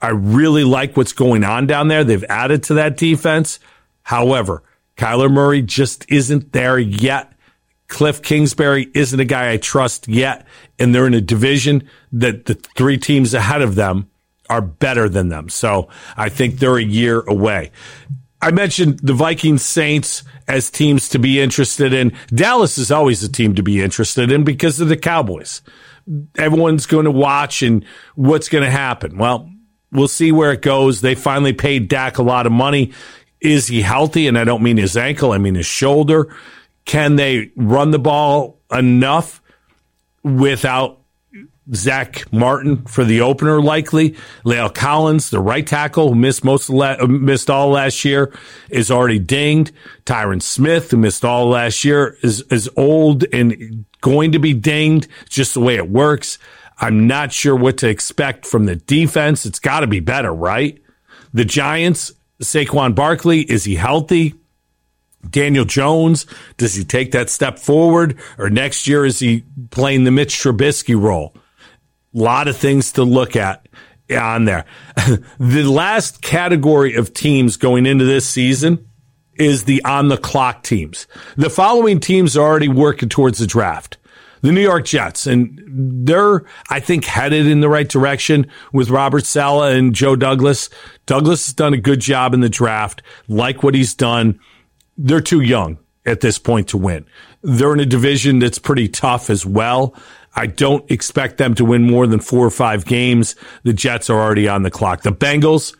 I 0.00 0.08
really 0.08 0.64
like 0.64 0.96
what's 0.96 1.12
going 1.12 1.44
on 1.44 1.66
down 1.66 1.88
there. 1.88 2.02
They've 2.02 2.24
added 2.24 2.64
to 2.64 2.74
that 2.74 2.96
defense. 2.96 3.60
However, 4.02 4.62
Kyler 4.96 5.30
Murray 5.30 5.62
just 5.62 6.04
isn't 6.10 6.52
there 6.52 6.78
yet. 6.78 7.32
Cliff 7.90 8.22
Kingsbury 8.22 8.88
isn't 8.94 9.20
a 9.20 9.24
guy 9.26 9.52
I 9.52 9.58
trust 9.58 10.08
yet. 10.08 10.46
And 10.78 10.94
they're 10.94 11.06
in 11.06 11.12
a 11.12 11.20
division 11.20 11.86
that 12.12 12.46
the 12.46 12.54
three 12.54 12.96
teams 12.96 13.34
ahead 13.34 13.60
of 13.60 13.74
them 13.74 14.08
are 14.48 14.62
better 14.62 15.08
than 15.08 15.28
them. 15.28 15.50
So 15.50 15.88
I 16.16 16.30
think 16.30 16.58
they're 16.58 16.78
a 16.78 16.82
year 16.82 17.20
away. 17.20 17.72
I 18.40 18.52
mentioned 18.52 19.00
the 19.00 19.12
Vikings 19.12 19.62
Saints 19.62 20.22
as 20.48 20.70
teams 20.70 21.10
to 21.10 21.18
be 21.18 21.40
interested 21.40 21.92
in. 21.92 22.12
Dallas 22.28 22.78
is 22.78 22.90
always 22.90 23.22
a 23.22 23.30
team 23.30 23.54
to 23.56 23.62
be 23.62 23.82
interested 23.82 24.32
in 24.32 24.44
because 24.44 24.80
of 24.80 24.88
the 24.88 24.96
Cowboys. 24.96 25.60
Everyone's 26.38 26.86
going 26.86 27.04
to 27.04 27.10
watch 27.10 27.62
and 27.62 27.84
what's 28.14 28.48
going 28.48 28.64
to 28.64 28.70
happen. 28.70 29.18
Well, 29.18 29.50
we'll 29.92 30.08
see 30.08 30.32
where 30.32 30.52
it 30.52 30.62
goes. 30.62 31.00
They 31.00 31.14
finally 31.14 31.52
paid 31.52 31.88
Dak 31.88 32.16
a 32.16 32.22
lot 32.22 32.46
of 32.46 32.52
money. 32.52 32.92
Is 33.40 33.66
he 33.66 33.82
healthy? 33.82 34.26
And 34.26 34.38
I 34.38 34.44
don't 34.44 34.62
mean 34.62 34.78
his 34.78 34.96
ankle, 34.96 35.32
I 35.32 35.38
mean 35.38 35.54
his 35.54 35.66
shoulder. 35.66 36.34
Can 36.84 37.16
they 37.16 37.52
run 37.56 37.90
the 37.90 37.98
ball 37.98 38.60
enough 38.70 39.42
without 40.22 41.00
Zack 41.74 42.32
Martin 42.32 42.84
for 42.86 43.04
the 43.04 43.20
opener, 43.20 43.60
likely. 43.60 44.16
La'el 44.44 44.74
Collins, 44.74 45.30
the 45.30 45.40
right 45.40 45.66
tackle, 45.66 46.08
who 46.08 46.14
missed 46.14 46.44
most 46.44 46.68
la- 46.68 46.96
uh, 47.00 47.06
missed 47.06 47.48
all 47.48 47.70
last 47.70 48.04
year, 48.04 48.34
is 48.70 48.90
already 48.90 49.18
dinged. 49.18 49.72
Tyron 50.04 50.42
Smith, 50.42 50.90
who 50.90 50.96
missed 50.96 51.24
all 51.24 51.48
last 51.48 51.84
year, 51.84 52.16
is 52.22 52.42
is 52.50 52.68
old 52.76 53.24
and 53.32 53.84
going 54.00 54.32
to 54.32 54.38
be 54.38 54.52
dinged. 54.52 55.06
Just 55.28 55.54
the 55.54 55.60
way 55.60 55.76
it 55.76 55.88
works. 55.88 56.38
I'm 56.78 57.06
not 57.06 57.32
sure 57.32 57.54
what 57.54 57.78
to 57.78 57.88
expect 57.88 58.46
from 58.46 58.64
the 58.64 58.76
defense. 58.76 59.44
It's 59.44 59.58
got 59.58 59.80
to 59.80 59.86
be 59.86 60.00
better, 60.00 60.32
right? 60.32 60.82
The 61.32 61.44
Giants, 61.44 62.12
Saquon 62.42 62.94
Barkley, 62.94 63.42
is 63.42 63.64
he 63.64 63.76
healthy? 63.76 64.34
Daniel 65.28 65.64
Jones, 65.64 66.26
does 66.56 66.74
he 66.74 66.84
take 66.84 67.12
that 67.12 67.30
step 67.30 67.58
forward? 67.58 68.18
Or 68.38 68.48
next 68.48 68.86
year, 68.86 69.04
is 69.04 69.18
he 69.18 69.44
playing 69.70 70.04
the 70.04 70.10
Mitch 70.10 70.34
Trubisky 70.34 71.00
role? 71.00 71.34
A 72.14 72.18
lot 72.18 72.48
of 72.48 72.56
things 72.56 72.92
to 72.92 73.04
look 73.04 73.36
at 73.36 73.68
on 74.10 74.44
there. 74.44 74.64
the 75.38 75.64
last 75.64 76.22
category 76.22 76.94
of 76.94 77.12
teams 77.12 77.56
going 77.56 77.86
into 77.86 78.04
this 78.04 78.28
season 78.28 78.88
is 79.36 79.64
the 79.64 79.84
on 79.84 80.08
the 80.08 80.16
clock 80.16 80.62
teams. 80.62 81.06
The 81.36 81.50
following 81.50 82.00
teams 82.00 82.36
are 82.36 82.46
already 82.46 82.68
working 82.68 83.08
towards 83.08 83.38
the 83.38 83.46
draft. 83.46 83.96
The 84.42 84.52
New 84.52 84.62
York 84.62 84.86
Jets, 84.86 85.26
and 85.26 85.60
they're, 86.06 86.46
I 86.70 86.80
think, 86.80 87.04
headed 87.04 87.46
in 87.46 87.60
the 87.60 87.68
right 87.68 87.88
direction 87.88 88.50
with 88.72 88.88
Robert 88.88 89.26
Saleh 89.26 89.76
and 89.76 89.94
Joe 89.94 90.16
Douglas. 90.16 90.70
Douglas 91.04 91.46
has 91.46 91.54
done 91.54 91.74
a 91.74 91.78
good 91.78 92.00
job 92.00 92.32
in 92.32 92.40
the 92.40 92.48
draft, 92.48 93.02
like 93.28 93.62
what 93.62 93.74
he's 93.74 93.94
done. 93.94 94.40
They're 95.02 95.22
too 95.22 95.40
young 95.40 95.78
at 96.04 96.20
this 96.20 96.38
point 96.38 96.68
to 96.68 96.76
win. 96.76 97.06
They're 97.42 97.72
in 97.72 97.80
a 97.80 97.86
division 97.86 98.38
that's 98.38 98.58
pretty 98.58 98.86
tough 98.86 99.30
as 99.30 99.46
well. 99.46 99.94
I 100.36 100.46
don't 100.46 100.88
expect 100.90 101.38
them 101.38 101.54
to 101.54 101.64
win 101.64 101.84
more 101.84 102.06
than 102.06 102.20
four 102.20 102.46
or 102.46 102.50
five 102.50 102.84
games. 102.84 103.34
The 103.62 103.72
Jets 103.72 104.10
are 104.10 104.20
already 104.20 104.46
on 104.46 104.62
the 104.62 104.70
clock. 104.70 105.02
The 105.02 105.10
Bengals, 105.10 105.74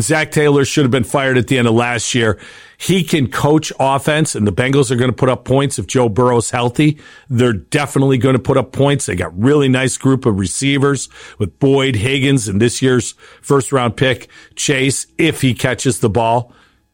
Zac 0.00 0.32
Taylor 0.32 0.64
should 0.64 0.84
have 0.84 0.90
been 0.90 1.04
fired 1.04 1.38
at 1.38 1.46
the 1.46 1.56
end 1.56 1.68
of 1.68 1.74
last 1.74 2.16
year. 2.16 2.40
He 2.78 3.04
can 3.04 3.30
coach 3.30 3.72
offense, 3.78 4.34
and 4.34 4.44
the 4.44 4.52
Bengals 4.52 4.90
are 4.90 4.96
going 4.96 5.10
to 5.10 5.16
put 5.16 5.28
up 5.28 5.44
points 5.44 5.78
if 5.78 5.86
Joe 5.86 6.08
Burrow's 6.08 6.50
healthy. 6.50 6.98
They're 7.30 7.52
definitely 7.52 8.18
going 8.18 8.34
to 8.34 8.42
put 8.42 8.56
up 8.56 8.72
points. 8.72 9.06
They 9.06 9.14
got 9.14 9.38
really 9.38 9.68
nice 9.68 9.96
group 9.96 10.26
of 10.26 10.38
receivers 10.38 11.08
with 11.38 11.60
Boyd, 11.60 11.94
Higgins, 11.94 12.48
and 12.48 12.60
this 12.60 12.82
year's 12.82 13.12
first 13.40 13.70
round 13.70 13.96
pick, 13.96 14.28
Chase, 14.56 15.06
if 15.16 15.42
he 15.42 15.54
catches 15.54 16.00
the 16.00 16.10
ball. 16.10 16.52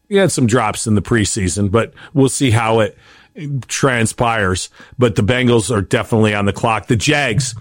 He 0.09 0.16
had 0.16 0.33
some 0.33 0.47
drops 0.47 0.87
in 0.87 0.94
the 0.94 1.03
preseason, 1.03 1.71
but 1.71 1.92
we'll 2.14 2.29
see 2.29 2.51
how 2.51 2.81
it 2.81 2.97
transpires, 3.68 4.71
but 4.99 5.16
the 5.16 5.23
Bengals 5.23 5.75
are 5.75 5.83
definitely 5.83 6.35
on 6.35 6.47
the 6.47 6.53
clock. 6.53 6.87
The 6.87 6.97
Jags, 6.97 7.55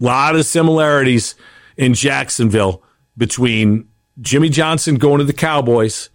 a 0.00 0.04
lot 0.04 0.36
of 0.36 0.44
similarities 0.44 1.34
in 1.76 1.94
Jacksonville 1.94 2.82
between 3.16 3.88
Jimmy 4.20 4.48
Johnson 4.48 4.96
going 4.96 5.18
to 5.18 5.24
the 5.24 5.32
Cowboys 5.32 6.10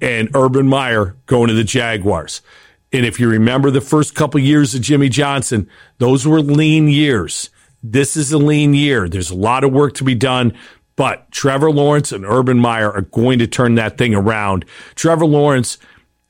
and 0.00 0.30
Urban 0.34 0.66
Meyer 0.66 1.16
going 1.26 1.48
to 1.48 1.54
the 1.54 1.64
Jaguars. 1.64 2.40
And 2.92 3.06
if 3.06 3.20
you 3.20 3.28
remember 3.28 3.70
the 3.70 3.80
first 3.80 4.14
couple 4.14 4.40
years 4.40 4.74
of 4.74 4.80
Jimmy 4.80 5.08
Johnson, 5.08 5.68
those 5.98 6.26
were 6.26 6.40
lean 6.40 6.88
years. 6.88 7.50
This 7.82 8.16
is 8.16 8.32
a 8.32 8.38
lean 8.38 8.74
year. 8.74 9.08
There's 9.08 9.30
a 9.30 9.36
lot 9.36 9.64
of 9.64 9.72
work 9.72 9.94
to 9.94 10.04
be 10.04 10.14
done, 10.14 10.56
but 10.96 11.30
Trevor 11.30 11.70
Lawrence 11.70 12.12
and 12.12 12.24
Urban 12.24 12.58
Meyer 12.58 12.90
are 12.90 13.02
going 13.02 13.38
to 13.38 13.46
turn 13.46 13.74
that 13.76 13.98
thing 13.98 14.14
around. 14.14 14.64
Trevor 14.94 15.26
Lawrence 15.26 15.78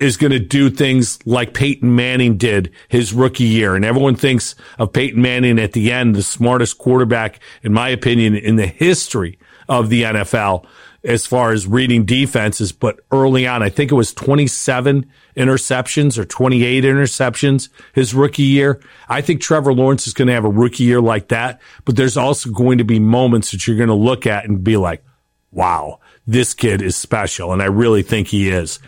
is 0.01 0.17
going 0.17 0.33
to 0.33 0.39
do 0.39 0.71
things 0.71 1.19
like 1.27 1.53
Peyton 1.53 1.95
Manning 1.95 2.39
did 2.39 2.73
his 2.89 3.13
rookie 3.13 3.45
year. 3.45 3.77
And 3.77 3.85
everyone 3.85 4.17
thinks 4.17 4.55
of 4.79 4.93
Peyton 4.93 5.21
Manning 5.21 5.59
at 5.59 5.73
the 5.73 5.93
end, 5.93 6.17
the 6.17 6.23
smartest 6.23 6.79
quarterback, 6.79 7.39
in 7.63 7.73
my 7.73 7.91
opinion, 7.91 8.35
in 8.35 8.57
the 8.57 8.67
history 8.67 9.39
of 9.69 9.91
the 9.91 10.03
NFL 10.05 10.67
as 11.05 11.27
far 11.27 11.53
as 11.53 11.67
reading 11.67 12.05
defenses. 12.05 12.73
But 12.73 13.01
early 13.11 13.47
on, 13.47 13.63
I 13.63 13.69
think 13.69 13.93
it 13.93 13.95
was 13.95 14.15
27 14.15 15.11
interceptions 15.37 16.19
or 16.19 16.25
28 16.25 16.85
interceptions 16.85 17.69
his 17.95 18.15
rookie 18.15 18.43
year. 18.43 18.81
I 19.09 19.21
think 19.21 19.41
Trevor 19.41 19.73
Lawrence 19.73 20.07
is 20.07 20.15
going 20.15 20.29
to 20.29 20.35
have 20.35 20.45
a 20.45 20.51
rookie 20.51 20.85
year 20.85 21.01
like 21.01 21.29
that. 21.29 21.61
But 21.85 21.97
there's 21.97 22.17
also 22.17 22.51
going 22.51 22.79
to 22.79 22.85
be 22.85 22.99
moments 22.99 23.51
that 23.53 23.67
you're 23.67 23.77
going 23.77 23.89
to 23.89 23.95
look 23.95 24.27
at 24.27 24.45
and 24.45 24.63
be 24.65 24.77
like, 24.77 25.05
wow, 25.53 26.01
this 26.27 26.55
kid 26.55 26.83
is 26.83 26.97
special. 26.97 27.53
And 27.53 27.63
I 27.63 27.67
really 27.67 28.03
think 28.03 28.29
he 28.29 28.49
is. 28.49 28.79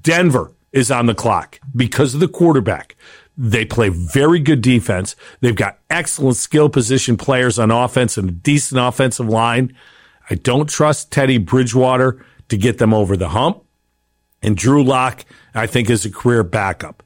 Denver 0.00 0.52
is 0.72 0.90
on 0.90 1.06
the 1.06 1.14
clock 1.14 1.58
because 1.74 2.14
of 2.14 2.20
the 2.20 2.28
quarterback. 2.28 2.96
They 3.36 3.64
play 3.64 3.88
very 3.88 4.38
good 4.38 4.60
defense. 4.60 5.16
They've 5.40 5.56
got 5.56 5.78
excellent 5.88 6.36
skill 6.36 6.68
position 6.68 7.16
players 7.16 7.58
on 7.58 7.70
offense 7.70 8.18
and 8.18 8.28
a 8.28 8.32
decent 8.32 8.80
offensive 8.80 9.28
line. 9.28 9.74
I 10.28 10.34
don't 10.34 10.68
trust 10.68 11.10
Teddy 11.10 11.38
Bridgewater 11.38 12.24
to 12.48 12.56
get 12.56 12.78
them 12.78 12.92
over 12.92 13.16
the 13.16 13.28
hump. 13.28 13.64
And 14.42 14.56
Drew 14.56 14.84
Lock, 14.84 15.24
I 15.54 15.66
think, 15.66 15.90
is 15.90 16.04
a 16.04 16.10
career 16.10 16.42
backup. 16.42 17.02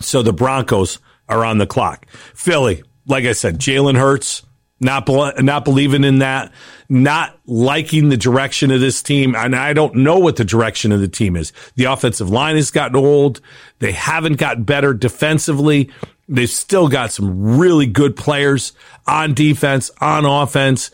So 0.00 0.22
the 0.22 0.32
Broncos 0.32 0.98
are 1.28 1.44
on 1.44 1.58
the 1.58 1.66
clock. 1.66 2.06
Philly, 2.34 2.82
like 3.06 3.24
I 3.24 3.32
said, 3.32 3.58
Jalen 3.58 3.96
Hurts, 3.96 4.42
not 4.80 5.08
not 5.42 5.64
believing 5.64 6.04
in 6.04 6.18
that, 6.18 6.52
not 6.88 7.38
liking 7.46 8.08
the 8.08 8.16
direction 8.16 8.70
of 8.70 8.80
this 8.80 9.02
team, 9.02 9.34
and 9.36 9.54
I 9.54 9.72
don't 9.72 9.96
know 9.96 10.18
what 10.18 10.36
the 10.36 10.44
direction 10.44 10.92
of 10.92 11.00
the 11.00 11.08
team 11.08 11.36
is. 11.36 11.52
The 11.76 11.84
offensive 11.84 12.30
line 12.30 12.56
has 12.56 12.70
gotten 12.70 12.96
old. 12.96 13.40
They 13.78 13.92
haven't 13.92 14.38
gotten 14.38 14.64
better 14.64 14.92
defensively. 14.92 15.90
They've 16.28 16.50
still 16.50 16.88
got 16.88 17.12
some 17.12 17.58
really 17.58 17.86
good 17.86 18.16
players 18.16 18.72
on 19.06 19.34
defense, 19.34 19.90
on 20.00 20.24
offense. 20.24 20.90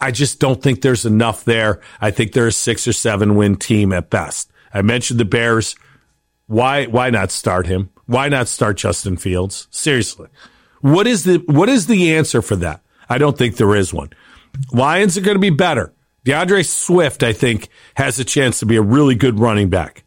I 0.00 0.10
just 0.10 0.40
don't 0.40 0.62
think 0.62 0.82
there's 0.82 1.06
enough 1.06 1.44
there. 1.44 1.80
I 2.00 2.10
think 2.10 2.32
they're 2.32 2.48
a 2.48 2.52
six 2.52 2.88
or 2.88 2.92
seven 2.92 3.36
win 3.36 3.56
team 3.56 3.92
at 3.92 4.10
best. 4.10 4.50
I 4.72 4.82
mentioned 4.82 5.20
the 5.20 5.24
Bears. 5.24 5.76
Why 6.46 6.86
why 6.86 7.10
not 7.10 7.30
start 7.30 7.66
him? 7.66 7.90
Why 8.06 8.28
not 8.28 8.48
start 8.48 8.76
Justin 8.76 9.16
Fields? 9.16 9.66
Seriously. 9.70 10.28
What 10.80 11.06
is 11.06 11.24
the 11.24 11.38
what 11.46 11.68
is 11.68 11.86
the 11.86 12.14
answer 12.14 12.42
for 12.42 12.56
that? 12.56 12.82
I 13.08 13.18
don't 13.18 13.36
think 13.36 13.56
there 13.56 13.74
is 13.74 13.92
one. 13.92 14.10
Lions 14.72 15.16
are 15.16 15.22
going 15.22 15.36
to 15.36 15.40
be 15.40 15.50
better. 15.50 15.92
DeAndre 16.24 16.66
Swift, 16.66 17.22
I 17.22 17.32
think, 17.32 17.68
has 17.94 18.18
a 18.18 18.24
chance 18.24 18.60
to 18.60 18.66
be 18.66 18.76
a 18.76 18.82
really 18.82 19.14
good 19.14 19.38
running 19.38 19.68
back. 19.68 20.04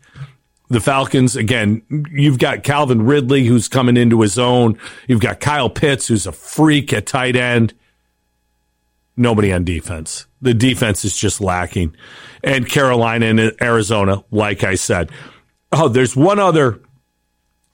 The 0.69 0.81
Falcons, 0.81 1.35
again, 1.35 1.81
you've 2.11 2.39
got 2.39 2.63
Calvin 2.63 3.03
Ridley, 3.05 3.45
who's 3.45 3.67
coming 3.67 3.95
into 3.95 4.21
his 4.21 4.37
own. 4.37 4.77
You've 5.07 5.21
got 5.21 5.39
Kyle 5.39 5.69
Pitts, 5.69 6.07
who's 6.07 6.27
a 6.27 6.31
freak 6.31 6.91
at 6.91 7.05
tight 7.05 7.35
end. 7.35 7.73
Nobody 9.15 9.53
on 9.53 9.63
defense. 9.63 10.25
The 10.41 10.53
defense 10.53 11.05
is 11.05 11.15
just 11.15 11.39
lacking. 11.39 11.95
And 12.43 12.67
Carolina 12.67 13.27
and 13.27 13.39
Arizona, 13.61 14.23
like 14.29 14.63
I 14.63 14.75
said. 14.75 15.09
Oh, 15.71 15.87
there's 15.89 16.15
one 16.15 16.39
other 16.39 16.79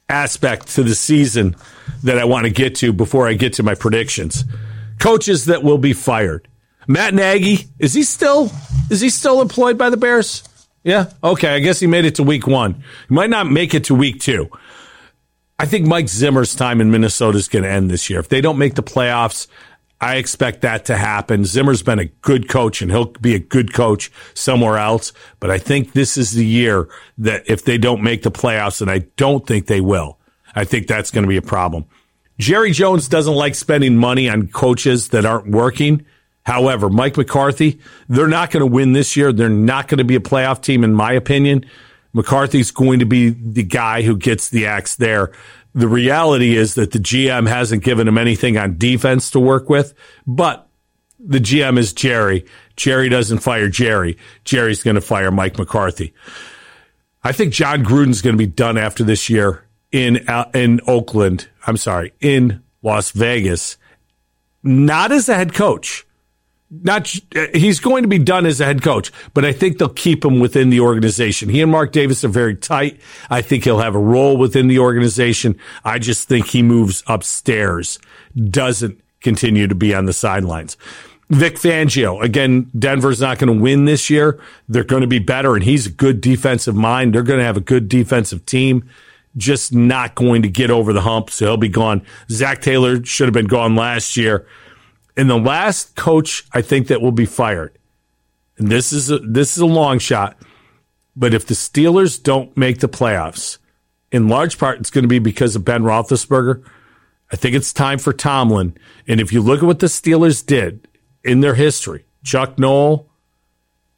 aspect 0.09 0.75
to 0.75 0.83
the 0.83 0.95
season 0.95 1.55
that 2.03 2.17
I 2.17 2.25
want 2.25 2.45
to 2.45 2.51
get 2.51 2.75
to 2.75 2.91
before 2.93 3.27
I 3.27 3.33
get 3.33 3.53
to 3.53 3.63
my 3.63 3.75
predictions 3.75 4.43
coaches 5.03 5.45
that 5.45 5.63
will 5.63 5.77
be 5.77 5.91
fired. 5.91 6.47
Matt 6.87 7.13
Nagy, 7.13 7.67
is 7.77 7.93
he 7.93 8.03
still 8.03 8.49
is 8.89 9.01
he 9.01 9.09
still 9.09 9.41
employed 9.41 9.77
by 9.77 9.89
the 9.89 9.97
Bears? 9.97 10.43
Yeah. 10.83 11.11
Okay. 11.23 11.49
I 11.49 11.59
guess 11.59 11.79
he 11.79 11.87
made 11.87 12.05
it 12.05 12.15
to 12.15 12.23
week 12.23 12.47
one. 12.47 12.83
He 13.07 13.13
might 13.13 13.29
not 13.29 13.49
make 13.49 13.73
it 13.73 13.85
to 13.85 13.95
week 13.95 14.21
two. 14.21 14.49
I 15.59 15.65
think 15.65 15.85
Mike 15.85 16.09
Zimmer's 16.09 16.55
time 16.55 16.81
in 16.81 16.89
Minnesota 16.91 17.37
is 17.37 17.47
going 17.47 17.63
to 17.63 17.69
end 17.69 17.89
this 17.89 18.09
year. 18.09 18.19
If 18.19 18.29
they 18.29 18.41
don't 18.41 18.57
make 18.57 18.75
the 18.75 18.83
playoffs, 18.83 19.47
I 20.03 20.17
expect 20.17 20.61
that 20.61 20.83
to 20.85 20.97
happen. 20.97 21.45
Zimmer's 21.45 21.81
been 21.81 21.97
a 21.97 22.05
good 22.05 22.49
coach 22.49 22.81
and 22.81 22.91
he'll 22.91 23.05
be 23.05 23.35
a 23.35 23.39
good 23.39 23.73
coach 23.73 24.11
somewhere 24.33 24.77
else. 24.77 25.13
But 25.39 25.49
I 25.49 25.57
think 25.57 25.93
this 25.93 26.17
is 26.17 26.31
the 26.31 26.45
year 26.45 26.89
that 27.19 27.49
if 27.49 27.63
they 27.63 27.77
don't 27.77 28.03
make 28.03 28.23
the 28.23 28.31
playoffs, 28.31 28.81
and 28.81 28.91
I 28.91 29.05
don't 29.15 29.47
think 29.47 29.67
they 29.67 29.79
will, 29.79 30.17
I 30.55 30.65
think 30.65 30.87
that's 30.87 31.09
going 31.09 31.23
to 31.23 31.29
be 31.29 31.37
a 31.37 31.41
problem. 31.41 31.85
Jerry 32.37 32.71
Jones 32.71 33.07
doesn't 33.07 33.33
like 33.33 33.55
spending 33.55 33.95
money 33.95 34.27
on 34.27 34.47
coaches 34.47 35.07
that 35.09 35.25
aren't 35.25 35.51
working. 35.51 36.05
However, 36.45 36.89
Mike 36.89 37.15
McCarthy, 37.15 37.79
they're 38.09 38.27
not 38.27 38.51
going 38.51 38.59
to 38.59 38.67
win 38.67 38.91
this 38.91 39.15
year. 39.15 39.31
They're 39.31 39.47
not 39.47 39.87
going 39.87 39.99
to 39.99 40.03
be 40.03 40.15
a 40.15 40.19
playoff 40.19 40.61
team, 40.61 40.83
in 40.83 40.93
my 40.93 41.13
opinion. 41.13 41.65
McCarthy's 42.11 42.71
going 42.71 42.99
to 42.99 43.05
be 43.05 43.29
the 43.29 43.63
guy 43.63 44.01
who 44.01 44.17
gets 44.17 44.49
the 44.49 44.65
axe 44.65 44.97
there. 44.97 45.31
The 45.75 45.87
reality 45.87 46.55
is 46.55 46.75
that 46.75 46.91
the 46.91 46.99
GM 46.99 47.47
hasn't 47.47 47.83
given 47.83 48.07
him 48.07 48.17
anything 48.17 48.57
on 48.57 48.77
defense 48.77 49.31
to 49.31 49.39
work 49.39 49.69
with, 49.69 49.93
but 50.27 50.67
the 51.19 51.39
GM 51.39 51.77
is 51.77 51.93
Jerry. 51.93 52.45
Jerry 52.75 53.09
doesn't 53.09 53.39
fire 53.39 53.69
Jerry. 53.69 54.17
Jerry's 54.43 54.83
going 54.83 54.95
to 54.95 55.01
fire 55.01 55.31
Mike 55.31 55.57
McCarthy. 55.57 56.13
I 57.23 57.31
think 57.31 57.53
Jon 57.53 57.83
Gruden's 57.83 58.21
going 58.21 58.35
to 58.35 58.37
be 58.37 58.47
done 58.47 58.77
after 58.77 59.03
this 59.03 59.29
year 59.29 59.63
in 59.91 60.27
uh, 60.27 60.49
in 60.53 60.81
Oakland. 60.85 61.49
I'm 61.65 61.77
sorry, 61.77 62.13
in 62.19 62.61
Las 62.81 63.11
Vegas, 63.11 63.77
not 64.61 65.11
as 65.11 65.29
a 65.29 65.35
head 65.35 65.53
coach. 65.53 66.05
Not 66.81 67.13
uh, 67.35 67.45
he's 67.53 67.79
going 67.79 68.03
to 68.03 68.09
be 68.09 68.17
done 68.17 68.45
as 68.45 68.59
a 68.59 68.65
head 68.65 68.81
coach, 68.81 69.11
but 69.33 69.45
I 69.45 69.53
think 69.53 69.77
they'll 69.77 69.89
keep 69.89 70.25
him 70.25 70.39
within 70.39 70.69
the 70.69 70.79
organization. 70.79 71.49
He 71.49 71.61
and 71.61 71.71
Mark 71.71 71.91
Davis 71.91 72.23
are 72.23 72.29
very 72.29 72.55
tight. 72.55 72.99
I 73.29 73.41
think 73.41 73.63
he'll 73.63 73.79
have 73.79 73.95
a 73.95 73.99
role 73.99 74.37
within 74.37 74.67
the 74.67 74.79
organization. 74.79 75.57
I 75.85 75.99
just 75.99 76.27
think 76.27 76.47
he 76.47 76.63
moves 76.63 77.03
upstairs, 77.05 77.99
doesn't 78.49 78.99
continue 79.21 79.67
to 79.67 79.75
be 79.75 79.93
on 79.93 80.05
the 80.05 80.13
sidelines. 80.13 80.77
Vic 81.29 81.55
Fangio, 81.55 82.21
again, 82.21 82.69
Denver's 82.77 83.21
not 83.21 83.39
going 83.39 83.55
to 83.55 83.61
win 83.61 83.85
this 83.85 84.09
year. 84.09 84.39
They're 84.67 84.83
going 84.83 85.01
to 85.01 85.07
be 85.07 85.19
better, 85.19 85.55
and 85.55 85.63
he's 85.63 85.87
a 85.87 85.91
good 85.91 86.21
defensive 86.21 86.75
mind. 86.75 87.13
They're 87.13 87.23
going 87.23 87.39
to 87.39 87.45
have 87.45 87.57
a 87.57 87.61
good 87.61 87.87
defensive 87.87 88.45
team 88.45 88.89
just 89.35 89.73
not 89.73 90.15
going 90.15 90.43
to 90.43 90.49
get 90.49 90.69
over 90.69 90.93
the 90.93 91.01
hump. 91.01 91.29
So 91.29 91.45
he'll 91.45 91.57
be 91.57 91.69
gone. 91.69 92.05
Zac 92.29 92.61
Taylor 92.61 93.03
should 93.03 93.27
have 93.27 93.33
been 93.33 93.47
gone 93.47 93.75
last 93.75 94.17
year. 94.17 94.45
And 95.15 95.29
the 95.29 95.37
last 95.37 95.95
coach 95.95 96.45
I 96.53 96.61
think 96.61 96.87
that 96.87 97.01
will 97.01 97.11
be 97.11 97.25
fired, 97.25 97.77
and 98.57 98.69
this 98.69 98.93
is 98.93 99.11
a, 99.11 99.19
this 99.19 99.55
is 99.55 99.61
a 99.61 99.65
long 99.65 99.99
shot, 99.99 100.37
but 101.15 101.33
if 101.33 101.45
the 101.45 101.53
Steelers 101.53 102.21
don't 102.21 102.55
make 102.57 102.79
the 102.79 102.89
playoffs, 102.89 103.57
in 104.11 104.27
large 104.27 104.57
part 104.57 104.79
it's 104.79 104.89
going 104.89 105.03
to 105.03 105.09
be 105.09 105.19
because 105.19 105.55
of 105.55 105.65
Ben 105.65 105.83
Roethlisberger. 105.83 106.63
I 107.31 107.35
think 107.35 107.55
it's 107.55 107.73
time 107.73 107.97
for 107.97 108.13
Tomlin. 108.13 108.77
And 109.07 109.19
if 109.19 109.33
you 109.33 109.41
look 109.41 109.63
at 109.63 109.65
what 109.65 109.79
the 109.79 109.87
Steelers 109.87 110.45
did 110.45 110.87
in 111.23 111.41
their 111.41 111.55
history, 111.55 112.05
Chuck 112.23 112.59
Noll 112.59 113.09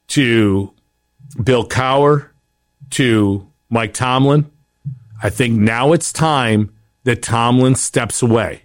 to 0.07 0.71
Bill 1.43 1.67
Cowher 1.67 2.29
to 2.91 3.45
Mike 3.69 3.93
Tomlin, 3.93 4.49
I 5.21 5.29
think 5.29 5.59
now 5.59 5.91
it's 5.91 6.13
time 6.13 6.73
that 7.03 7.21
Tomlin 7.21 7.75
steps 7.75 8.21
away. 8.21 8.63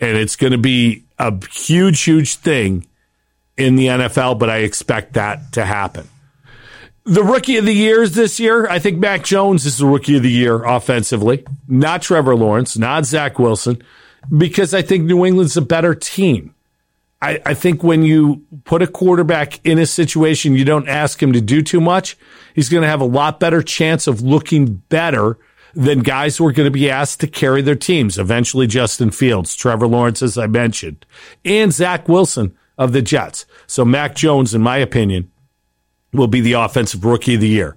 And 0.00 0.16
it's 0.16 0.34
going 0.34 0.52
to 0.52 0.58
be 0.58 1.04
a 1.18 1.32
huge, 1.46 2.02
huge 2.02 2.36
thing 2.36 2.86
in 3.56 3.76
the 3.76 3.86
NFL, 3.86 4.38
but 4.38 4.50
I 4.50 4.58
expect 4.58 5.14
that 5.14 5.52
to 5.52 5.64
happen. 5.64 6.08
The 7.04 7.24
rookie 7.24 7.56
of 7.56 7.64
the 7.64 7.74
years 7.74 8.12
this 8.12 8.38
year, 8.38 8.68
I 8.68 8.78
think 8.78 8.98
Mac 8.98 9.24
Jones 9.24 9.66
is 9.66 9.78
the 9.78 9.86
rookie 9.86 10.16
of 10.16 10.22
the 10.22 10.30
year 10.30 10.62
offensively, 10.62 11.44
not 11.66 12.02
Trevor 12.02 12.36
Lawrence, 12.36 12.78
not 12.78 13.06
Zach 13.06 13.38
Wilson, 13.38 13.82
because 14.36 14.72
I 14.72 14.82
think 14.82 15.04
New 15.04 15.26
England's 15.26 15.56
a 15.56 15.62
better 15.62 15.94
team. 15.96 16.54
I, 17.20 17.40
I 17.44 17.54
think 17.54 17.82
when 17.82 18.02
you 18.02 18.44
put 18.64 18.82
a 18.82 18.86
quarterback 18.86 19.64
in 19.64 19.78
a 19.78 19.86
situation 19.86 20.54
you 20.54 20.64
don't 20.64 20.88
ask 20.88 21.22
him 21.22 21.32
to 21.32 21.40
do 21.40 21.62
too 21.62 21.80
much, 21.80 22.16
he's 22.54 22.68
going 22.68 22.82
to 22.82 22.88
have 22.88 23.00
a 23.00 23.06
lot 23.06 23.40
better 23.40 23.62
chance 23.62 24.06
of 24.06 24.22
looking 24.22 24.82
better 24.88 25.38
than 25.74 26.00
guys 26.00 26.36
who 26.36 26.46
are 26.46 26.52
going 26.52 26.66
to 26.66 26.70
be 26.70 26.90
asked 26.90 27.20
to 27.20 27.26
carry 27.26 27.62
their 27.62 27.76
teams. 27.76 28.18
Eventually, 28.18 28.66
Justin 28.66 29.10
Fields, 29.10 29.54
Trevor 29.54 29.86
Lawrence, 29.86 30.22
as 30.22 30.36
I 30.36 30.46
mentioned, 30.46 31.06
and 31.44 31.72
Zach 31.72 32.08
Wilson 32.08 32.56
of 32.78 32.92
the 32.92 33.02
Jets. 33.02 33.46
So 33.66 33.84
Mac 33.84 34.14
Jones, 34.14 34.54
in 34.54 34.60
my 34.60 34.78
opinion, 34.78 35.30
will 36.12 36.26
be 36.26 36.40
the 36.40 36.54
offensive 36.54 37.04
rookie 37.04 37.34
of 37.34 37.40
the 37.40 37.48
year. 37.48 37.76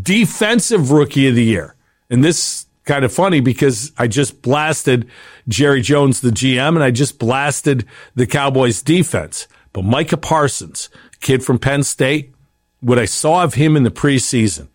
Defensive 0.00 0.90
rookie 0.90 1.28
of 1.28 1.34
the 1.34 1.44
year. 1.44 1.76
And 2.10 2.24
this 2.24 2.66
kind 2.84 3.04
of 3.04 3.12
funny 3.12 3.40
because 3.40 3.92
I 3.98 4.08
just 4.08 4.42
blasted 4.42 5.08
Jerry 5.48 5.80
Jones, 5.80 6.20
the 6.20 6.30
GM, 6.30 6.74
and 6.74 6.82
I 6.82 6.90
just 6.90 7.18
blasted 7.18 7.86
the 8.14 8.26
Cowboys 8.26 8.82
defense. 8.82 9.48
But 9.72 9.84
Micah 9.84 10.16
Parsons, 10.16 10.88
kid 11.20 11.44
from 11.44 11.58
Penn 11.58 11.82
State, 11.82 12.34
what 12.80 12.98
I 12.98 13.06
saw 13.06 13.42
of 13.44 13.54
him 13.54 13.76
in 13.76 13.82
the 13.82 13.90
preseason, 13.90 14.68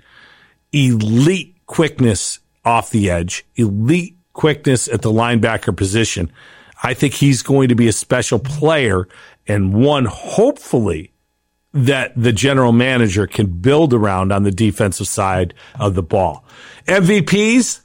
elite 0.71 1.55
quickness 1.67 2.39
off 2.65 2.89
the 2.91 3.09
edge, 3.09 3.45
elite 3.55 4.17
quickness 4.33 4.87
at 4.87 5.01
the 5.01 5.11
linebacker 5.11 5.75
position. 5.75 6.31
I 6.81 6.93
think 6.93 7.13
he's 7.13 7.41
going 7.41 7.69
to 7.69 7.75
be 7.75 7.87
a 7.87 7.93
special 7.93 8.39
player 8.39 9.07
and 9.47 9.73
one 9.73 10.05
hopefully 10.05 11.11
that 11.73 12.13
the 12.15 12.31
general 12.31 12.71
manager 12.71 13.27
can 13.27 13.47
build 13.47 13.93
around 13.93 14.31
on 14.31 14.43
the 14.43 14.51
defensive 14.51 15.07
side 15.07 15.53
of 15.79 15.95
the 15.95 16.03
ball. 16.03 16.45
MVPs, 16.87 17.81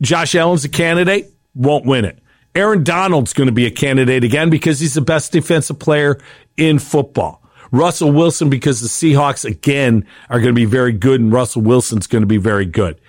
Josh 0.00 0.34
Allen's 0.34 0.64
a 0.64 0.68
candidate, 0.68 1.32
won't 1.54 1.84
win 1.84 2.04
it. 2.04 2.18
Aaron 2.54 2.84
Donald's 2.84 3.32
going 3.32 3.46
to 3.48 3.52
be 3.52 3.66
a 3.66 3.70
candidate 3.70 4.24
again 4.24 4.50
because 4.50 4.80
he's 4.80 4.94
the 4.94 5.00
best 5.00 5.32
defensive 5.32 5.78
player 5.78 6.18
in 6.56 6.78
football. 6.78 7.42
Russell 7.70 8.12
Wilson 8.12 8.48
because 8.48 8.80
the 8.80 8.88
Seahawks 8.88 9.44
again 9.44 10.06
are 10.30 10.38
going 10.38 10.54
to 10.54 10.58
be 10.58 10.64
very 10.64 10.92
good 10.92 11.20
and 11.20 11.32
Russell 11.32 11.62
Wilson's 11.62 12.06
going 12.06 12.22
to 12.22 12.26
be 12.26 12.38
very 12.38 12.64
good. 12.64 13.00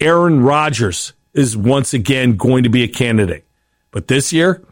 Aaron 0.00 0.42
Rodgers 0.42 1.12
is 1.32 1.56
once 1.56 1.94
again 1.94 2.36
going 2.36 2.64
to 2.64 2.70
be 2.70 2.82
a 2.82 2.88
candidate. 2.88 3.44
But 3.90 4.08
this 4.08 4.32
year, 4.32 4.64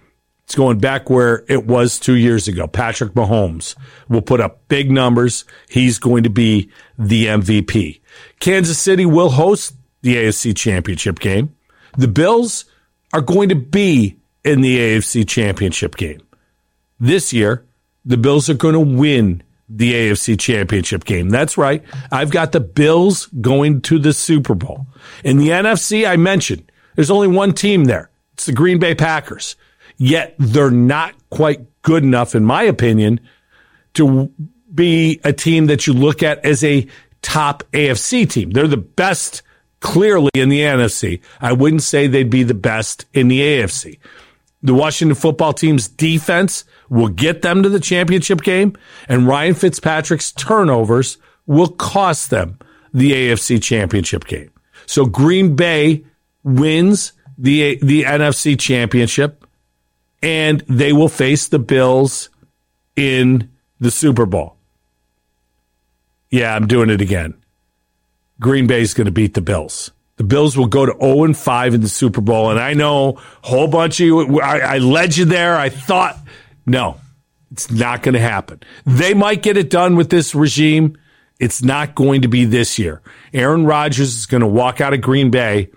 it's 0.44 0.54
going 0.54 0.78
back 0.78 1.08
where 1.08 1.44
it 1.48 1.66
was 1.66 1.98
two 1.98 2.14
years 2.14 2.48
ago. 2.48 2.66
Patrick 2.66 3.12
Mahomes 3.14 3.76
will 4.08 4.22
put 4.22 4.40
up 4.40 4.66
big 4.68 4.90
numbers. 4.90 5.44
He's 5.68 5.98
going 5.98 6.24
to 6.24 6.30
be 6.30 6.70
the 6.98 7.26
MVP. 7.26 8.00
Kansas 8.40 8.78
City 8.78 9.06
will 9.06 9.30
host 9.30 9.74
the 10.02 10.16
AFC 10.16 10.56
championship 10.56 11.20
game. 11.20 11.54
The 11.96 12.08
Bills 12.08 12.64
are 13.12 13.20
going 13.20 13.48
to 13.50 13.54
be 13.54 14.16
in 14.44 14.60
the 14.60 14.78
AFC 14.78 15.26
championship 15.26 15.96
game. 15.96 16.20
This 16.98 17.32
year, 17.32 17.64
the 18.04 18.16
Bills 18.16 18.50
are 18.50 18.54
going 18.54 18.74
to 18.74 18.80
win 18.80 19.42
the 19.74 19.94
AFC 19.94 20.38
championship 20.38 21.04
game. 21.04 21.30
That's 21.30 21.56
right. 21.56 21.82
I've 22.10 22.30
got 22.30 22.52
the 22.52 22.60
Bills 22.60 23.26
going 23.40 23.80
to 23.82 23.98
the 23.98 24.12
Super 24.12 24.54
Bowl. 24.54 24.86
In 25.24 25.38
the 25.38 25.48
NFC, 25.48 26.08
I 26.08 26.16
mentioned 26.16 26.70
there's 26.94 27.10
only 27.10 27.28
one 27.28 27.52
team 27.52 27.84
there. 27.84 28.10
It's 28.34 28.46
the 28.46 28.52
Green 28.52 28.78
Bay 28.78 28.94
Packers. 28.94 29.56
Yet 29.96 30.34
they're 30.38 30.70
not 30.70 31.14
quite 31.30 31.60
good 31.82 32.02
enough, 32.02 32.34
in 32.34 32.44
my 32.44 32.62
opinion, 32.62 33.20
to 33.94 34.30
be 34.74 35.20
a 35.24 35.32
team 35.32 35.66
that 35.66 35.86
you 35.86 35.92
look 35.92 36.22
at 36.22 36.44
as 36.44 36.64
a 36.64 36.86
top 37.22 37.62
AFC 37.72 38.28
team. 38.28 38.50
They're 38.50 38.66
the 38.66 38.76
best 38.76 39.42
clearly 39.80 40.30
in 40.34 40.48
the 40.48 40.60
NFC. 40.60 41.20
I 41.40 41.52
wouldn't 41.52 41.82
say 41.82 42.06
they'd 42.06 42.30
be 42.30 42.42
the 42.42 42.54
best 42.54 43.06
in 43.12 43.28
the 43.28 43.40
AFC. 43.40 43.98
The 44.62 44.74
Washington 44.74 45.14
football 45.14 45.52
team's 45.52 45.88
defense 45.88 46.64
will 46.92 47.08
get 47.08 47.40
them 47.40 47.62
to 47.62 47.70
the 47.70 47.80
championship 47.80 48.42
game, 48.42 48.76
and 49.08 49.26
Ryan 49.26 49.54
Fitzpatrick's 49.54 50.30
turnovers 50.30 51.16
will 51.46 51.68
cost 51.68 52.28
them 52.28 52.58
the 52.92 53.12
AFC 53.12 53.62
championship 53.62 54.26
game. 54.26 54.50
So 54.84 55.06
Green 55.06 55.56
Bay 55.56 56.04
wins 56.44 57.12
the 57.38 57.78
the 57.82 58.02
NFC 58.02 58.58
championship 58.58 59.46
and 60.22 60.62
they 60.68 60.92
will 60.92 61.08
face 61.08 61.48
the 61.48 61.58
Bills 61.58 62.28
in 62.94 63.48
the 63.80 63.90
Super 63.90 64.26
Bowl. 64.26 64.56
Yeah, 66.30 66.54
I'm 66.54 66.66
doing 66.66 66.90
it 66.90 67.00
again. 67.00 67.34
Green 68.38 68.66
Bay 68.66 68.82
is 68.82 68.92
going 68.92 69.06
to 69.06 69.12
beat 69.12 69.34
the 69.34 69.40
Bills. 69.40 69.92
The 70.16 70.24
Bills 70.24 70.56
will 70.56 70.66
go 70.66 70.84
to 70.84 70.94
0 71.00 71.24
and 71.24 71.36
5 71.36 71.74
in 71.74 71.80
the 71.80 71.88
Super 71.88 72.20
Bowl. 72.20 72.50
And 72.50 72.60
I 72.60 72.74
know 72.74 73.18
a 73.42 73.46
whole 73.46 73.66
bunch 73.66 73.98
of 74.00 74.06
you, 74.06 74.40
I, 74.40 74.58
I 74.58 74.78
led 74.78 75.16
you 75.16 75.24
there. 75.24 75.56
I 75.56 75.68
thought, 75.68 76.18
no, 76.66 76.98
it's 77.50 77.70
not 77.70 78.02
going 78.02 78.14
to 78.14 78.20
happen. 78.20 78.60
They 78.86 79.14
might 79.14 79.42
get 79.42 79.56
it 79.56 79.70
done 79.70 79.96
with 79.96 80.10
this 80.10 80.34
regime. 80.34 80.96
It's 81.38 81.62
not 81.62 81.94
going 81.94 82.22
to 82.22 82.28
be 82.28 82.44
this 82.44 82.78
year. 82.78 83.02
Aaron 83.34 83.66
Rodgers 83.66 84.14
is 84.14 84.26
going 84.26 84.40
to 84.42 84.46
walk 84.46 84.80
out 84.80 84.94
of 84.94 85.00
Green 85.00 85.30
Bay 85.30 85.70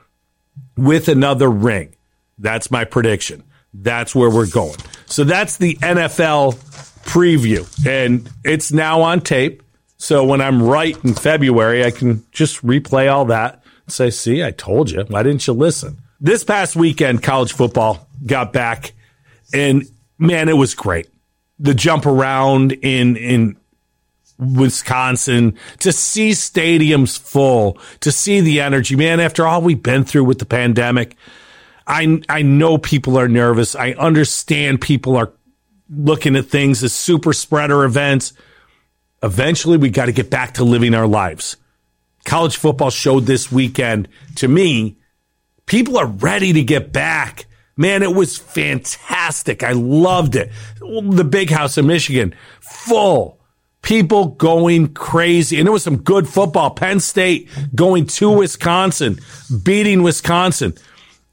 with 0.77 1.09
another 1.09 1.49
ring. 1.49 1.95
That's 2.38 2.69
my 2.69 2.86
prediction. 2.86 3.43
That's 3.73 4.15
where 4.15 4.29
we're 4.29 4.49
going. 4.49 4.77
So 5.05 5.23
that's 5.23 5.57
the 5.57 5.75
NFL 5.75 6.55
preview. 7.03 7.65
And 7.86 8.29
it's 8.43 8.71
now 8.71 9.01
on 9.01 9.21
tape. 9.21 9.63
So 9.97 10.25
when 10.25 10.41
I'm 10.41 10.61
right 10.61 10.97
in 11.03 11.13
February, 11.13 11.83
I 11.86 11.91
can 11.91 12.25
just 12.31 12.65
replay 12.65 13.11
all 13.11 13.25
that 13.25 13.63
and 13.86 13.93
say, 13.93 14.09
see, 14.09 14.43
I 14.43 14.51
told 14.51 14.91
you. 14.91 15.03
Why 15.07 15.23
didn't 15.23 15.47
you 15.47 15.53
listen? 15.53 15.97
This 16.19 16.43
past 16.43 16.75
weekend, 16.75 17.23
college 17.23 17.53
football 17.53 18.07
got 18.25 18.53
back 18.53 18.93
and 19.53 19.86
man, 20.18 20.49
it 20.49 20.57
was 20.57 20.76
great. 20.76 21.09
The 21.59 21.74
jump 21.74 22.05
around 22.05 22.74
in, 22.74 23.16
in 23.16 23.57
Wisconsin, 24.38 25.57
to 25.80 25.91
see 25.91 26.32
stadiums 26.32 27.18
full, 27.18 27.80
to 28.01 28.11
see 28.11 28.41
the 28.41 28.61
energy. 28.61 28.95
Man, 28.95 29.20
after 29.20 29.47
all 29.47 29.61
we've 29.61 29.82
been 29.82 30.03
through 30.03 30.26
with 30.26 30.39
the 30.39 30.45
pandemic, 30.45 31.16
I, 31.88 32.22
I 32.28 32.41
know 32.41 32.78
people 32.78 33.18
are 33.18 33.28
nervous. 33.28 33.76
I 33.76 33.91
understand 33.91 34.82
people 34.82 35.16
are 35.16 35.32
looking 35.89 36.36
at 36.36 36.45
things 36.45 36.84
as 36.84 36.93
super 36.93 37.32
spreader 37.32 37.84
events. 37.84 38.34
Eventually, 39.24 39.78
we 39.78 39.89
got 39.89 40.05
to 40.05 40.11
get 40.11 40.30
back 40.30 40.55
to 40.55 40.63
living 40.63 40.93
our 40.93 41.07
lives. 41.07 41.57
College 42.26 42.57
football 42.57 42.89
showed 42.89 43.26
this 43.26 43.51
weekend 43.51 44.07
to 44.36 44.47
me, 44.47 44.97
people 45.66 45.97
are 45.97 46.07
ready 46.07 46.53
to 46.53 46.63
get 46.63 46.91
back. 46.91 47.45
Man, 47.78 48.03
it 48.03 48.13
was 48.13 48.38
fantastic. 48.38 49.63
I 49.63 49.73
loved 49.73 50.36
it. 50.36 50.51
The 50.80 51.28
big 51.30 51.49
house 51.49 51.78
in 51.78 51.88
Michigan, 51.88 52.34
full 52.61 53.39
people 53.82 54.30
going 54.30 54.93
crazy. 54.93 55.59
And 55.59 55.67
it 55.67 55.71
was 55.71 55.84
some 55.84 55.97
good 55.97 56.28
football. 56.28 56.71
Penn 56.71 56.99
State 56.99 57.49
going 57.76 58.07
to 58.07 58.32
Wisconsin, 58.32 59.19
beating 59.63 60.03
Wisconsin. 60.03 60.73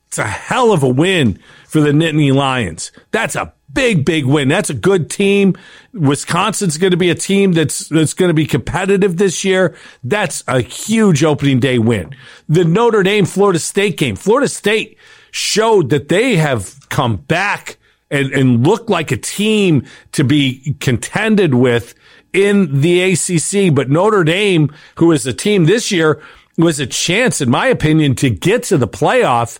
It's 0.08 0.18
a 0.18 0.24
hell 0.24 0.72
of 0.72 0.82
a 0.82 0.88
win 0.88 1.38
for 1.68 1.80
the 1.80 1.90
Nittany 1.90 2.34
Lions. 2.34 2.92
That's 3.12 3.34
a 3.36 3.54
big, 3.72 4.04
big 4.04 4.26
win. 4.26 4.48
That's 4.48 4.68
a 4.68 4.74
good 4.74 5.08
team. 5.08 5.56
Wisconsin's 5.94 6.76
going 6.76 6.90
to 6.90 6.98
be 6.98 7.08
a 7.08 7.14
team 7.14 7.52
that's, 7.52 7.88
that's 7.88 8.12
going 8.12 8.28
to 8.28 8.34
be 8.34 8.44
competitive 8.44 9.16
this 9.16 9.44
year. 9.44 9.74
That's 10.04 10.44
a 10.46 10.60
huge 10.60 11.24
opening 11.24 11.60
day 11.60 11.78
win. 11.78 12.14
The 12.48 12.64
Notre 12.64 13.02
Dame 13.02 13.24
Florida 13.24 13.58
State 13.58 13.96
game. 13.96 14.16
Florida 14.16 14.48
State 14.48 14.98
showed 15.32 15.90
that 15.90 16.08
they 16.08 16.36
have 16.36 16.88
come 16.90 17.16
back 17.16 17.78
and, 18.10 18.30
and 18.32 18.64
look 18.64 18.88
like 18.88 19.10
a 19.10 19.16
team 19.16 19.84
to 20.12 20.22
be 20.22 20.76
contended 20.78 21.54
with 21.54 21.94
in 22.32 22.80
the 22.80 23.02
ACC, 23.02 23.74
but 23.74 23.90
Notre 23.90 24.24
Dame, 24.24 24.70
who 24.96 25.10
is 25.10 25.26
a 25.26 25.32
team 25.32 25.64
this 25.64 25.90
year, 25.90 26.22
was 26.56 26.78
a 26.78 26.86
chance, 26.86 27.40
in 27.40 27.50
my 27.50 27.66
opinion, 27.66 28.14
to 28.16 28.30
get 28.30 28.62
to 28.64 28.78
the 28.78 28.88
playoff. 28.88 29.58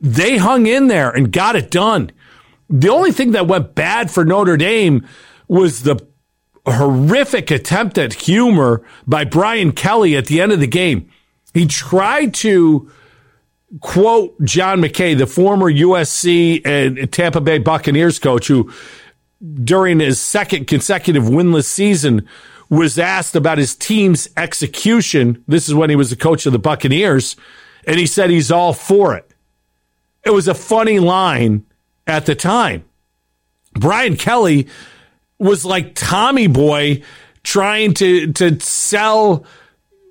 They 0.00 0.38
hung 0.38 0.66
in 0.66 0.88
there 0.88 1.10
and 1.10 1.32
got 1.32 1.56
it 1.56 1.70
done. 1.70 2.10
The 2.68 2.88
only 2.88 3.12
thing 3.12 3.32
that 3.32 3.46
went 3.46 3.74
bad 3.74 4.10
for 4.10 4.24
Notre 4.24 4.56
Dame 4.56 5.06
was 5.48 5.82
the 5.82 6.06
horrific 6.66 7.50
attempt 7.50 7.96
at 7.96 8.12
humor 8.12 8.82
by 9.06 9.24
Brian 9.24 9.72
Kelly 9.72 10.16
at 10.16 10.26
the 10.26 10.40
end 10.40 10.52
of 10.52 10.60
the 10.60 10.66
game. 10.66 11.08
He 11.54 11.66
tried 11.66 12.34
to 12.34 12.90
quote 13.80 14.42
John 14.42 14.80
McKay, 14.80 15.16
the 15.16 15.26
former 15.26 15.70
USC 15.70 16.62
and 16.64 17.12
Tampa 17.12 17.40
Bay 17.40 17.58
Buccaneers 17.58 18.18
coach, 18.18 18.48
who 18.48 18.72
during 19.62 20.00
his 20.00 20.20
second 20.20 20.66
consecutive 20.66 21.24
winless 21.24 21.64
season 21.64 22.28
was 22.68 22.98
asked 22.98 23.36
about 23.36 23.58
his 23.58 23.76
team's 23.76 24.28
execution. 24.36 25.42
This 25.46 25.68
is 25.68 25.74
when 25.74 25.90
he 25.90 25.96
was 25.96 26.10
the 26.10 26.16
coach 26.16 26.46
of 26.46 26.52
the 26.52 26.58
Buccaneers, 26.58 27.36
and 27.86 27.98
he 27.98 28.06
said 28.06 28.30
he's 28.30 28.50
all 28.50 28.72
for 28.72 29.14
it. 29.14 29.30
It 30.24 30.30
was 30.30 30.48
a 30.48 30.54
funny 30.54 30.98
line 30.98 31.64
at 32.06 32.26
the 32.26 32.34
time. 32.34 32.84
Brian 33.74 34.16
Kelly 34.16 34.68
was 35.38 35.64
like 35.64 35.94
Tommy 35.94 36.46
Boy 36.46 37.02
trying 37.42 37.94
to 37.94 38.32
to 38.32 38.58
sell 38.58 39.44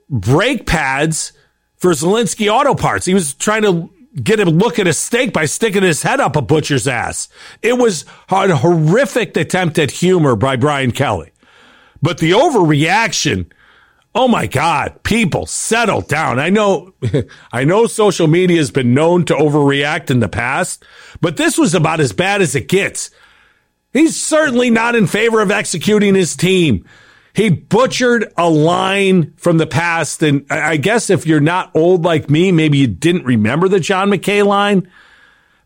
brake 0.10 0.66
pads 0.66 1.34
for 1.78 1.92
Zalinsky 1.92 2.52
Auto 2.52 2.76
Parts. 2.76 3.06
He 3.06 3.14
was 3.14 3.34
trying 3.34 3.64
to 3.64 3.90
get 4.22 4.40
a 4.40 4.46
look 4.46 4.80
at 4.80 4.88
a 4.88 4.94
steak 4.94 5.34
by 5.34 5.46
sticking 5.46 5.84
his 5.84 6.02
head 6.02 6.20
up 6.20 6.36
a 6.36 6.42
butcher's 6.42 6.88
ass. 6.88 7.28
It 7.62 7.78
was 7.78 8.06
a 8.30 8.56
horrific 8.56 9.36
attempt 9.36 9.78
at 9.78 9.92
humor 9.92 10.36
by 10.36 10.56
Brian 10.56 10.92
Kelly. 10.92 11.32
But 12.02 12.20
the 12.20 12.32
overreaction, 12.32 13.52
oh 14.14 14.28
my 14.28 14.48
God, 14.48 15.04
people 15.04 15.46
settle 15.46 16.02
down. 16.02 16.40
I 16.40 16.50
know, 16.50 16.94
I 17.52 17.66
know 17.66 17.88
social 17.88 18.28
media 18.28 18.58
has 18.58 18.72
been 18.72 18.94
known 18.94 19.26
to 19.26 19.34
overreact 19.34 20.10
in 20.10 20.20
the 20.20 20.30
past, 20.30 20.86
but 21.20 21.38
this 21.38 21.58
was 21.58 21.74
about 21.74 22.00
as 22.00 22.14
bad 22.14 22.42
as 22.42 22.56
it 22.56 22.68
gets. 22.70 23.12
He's 23.92 24.22
certainly 24.22 24.70
not 24.70 24.96
in 24.96 25.08
favor 25.08 25.42
of 25.42 25.52
executing 25.52 26.16
his 26.16 26.36
team. 26.36 26.86
He 27.36 27.50
butchered 27.50 28.32
a 28.38 28.50
line 28.50 29.34
from 29.36 29.58
the 29.58 29.68
past. 29.68 30.24
And 30.24 30.46
I 30.50 30.78
guess 30.78 31.10
if 31.10 31.28
you're 31.28 31.42
not 31.42 31.70
old 31.76 32.06
like 32.06 32.30
me, 32.30 32.54
maybe 32.54 32.78
you 32.78 32.88
didn't 32.88 33.26
remember 33.26 33.68
the 33.68 33.82
John 33.82 34.10
McKay 34.10 34.46
line. 34.46 34.90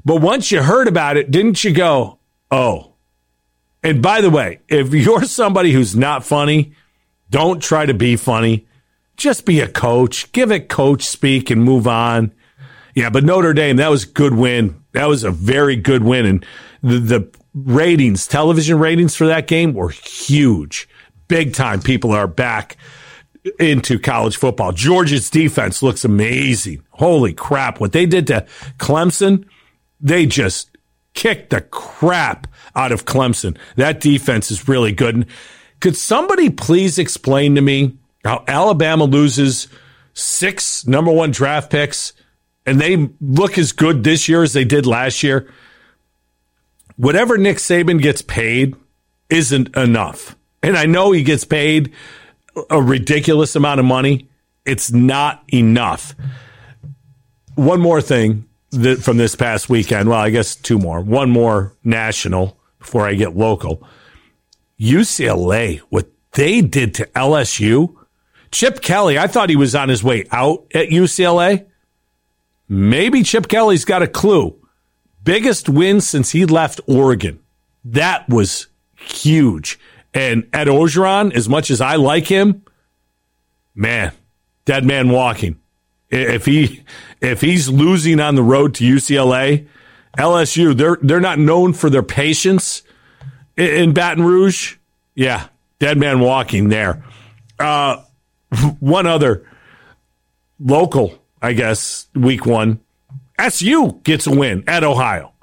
But 0.03 0.15
once 0.15 0.51
you 0.51 0.63
heard 0.63 0.88
about 0.88 1.15
it, 1.15 1.30
didn't 1.30 1.63
you 1.63 1.72
go, 1.72 2.17
oh? 2.49 2.93
And 3.84 4.01
by 4.01 4.22
the 4.22 4.32
way, 4.32 4.61
if 4.67 4.95
you're 4.95 5.26
somebody 5.26 5.72
who's 5.72 5.95
not 5.95 6.26
funny, 6.26 6.74
don't 7.30 7.61
try 7.61 7.86
to 7.86 7.93
be 7.93 8.15
funny. 8.15 8.65
Just 9.15 9.45
be 9.45 9.59
a 9.59 9.67
coach. 9.67 10.32
Give 10.32 10.51
it 10.51 10.70
coach 10.70 11.03
speak 11.03 11.51
and 11.51 11.63
move 11.63 11.88
on. 11.88 12.32
Yeah, 12.95 13.11
but 13.11 13.24
Notre 13.24 13.53
Dame, 13.53 13.76
that 13.76 13.91
was 13.91 14.05
a 14.05 14.07
good 14.07 14.34
win. 14.34 14.84
That 14.93 15.07
was 15.07 15.24
a 15.24 15.30
very 15.30 15.76
good 15.76 16.03
win. 16.03 16.26
And 16.26 16.45
the, 16.82 16.97
the 16.97 17.32
ratings, 17.53 18.26
television 18.26 18.80
ratings 18.80 19.15
for 19.15 19.28
that 19.28 19.45
game 19.45 19.76
were 19.76 19.89
huge 19.89 20.89
big 21.30 21.53
time 21.53 21.82
people 21.82 22.11
are 22.11 22.27
back 22.27 22.75
into 23.57 23.97
college 23.97 24.36
football. 24.36 24.73
Georgia's 24.73 25.30
defense 25.30 25.82
looks 25.82 26.03
amazing. 26.03 26.84
Holy 26.91 27.34
crap. 27.34 27.80
What 27.80 27.93
they 27.93 28.05
did 28.05 28.27
to 28.27 28.45
Clemson, 28.77 29.45
they 30.01 30.25
just 30.25 30.69
kicked 31.13 31.51
the 31.51 31.61
crap 31.61 32.47
out 32.75 32.91
of 32.91 33.05
Clemson. 33.05 33.57
That 33.77 34.01
defense 34.01 34.51
is 34.51 34.67
really 34.67 34.91
good. 34.91 35.15
And 35.15 35.25
could 35.80 35.95
somebody 35.95 36.49
please 36.49 36.99
explain 36.99 37.55
to 37.55 37.61
me 37.61 37.97
how 38.25 38.43
Alabama 38.47 39.05
loses 39.05 39.69
six 40.13 40.86
number 40.86 41.11
one 41.11 41.32
draft 41.32 41.71
picks 41.71 42.11
and 42.65 42.80
they 42.80 43.09
look 43.21 43.57
as 43.57 43.71
good 43.71 44.03
this 44.03 44.27
year 44.27 44.43
as 44.43 44.53
they 44.53 44.65
did 44.65 44.86
last 44.86 45.23
year? 45.23 45.51
Whatever 46.97 47.38
Nick 47.38 47.57
Saban 47.57 48.01
gets 48.01 48.21
paid 48.21 48.75
isn't 49.30 49.75
enough. 49.77 50.36
And 50.62 50.78
I 50.78 50.86
know 50.86 51.12
he 51.12 51.24
gets 51.24 51.45
paid 51.45 51.93
a 52.70 52.82
ridiculous 52.82 53.55
amount 53.55 53.80
of 53.80 53.86
money. 53.86 54.28
It's 54.66 54.91
not 54.91 55.43
enough. 55.53 56.16
One 57.55 57.80
more 57.80 58.01
thing 58.01 58.45
that 58.72 58.99
from 58.99 59.18
this 59.18 59.36
past 59.36 59.70
weekend. 59.70 60.10
Well, 60.10 60.20
I 60.20 60.30
guess 60.30 60.55
two 60.55 60.78
more. 60.78 61.01
One 61.01 61.30
more 61.30 61.74
national 61.84 62.57
before 62.78 63.07
I 63.07 63.16
get 63.16 63.36
local. 63.36 63.84
UCLA, 64.80 65.80
what 65.89 66.07
they 66.34 66.62
did 66.62 66.93
to 66.95 67.05
LSU. 67.07 67.95
Chip 68.51 68.82
Kelly, 68.82 69.18
I 69.20 69.28
thought 69.28 69.49
he 69.49 69.55
was 69.55 69.76
on 69.76 69.89
his 69.89 70.03
way 70.03 70.26
out 70.32 70.66
at 70.74 70.89
UCLA. 70.89 71.66
Maybe 72.68 73.24
Chip 73.24 73.47
Kelly's 73.47 73.86
got 73.86 74.01
a 74.01 74.07
clue. 74.07 74.55
Biggest 75.24 75.70
win 75.70 76.01
since 76.01 76.32
he 76.32 76.45
left 76.45 76.80
Oregon. 76.88 77.39
That 77.84 78.28
was 78.30 78.68
huge. 78.95 79.80
And 80.14 80.47
Ed 80.53 80.68
Orgeron, 80.68 81.34
as 81.34 81.47
much 81.47 81.70
as 81.70 81.82
I 81.82 81.95
like 81.95 82.28
him, 82.28 82.64
man, 83.76 84.12
dead 84.66 84.86
man 84.86 85.10
walking. 85.10 85.60
If 86.10 86.45
he 86.45 86.84
if 87.22 87.41
he's 87.41 87.70
losing 87.70 88.20
on 88.20 88.36
the 88.36 88.41
road 88.43 88.74
to 88.76 88.84
UCLA, 88.84 89.68
LSU, 90.18 90.76
they're 90.76 90.97
they're 91.01 91.20
not 91.20 91.38
known 91.38 91.74
for 91.74 91.89
their 91.89 92.03
patience 92.03 92.82
in 93.55 93.93
Baton 93.93 94.24
Rouge. 94.24 94.78
Yeah, 95.14 95.47
dead 95.78 95.97
man 95.97 96.20
walking 96.20 96.70
there. 96.70 97.03
Uh, 97.60 98.03
one 98.80 99.05
other 99.05 99.45
local, 100.60 101.18
I 101.41 101.53
guess, 101.53 102.07
week 102.16 102.45
one. 102.45 102.80
SU 103.38 104.01
gets 104.03 104.28
a 104.28 104.32
win 104.32 104.64
at 104.68 104.84
Ohio. 104.84 105.34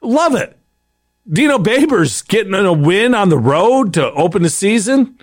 Love 0.00 0.34
it. 0.34 0.56
Dino 1.30 1.58
Babers 1.58 2.26
getting 2.26 2.54
a 2.54 2.72
win 2.72 3.14
on 3.14 3.28
the 3.28 3.38
road 3.38 3.94
to 3.94 4.10
open 4.12 4.42
the 4.42 4.50
season. 4.50 5.18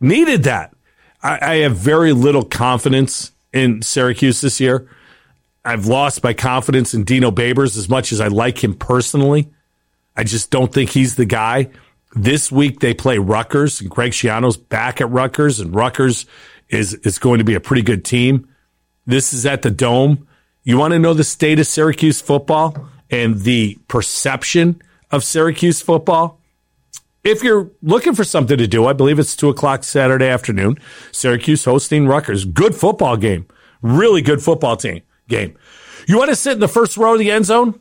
Needed 0.00 0.42
that. 0.42 0.74
I, 1.22 1.38
I 1.40 1.54
have 1.56 1.76
very 1.76 2.12
little 2.12 2.44
confidence 2.44 3.32
in 3.52 3.80
Syracuse 3.80 4.42
this 4.42 4.60
year. 4.60 4.88
I've 5.64 5.86
lost 5.86 6.22
my 6.22 6.34
confidence 6.34 6.92
in 6.92 7.04
Dino 7.04 7.30
Babers 7.30 7.76
as 7.76 7.88
much 7.88 8.12
as 8.12 8.20
I 8.20 8.28
like 8.28 8.62
him 8.62 8.74
personally. 8.74 9.48
I 10.14 10.24
just 10.24 10.50
don't 10.50 10.72
think 10.72 10.90
he's 10.90 11.16
the 11.16 11.24
guy. 11.24 11.70
This 12.14 12.52
week 12.52 12.80
they 12.80 12.94
play 12.94 13.18
Rutgers 13.18 13.80
and 13.80 13.90
Greg 13.90 14.12
Schiano's 14.12 14.56
back 14.56 15.00
at 15.00 15.10
Rutgers 15.10 15.58
and 15.58 15.74
Rutgers 15.74 16.26
is, 16.68 16.94
is 16.94 17.18
going 17.18 17.38
to 17.38 17.44
be 17.44 17.54
a 17.54 17.60
pretty 17.60 17.82
good 17.82 18.04
team. 18.04 18.48
This 19.06 19.32
is 19.32 19.46
at 19.46 19.62
the 19.62 19.70
Dome. 19.70 20.26
You 20.64 20.78
want 20.78 20.92
to 20.92 20.98
know 20.98 21.14
the 21.14 21.24
state 21.24 21.58
of 21.58 21.66
Syracuse 21.66 22.20
football 22.20 22.88
and 23.10 23.40
the 23.40 23.78
perception 23.88 24.82
of 25.10 25.24
Syracuse 25.24 25.80
football? 25.80 26.40
If 27.24 27.42
you're 27.42 27.70
looking 27.82 28.14
for 28.14 28.22
something 28.22 28.56
to 28.56 28.68
do, 28.68 28.86
I 28.86 28.92
believe 28.92 29.18
it's 29.18 29.34
two 29.34 29.48
o'clock 29.48 29.82
Saturday 29.82 30.28
afternoon. 30.28 30.78
Syracuse 31.10 31.64
hosting 31.64 32.06
Rutgers. 32.06 32.44
Good 32.44 32.74
football 32.74 33.16
game. 33.16 33.46
Really 33.82 34.22
good 34.22 34.42
football 34.42 34.76
team 34.76 35.02
game. 35.28 35.56
You 36.06 36.18
want 36.18 36.30
to 36.30 36.36
sit 36.36 36.52
in 36.52 36.60
the 36.60 36.68
first 36.68 36.96
row 36.96 37.14
of 37.14 37.18
the 37.18 37.32
end 37.32 37.46
zone? 37.46 37.80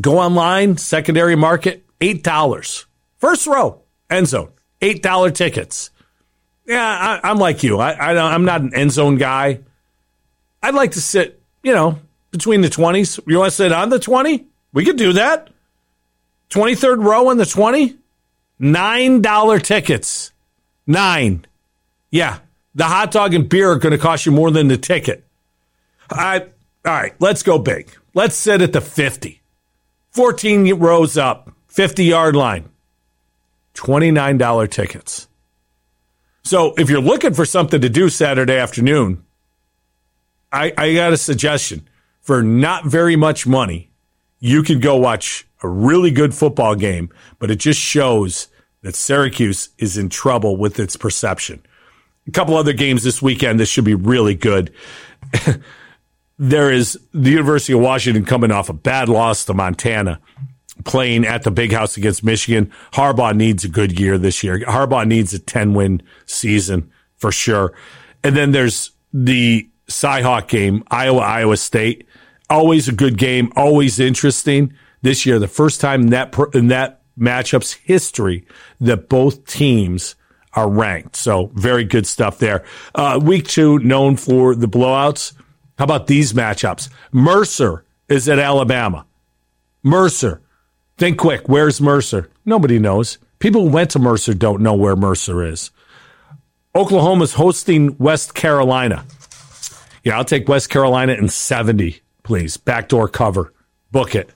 Go 0.00 0.18
online, 0.18 0.76
secondary 0.76 1.36
market, 1.36 1.84
$8. 2.00 2.86
First 3.18 3.46
row, 3.46 3.82
end 4.10 4.26
zone, 4.26 4.50
$8 4.80 5.34
tickets. 5.34 5.90
Yeah, 6.66 7.20
I, 7.22 7.30
am 7.30 7.38
like 7.38 7.62
you. 7.62 7.78
I, 7.78 7.92
I, 7.92 8.34
I'm 8.34 8.44
not 8.44 8.60
an 8.60 8.74
end 8.74 8.90
zone 8.90 9.16
guy. 9.16 9.60
I'd 10.62 10.74
like 10.74 10.92
to 10.92 11.00
sit, 11.00 11.40
you 11.62 11.72
know, 11.72 11.98
between 12.32 12.60
the 12.60 12.68
20s. 12.68 13.20
You 13.26 13.38
want 13.38 13.50
to 13.50 13.56
sit 13.56 13.70
on 13.70 13.90
the 13.90 13.98
20? 14.00 14.46
We 14.72 14.84
could 14.84 14.96
do 14.96 15.12
that. 15.12 15.51
23rd 16.52 17.02
row 17.02 17.30
in 17.30 17.38
the 17.38 17.46
20? 17.46 17.96
$9 18.60 19.62
tickets. 19.62 20.32
Nine. 20.86 21.46
Yeah. 22.10 22.40
The 22.74 22.84
hot 22.84 23.10
dog 23.10 23.34
and 23.34 23.48
beer 23.48 23.72
are 23.72 23.78
going 23.78 23.92
to 23.92 23.98
cost 23.98 24.26
you 24.26 24.32
more 24.32 24.50
than 24.50 24.68
the 24.68 24.76
ticket. 24.76 25.24
I, 26.10 26.40
all 26.40 26.48
right, 26.84 27.14
let's 27.18 27.42
go 27.42 27.58
big. 27.58 27.90
Let's 28.14 28.36
sit 28.36 28.60
at 28.60 28.72
the 28.72 28.80
50. 28.80 29.40
14 30.10 30.74
rows 30.74 31.16
up, 31.16 31.50
50 31.68 32.04
yard 32.04 32.36
line. 32.36 32.68
$29 33.74 34.70
tickets. 34.70 35.28
So 36.42 36.74
if 36.76 36.90
you're 36.90 37.00
looking 37.00 37.32
for 37.32 37.46
something 37.46 37.80
to 37.80 37.88
do 37.88 38.10
Saturday 38.10 38.58
afternoon, 38.58 39.24
I, 40.52 40.72
I 40.76 40.92
got 40.94 41.12
a 41.12 41.16
suggestion. 41.16 41.88
For 42.20 42.42
not 42.42 42.84
very 42.84 43.16
much 43.16 43.46
money, 43.46 43.90
you 44.38 44.62
can 44.62 44.78
go 44.78 44.96
watch 44.96 45.46
a 45.62 45.68
really 45.68 46.10
good 46.10 46.34
football 46.34 46.74
game, 46.74 47.10
but 47.38 47.50
it 47.50 47.56
just 47.56 47.80
shows 47.80 48.48
that 48.82 48.96
Syracuse 48.96 49.70
is 49.78 49.96
in 49.96 50.08
trouble 50.08 50.56
with 50.56 50.78
its 50.78 50.96
perception. 50.96 51.64
A 52.26 52.30
couple 52.30 52.56
other 52.56 52.72
games 52.72 53.02
this 53.02 53.22
weekend. 53.22 53.58
This 53.58 53.68
should 53.68 53.84
be 53.84 53.94
really 53.94 54.34
good. 54.34 54.72
there 56.38 56.70
is 56.70 56.98
the 57.12 57.30
University 57.30 57.72
of 57.72 57.80
Washington 57.80 58.24
coming 58.24 58.50
off 58.50 58.68
a 58.68 58.74
bad 58.74 59.08
loss 59.08 59.44
to 59.44 59.54
Montana 59.54 60.20
playing 60.84 61.24
at 61.24 61.42
the 61.42 61.50
big 61.50 61.72
house 61.72 61.96
against 61.96 62.24
Michigan. 62.24 62.72
Harbaugh 62.92 63.36
needs 63.36 63.64
a 63.64 63.68
good 63.68 63.98
year 63.98 64.18
this 64.18 64.42
year. 64.42 64.58
Harbaugh 64.60 65.06
needs 65.06 65.32
a 65.32 65.38
10 65.38 65.74
win 65.74 66.02
season 66.26 66.90
for 67.16 67.30
sure. 67.30 67.72
And 68.24 68.36
then 68.36 68.52
there's 68.52 68.90
the 69.12 69.68
Cyhawk 69.88 70.48
game, 70.48 70.84
Iowa, 70.90 71.20
Iowa 71.20 71.56
State. 71.56 72.06
Always 72.48 72.88
a 72.88 72.92
good 72.92 73.18
game, 73.18 73.52
always 73.56 73.98
interesting. 74.00 74.74
This 75.02 75.26
year, 75.26 75.38
the 75.38 75.48
first 75.48 75.80
time 75.80 76.02
in 76.02 76.10
that, 76.10 76.34
in 76.54 76.68
that 76.68 77.02
matchup's 77.18 77.72
history 77.72 78.46
that 78.80 79.08
both 79.08 79.44
teams 79.46 80.14
are 80.54 80.68
ranked. 80.70 81.16
So 81.16 81.50
very 81.54 81.84
good 81.84 82.06
stuff 82.06 82.38
there. 82.38 82.64
Uh, 82.94 83.20
week 83.22 83.46
two, 83.46 83.78
known 83.80 84.16
for 84.16 84.54
the 84.54 84.68
blowouts. 84.68 85.32
How 85.78 85.84
about 85.84 86.06
these 86.06 86.32
matchups? 86.32 86.88
Mercer 87.10 87.84
is 88.08 88.28
at 88.28 88.38
Alabama. 88.38 89.06
Mercer 89.82 90.42
Think 91.02 91.18
quick. 91.18 91.48
Where's 91.48 91.80
Mercer? 91.80 92.30
Nobody 92.44 92.78
knows. 92.78 93.18
People 93.40 93.62
who 93.62 93.70
went 93.70 93.90
to 93.90 93.98
Mercer 93.98 94.34
don't 94.34 94.62
know 94.62 94.74
where 94.74 94.94
Mercer 94.94 95.44
is. 95.44 95.72
Oklahoma's 96.76 97.34
hosting 97.34 97.96
West 97.98 98.34
Carolina. 98.34 99.04
Yeah, 100.04 100.16
I'll 100.16 100.24
take 100.24 100.48
West 100.48 100.70
Carolina 100.70 101.14
in 101.14 101.28
70, 101.28 102.00
please. 102.22 102.56
Backdoor 102.56 103.08
cover. 103.08 103.52
Book 103.90 104.14
it. 104.14 104.30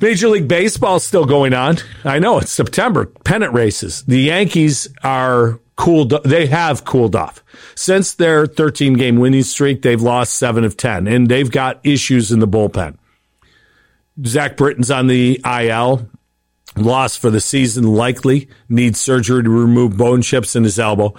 Major 0.00 0.28
League 0.28 0.48
Baseball 0.48 0.96
is 0.96 1.04
still 1.04 1.24
going 1.24 1.54
on. 1.54 1.78
I 2.04 2.18
know 2.18 2.38
it's 2.38 2.50
September. 2.50 3.06
Pennant 3.06 3.52
races. 3.52 4.02
The 4.02 4.20
Yankees 4.20 4.88
are 5.02 5.60
cooled. 5.76 6.12
They 6.24 6.46
have 6.46 6.84
cooled 6.84 7.16
off 7.16 7.42
since 7.74 8.14
their 8.14 8.46
13 8.46 8.94
game 8.94 9.16
winning 9.18 9.42
streak. 9.42 9.82
They've 9.82 10.00
lost 10.00 10.34
seven 10.34 10.64
of 10.64 10.76
10 10.76 11.06
and 11.06 11.28
they've 11.28 11.50
got 11.50 11.80
issues 11.84 12.32
in 12.32 12.40
the 12.40 12.48
bullpen. 12.48 12.98
Zach 14.26 14.56
Britton's 14.56 14.90
on 14.90 15.06
the 15.06 15.40
IL. 15.44 16.08
Loss 16.76 17.16
for 17.16 17.30
the 17.30 17.40
season, 17.40 17.94
likely 17.94 18.48
needs 18.68 19.00
surgery 19.00 19.44
to 19.44 19.48
remove 19.48 19.96
bone 19.96 20.22
chips 20.22 20.56
in 20.56 20.64
his 20.64 20.76
elbow. 20.76 21.14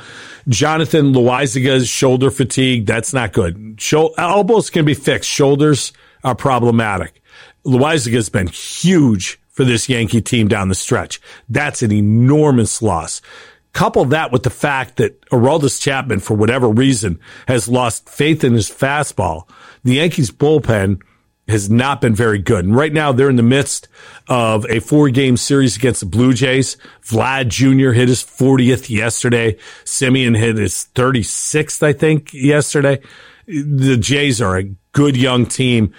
Jonathan 0.50 1.14
Loaisiga's 1.14 1.88
shoulder 1.88 2.30
fatigue. 2.30 2.86
That's 2.86 3.14
not 3.14 3.32
good. 3.32 3.80
elbows 4.18 4.70
can 4.70 4.84
be 4.84 4.94
fixed. 4.94 5.30
Shoulders 5.30 5.94
are 6.26 6.36
problematic. 6.36 7.22
Loaisiga's 7.66 8.30
been 8.30 8.48
huge 8.48 9.40
for 9.50 9.64
this 9.64 9.90
Yankee 9.90 10.22
team 10.22 10.48
down 10.48 10.70
the 10.70 10.76
stretch. 10.76 11.22
That's 11.50 11.82
an 11.82 11.92
enormous 11.92 12.82
loss. 12.82 13.22
Couple 13.74 14.06
that 14.06 14.32
with 14.32 14.44
the 14.44 14.50
fact 14.50 14.98
that 14.98 15.20
Aroldis 15.32 15.82
Chapman, 15.82 16.20
for 16.20 16.34
whatever 16.34 16.70
reason, 16.70 17.20
has 17.48 17.68
lost 17.68 18.08
faith 18.08 18.44
in 18.44 18.54
his 18.54 18.70
fastball. 18.70 19.50
The 19.84 19.96
Yankees 19.96 20.32
bullpen 20.32 21.02
has 21.48 21.70
not 21.70 22.02
been 22.02 22.16
very 22.16 22.40
good. 22.40 22.66
And 22.66 22.76
right 22.76 22.92
now 22.92 23.12
they're 23.12 23.30
in 23.30 23.36
the 23.36 23.44
midst 23.44 23.88
of 24.28 24.66
a 24.70 24.80
four 24.80 25.10
game 25.10 25.38
series 25.38 25.78
against 25.78 26.00
the 26.00 26.06
Blue 26.06 26.34
Jays. 26.34 26.78
Vlad 27.04 27.50
Jr. 27.50 27.92
hit 27.92 28.08
his 28.08 28.24
40th 28.24 28.90
yesterday. 28.90 29.58
Semien 29.84 30.38
hit 30.38 30.58
his 30.58 30.88
36th, 30.96 31.84
I 31.84 31.94
think, 31.94 32.34
yesterday. 32.34 33.00
The 33.46 33.98
Jays 33.98 34.42
are 34.42 34.58
a 34.58 34.72
good 34.92 35.16
young 35.16 35.46
team 35.46 35.94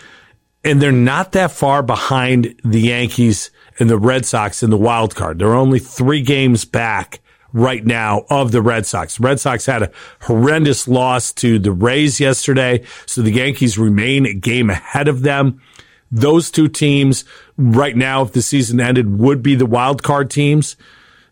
and 0.67 0.83
they're 0.83 0.91
not 0.91 1.31
that 1.33 1.53
far 1.53 1.81
behind 1.81 2.61
the 2.65 2.81
Yankees 2.81 3.53
and 3.79 3.89
the 3.89 3.97
Red 3.97 4.27
Sox 4.27 4.65
in 4.65 4.71
the 4.71 4.77
wild 4.77 5.15
card. 5.15 5.39
They're 5.39 5.55
only 5.55 5.79
three 5.79 6.23
games 6.23 6.65
back 6.65 7.21
right 7.53 7.87
now 7.87 8.27
of 8.29 8.51
the 8.51 8.61
Red 8.61 8.85
Sox. 8.85 9.21
Red 9.21 9.39
Sox 9.39 9.65
had 9.65 9.85
a 9.85 9.93
horrendous 10.23 10.89
loss 10.89 11.33
to 11.35 11.61
the 11.61 11.71
Rays 11.71 12.19
yesterday, 12.19 12.85
so 13.07 13.23
the 13.23 13.31
Yankees 13.31 13.79
remain 13.79 14.27
a 14.27 14.35
game 14.35 14.69
ahead 14.69 15.07
of 15.07 15.23
them. 15.23 15.63
Those 16.11 16.51
two 16.51 16.67
teams 16.67 17.25
right 17.57 17.97
now, 17.97 18.23
if 18.23 18.33
the 18.33 18.43
season 18.43 18.81
ended, 18.81 19.21
would 19.21 19.45
be 19.45 19.55
the 19.55 19.67
wild 19.67 20.03
card 20.03 20.31
teams, 20.31 20.77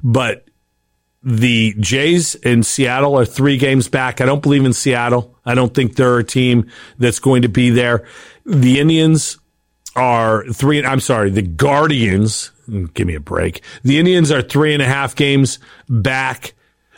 but 0.01 0.47
the 1.25 1.75
Jays 1.81 2.35
in 2.37 2.63
Seattle 2.63 3.19
are 3.19 3.25
three 3.25 3.57
games 3.57 3.89
back. 3.89 4.21
I 4.21 4.27
don't 4.27 4.43
believe 4.43 4.65
in 4.65 4.75
Seattle. 4.75 5.37
I 5.45 5.55
don't 5.55 5.73
think 5.75 5.97
they're 5.97 6.19
a 6.19 6.25
team 6.25 6.71
that's 6.99 7.19
going 7.19 7.43
to 7.43 7.49
be 7.49 7.71
there. 7.71 8.07
The 8.47 8.81
Indians 8.81 9.39
are 9.97 10.45
three. 10.53 10.85
I'm 10.85 11.01
sorry, 11.01 11.31
the 11.31 11.43
Guardians 11.43 12.51
give 12.95 13.07
me 13.07 13.15
a 13.15 13.21
break. 13.21 13.63
The 13.83 13.99
Indians 13.99 14.31
are 14.31 14.43
three 14.43 14.73
and 14.73 14.83
a 14.83 14.87
half 14.87 15.15
games 15.15 15.59
back 15.89 16.55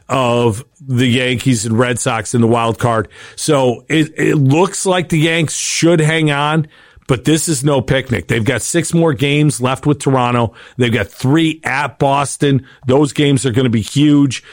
of 0.09 0.65
the 0.81 1.07
Yankees 1.07 1.67
and 1.67 1.79
Red 1.79 1.99
Sox 1.99 2.35
in 2.35 2.41
the 2.41 2.47
wild 2.47 2.79
card. 2.79 3.09
So 3.35 3.85
it, 3.89 4.13
it 4.17 4.37
looks 4.37 4.87
like 4.87 5.09
the 5.09 5.19
Yanks 5.19 5.55
should 5.55 6.01
hang 6.01 6.31
on, 6.31 6.69
but 7.09 7.25
this 7.25 7.49
is 7.49 7.65
no 7.65 7.81
picnic. 7.81 8.29
They've 8.29 8.45
got 8.45 8.63
six 8.63 8.95
more 8.95 9.15
games 9.15 9.61
left 9.61 9.87
with 9.87 9.99
Toronto. 9.99 10.55
They've 10.77 10.93
got 10.93 11.09
three 11.09 11.61
at 11.65 11.99
Boston. 11.99 12.67
Those 12.87 13.13
games 13.13 13.45
are 13.45 13.53
going 13.53 13.65
to 13.65 13.71
be 13.71 13.83
huge. 13.83 14.45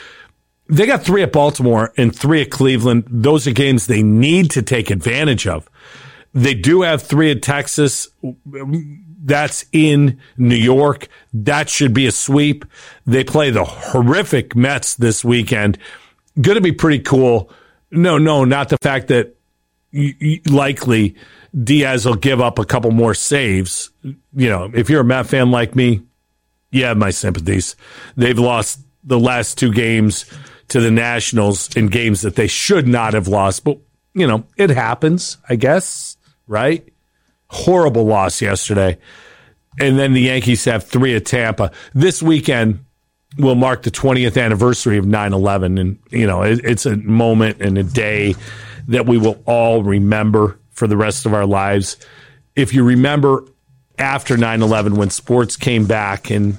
They 0.70 0.86
got 0.86 1.04
three 1.04 1.22
at 1.22 1.32
Baltimore 1.32 1.94
and 1.98 2.16
three 2.16 2.42
at 2.42 2.50
Cleveland. 2.50 3.06
Those 3.08 3.46
are 3.48 3.52
games 3.52 3.86
they 3.86 4.02
need 4.02 4.50
to 4.52 4.64
take 4.64 4.90
advantage 4.90 5.46
of. 5.46 5.70
They 6.34 6.54
do 6.54 6.82
have 6.82 7.02
three 7.04 7.32
at 7.32 7.42
Texas 7.42 8.08
That's 9.24 9.66
in 9.72 10.20
New 10.38 10.56
York. 10.56 11.08
That 11.34 11.70
should 11.70 11.94
be 11.94 12.08
a 12.08 12.12
sweep. 12.12 12.66
They 13.06 13.24
play 13.24 13.52
the 13.52 13.64
horrific 13.64 14.56
Mets 14.56 14.96
this 14.96 15.24
weekend. 15.24 15.78
Going 16.40 16.56
to 16.56 16.62
be 16.62 16.72
pretty 16.72 17.00
cool. 17.00 17.52
No, 17.92 18.18
no, 18.18 18.44
not 18.44 18.70
the 18.70 18.78
fact 18.80 19.10
that 19.10 19.36
likely 20.50 21.16
Diaz 21.64 22.06
will 22.06 22.16
give 22.16 22.42
up 22.42 22.58
a 22.58 22.66
couple 22.66 22.92
more 22.92 23.14
saves. 23.14 23.92
You 24.02 24.50
know, 24.50 24.72
if 24.74 24.90
you're 24.90 25.02
a 25.02 25.06
Met 25.06 25.28
fan 25.28 25.52
like 25.52 25.76
me, 25.76 26.02
you 26.72 26.86
have 26.86 26.98
my 26.98 27.12
sympathies. 27.12 27.76
They've 28.18 28.40
lost 28.40 28.80
the 29.04 29.20
last 29.20 29.58
two 29.58 29.72
games 29.72 30.26
to 30.70 30.82
the 30.82 30.90
Nationals 30.90 31.76
in 31.76 31.88
games 31.88 32.22
that 32.22 32.36
they 32.36 32.48
should 32.48 32.88
not 32.88 33.14
have 33.14 33.28
lost, 33.28 33.64
but 33.64 33.78
you 34.16 34.26
know, 34.28 34.46
it 34.58 34.70
happens, 34.70 35.38
I 35.48 35.56
guess, 35.56 36.18
right? 36.48 36.88
Horrible 37.48 38.06
loss 38.06 38.42
yesterday. 38.42 38.98
And 39.80 39.98
then 39.98 40.14
the 40.14 40.22
Yankees 40.22 40.66
have 40.66 40.84
three 40.86 41.16
at 41.16 41.26
Tampa. 41.26 41.72
This 41.94 42.22
weekend 42.22 42.84
will 43.38 43.56
mark 43.56 43.84
the 43.84 43.92
20th 43.92 44.42
anniversary 44.42 44.98
of 44.98 45.06
9 45.06 45.34
11. 45.34 45.78
And, 45.78 46.00
you 46.12 46.28
know, 46.28 46.44
it, 46.44 46.62
it's 46.64 46.86
a 46.86 46.96
moment 46.98 47.62
and 47.62 47.78
a 47.78 47.84
day 47.84 48.36
that 48.88 49.06
we 49.06 49.18
will 49.18 49.42
all 49.46 49.84
remember 49.84 50.60
for 50.72 50.88
the 50.88 50.98
rest 50.98 51.26
of 51.26 51.34
our 51.34 51.46
lives. 51.46 51.98
If 52.56 52.74
you 52.74 52.84
remember 52.84 53.46
after 53.98 54.38
9 54.38 54.62
11 54.62 54.96
when 54.96 55.10
sports 55.10 55.56
came 55.56 55.86
back 55.86 56.30
and 56.30 56.58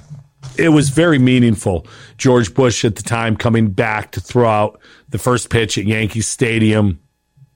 it 0.57 0.69
was 0.69 0.89
very 0.89 1.19
meaningful. 1.19 1.85
George 2.17 2.53
Bush 2.53 2.85
at 2.85 2.95
the 2.95 3.03
time 3.03 3.35
coming 3.35 3.69
back 3.69 4.11
to 4.11 4.21
throw 4.21 4.47
out 4.47 4.79
the 5.09 5.17
first 5.17 5.49
pitch 5.49 5.77
at 5.77 5.85
Yankee 5.85 6.21
Stadium. 6.21 6.99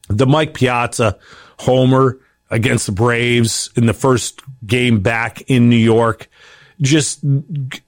The 0.09 0.25
Mike 0.25 0.53
Piazza 0.53 1.17
homer 1.59 2.17
against 2.49 2.87
the 2.87 2.91
Braves 2.91 3.69
in 3.75 3.85
the 3.85 3.93
first 3.93 4.41
game 4.65 5.01
back 5.01 5.41
in 5.47 5.69
New 5.69 5.75
York. 5.75 6.27
Just 6.81 7.23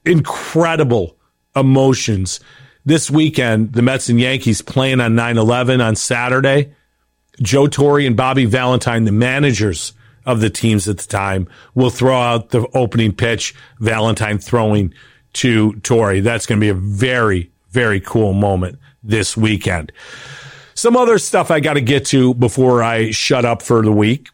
incredible 0.05 1.17
emotions. 1.55 2.39
This 2.85 3.09
weekend, 3.09 3.73
the 3.73 3.81
Mets 3.81 4.09
and 4.09 4.19
Yankees 4.19 4.61
playing 4.61 4.99
on 4.99 5.15
9 5.15 5.37
11 5.37 5.81
on 5.81 5.95
Saturday. 5.95 6.73
Joe 7.41 7.67
Torre 7.67 8.01
and 8.01 8.17
Bobby 8.17 8.45
Valentine, 8.45 9.05
the 9.05 9.11
managers 9.11 9.93
of 10.25 10.41
the 10.41 10.49
teams 10.49 10.87
at 10.87 10.97
the 10.97 11.07
time, 11.07 11.47
will 11.73 11.89
throw 11.89 12.19
out 12.19 12.49
the 12.49 12.67
opening 12.73 13.13
pitch, 13.13 13.55
Valentine 13.79 14.37
throwing 14.37 14.93
to 15.33 15.73
Torre. 15.79 16.21
That's 16.21 16.45
going 16.45 16.59
to 16.59 16.63
be 16.63 16.69
a 16.69 16.73
very, 16.73 17.51
very 17.69 17.99
cool 18.01 18.33
moment 18.33 18.77
this 19.03 19.35
weekend. 19.37 19.91
Some 20.81 20.97
other 20.97 21.19
stuff 21.19 21.51
I 21.51 21.59
got 21.59 21.75
to 21.75 21.81
get 21.81 22.07
to 22.07 22.33
before 22.33 22.81
I 22.81 23.11
shut 23.11 23.45
up 23.45 23.61
for 23.61 23.83
the 23.83 23.91
week. 23.91 24.29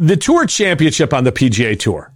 The 0.00 0.16
Tour 0.16 0.46
Championship 0.46 1.14
on 1.14 1.22
the 1.22 1.30
PGA 1.30 1.78
Tour. 1.78 2.12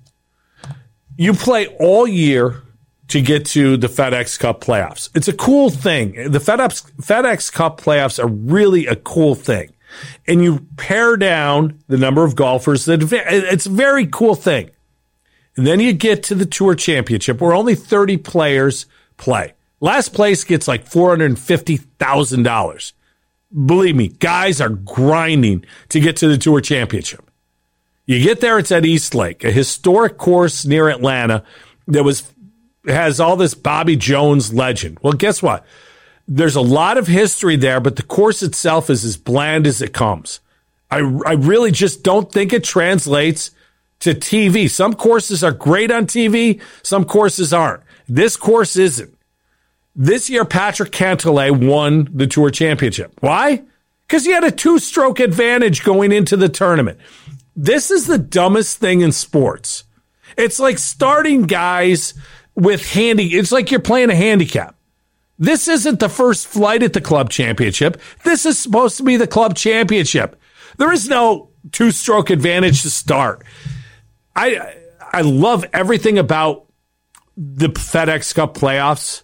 You 1.17 1.35
play 1.35 1.69
all 1.79 2.05
year 2.05 2.65
to 3.07 3.21
get 3.21 3.47
to 3.47 3.77
the 3.77 3.87
FedEx 3.87 4.41
Cup 4.41 4.61
playoffs. 4.61 5.09
It's 5.15 5.29
a 5.29 5.33
cool 5.33 5.71
thing. 5.71 6.33
The 6.33 6.41
FedEx, 6.41 6.91
FedEx 7.01 7.53
Cup 7.53 7.81
playoffs 7.81 8.19
are 8.19 8.27
really 8.27 8.89
a 8.89 8.97
cool 8.97 9.37
thing 9.37 9.73
and 10.27 10.43
you 10.43 10.67
pare 10.77 11.17
down 11.17 11.79
the 11.87 11.97
number 11.97 12.25
of 12.25 12.35
golfers 12.35 12.87
that 12.87 13.05
it's 13.13 13.67
a 13.67 13.71
very 13.71 14.09
cool 14.09 14.35
thing. 14.35 14.71
And 15.57 15.65
then 15.65 15.79
you 15.79 15.93
get 15.93 16.25
to 16.25 16.35
the 16.35 16.45
tour 16.45 16.75
championship 16.75 17.41
where 17.41 17.55
only 17.55 17.77
30 17.77 18.17
players 18.17 18.87
play. 19.17 19.53
Last 19.79 20.13
place 20.13 20.43
gets 20.43 20.67
like 20.67 20.91
$450,000. 20.91 22.93
Believe 23.55 23.95
me, 23.95 24.09
guys 24.09 24.61
are 24.61 24.71
grinding 24.71 25.65
to 25.91 26.01
get 26.01 26.17
to 26.17 26.29
the 26.29 26.39
tour 26.39 26.61
championship. 26.61 27.31
You 28.07 28.23
get 28.23 28.41
there, 28.41 28.59
it's 28.59 28.73
at 28.73 28.85
East 28.85 29.15
Lake, 29.15 29.45
a 29.45 29.51
historic 29.51 30.19
course 30.19 30.67
near 30.67 30.89
Atlanta 30.89 31.45
that 31.87 32.03
was 32.03 32.31
has 32.87 33.19
all 33.21 33.37
this 33.37 33.55
Bobby 33.55 33.97
Jones 33.97 34.53
legend. 34.53 34.99
Well, 35.03 35.15
guess 35.15 35.43
what? 35.43 35.65
There's 36.27 36.57
a 36.57 36.61
lot 36.61 36.99
of 36.99 37.07
history 37.07 37.57
there, 37.57 37.81
but 37.81 37.97
the 37.97 38.03
course 38.03 38.43
itself 38.43 38.91
is 38.91 39.05
as 39.05 39.17
bland 39.17 39.67
as 39.67 39.81
it 39.81 39.93
comes. 39.93 40.41
I, 40.91 40.99
I 41.27 41.33
really 41.33 41.71
just 41.71 42.03
don't 42.03 42.31
think 42.31 42.53
it 42.53 42.65
translates 42.65 43.51
to 44.01 44.15
TV. 44.15 44.69
Some 44.69 44.95
courses 44.95 45.43
are 45.43 45.53
great 45.53 45.91
on 45.91 46.07
TV, 46.07 46.61
some 46.83 47.05
courses 47.05 47.53
aren't. 47.53 47.83
This 48.09 48.37
course 48.37 48.77
isn't. 48.77 49.17
This 49.97 50.29
year, 50.29 50.45
Patrick 50.45 50.91
Cantlay 50.91 51.51
won 51.51 52.09
the 52.13 52.27
Tour 52.27 52.51
Championship. 52.51 53.13
Why? 53.21 53.63
Because 54.07 54.25
he 54.25 54.33
had 54.33 54.45
a 54.45 54.51
two 54.51 54.79
stroke 54.79 55.21
advantage 55.21 55.85
going 55.85 56.13
into 56.13 56.37
the 56.37 56.49
tournament. 56.49 56.99
This 57.55 57.91
is 57.91 58.07
the 58.07 58.19
dumbest 58.19 58.79
thing 58.79 59.01
in 59.01 59.13
sports. 59.13 59.85
It's 60.37 60.59
like 60.59 60.79
starting 60.79 61.43
guys 61.43 62.15
with 62.57 62.89
handy, 62.89 63.37
it's 63.37 63.53
like 63.53 63.71
you're 63.71 63.81
playing 63.81 64.11
a 64.11 64.15
handicap. 64.15 64.77
This 65.39 65.67
isn't 65.67 65.99
the 65.99 66.09
first 66.09 66.47
flight 66.47 66.83
at 66.83 66.93
the 66.93 67.01
club 67.01 67.31
championship. 67.31 68.01
This 68.23 68.47
is 68.47 68.59
supposed 68.59 68.97
to 68.99 69.03
be 69.03 69.17
the 69.17 69.27
club 69.27 69.57
championship. 69.57 70.41
There 70.77 70.93
is 70.93 71.09
no 71.09 71.51
two 71.73 71.91
stroke 71.91 72.31
advantage 72.31 72.83
to 72.83 72.91
start. 72.91 73.45
I 74.37 74.75
I 75.13 75.23
love 75.23 75.65
everything 75.73 76.19
about 76.19 76.67
the 77.37 77.69
FedEx 77.69 78.35
Cup 78.35 78.55
playoffs 78.55 79.24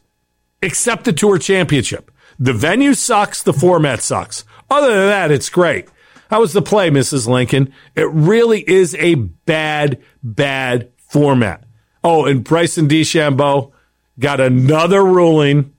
except 0.62 1.04
the 1.04 1.12
Tour 1.12 1.38
Championship. 1.38 2.10
The 2.38 2.52
venue 2.52 2.94
sucks, 2.94 3.42
the 3.42 3.52
format 3.52 4.00
sucks. 4.00 4.44
Other 4.70 4.88
than 4.88 5.06
that, 5.06 5.30
it's 5.30 5.50
great. 5.50 5.88
How 6.30 6.40
was 6.40 6.52
the 6.52 6.62
play, 6.62 6.90
Mrs. 6.90 7.26
Lincoln? 7.26 7.72
It 7.96 8.08
really 8.10 8.60
is 8.68 8.94
a 8.94 9.16
bad, 9.16 10.00
bad 10.22 10.90
format. 10.96 11.64
Oh, 12.04 12.24
and 12.24 12.44
Bryson 12.44 12.88
DeChambeau 12.88 13.72
got 14.18 14.40
another 14.40 15.04
ruling 15.04 15.74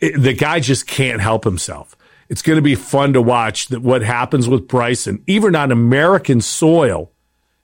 it, 0.00 0.20
the 0.20 0.32
guy 0.32 0.60
just 0.60 0.86
can't 0.86 1.20
help 1.20 1.44
himself. 1.44 1.96
It's 2.28 2.42
going 2.42 2.56
to 2.56 2.62
be 2.62 2.74
fun 2.74 3.14
to 3.14 3.22
watch 3.22 3.68
that 3.68 3.80
what 3.80 4.02
happens 4.02 4.48
with 4.48 4.68
Bryson, 4.68 5.22
even 5.26 5.56
on 5.56 5.72
American 5.72 6.40
soil, 6.40 7.10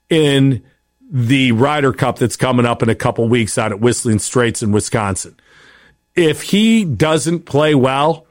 in 0.09 0.65
the 1.11 1.53
Ryder 1.53 1.93
Cup 1.93 2.19
that's 2.19 2.37
coming 2.37 2.67
up 2.67 2.83
in 2.83 2.89
a 2.89 2.95
couple 2.95 3.29
weeks 3.29 3.59
out 3.59 3.73
at 3.73 3.81
Whistling 3.81 4.19
Straits 4.19 4.63
in 4.63 4.73
Wisconsin. 4.73 5.37
If 6.17 6.43
he 6.43 6.85
doesn't 6.85 7.41
play 7.41 7.75
well, 7.75 8.27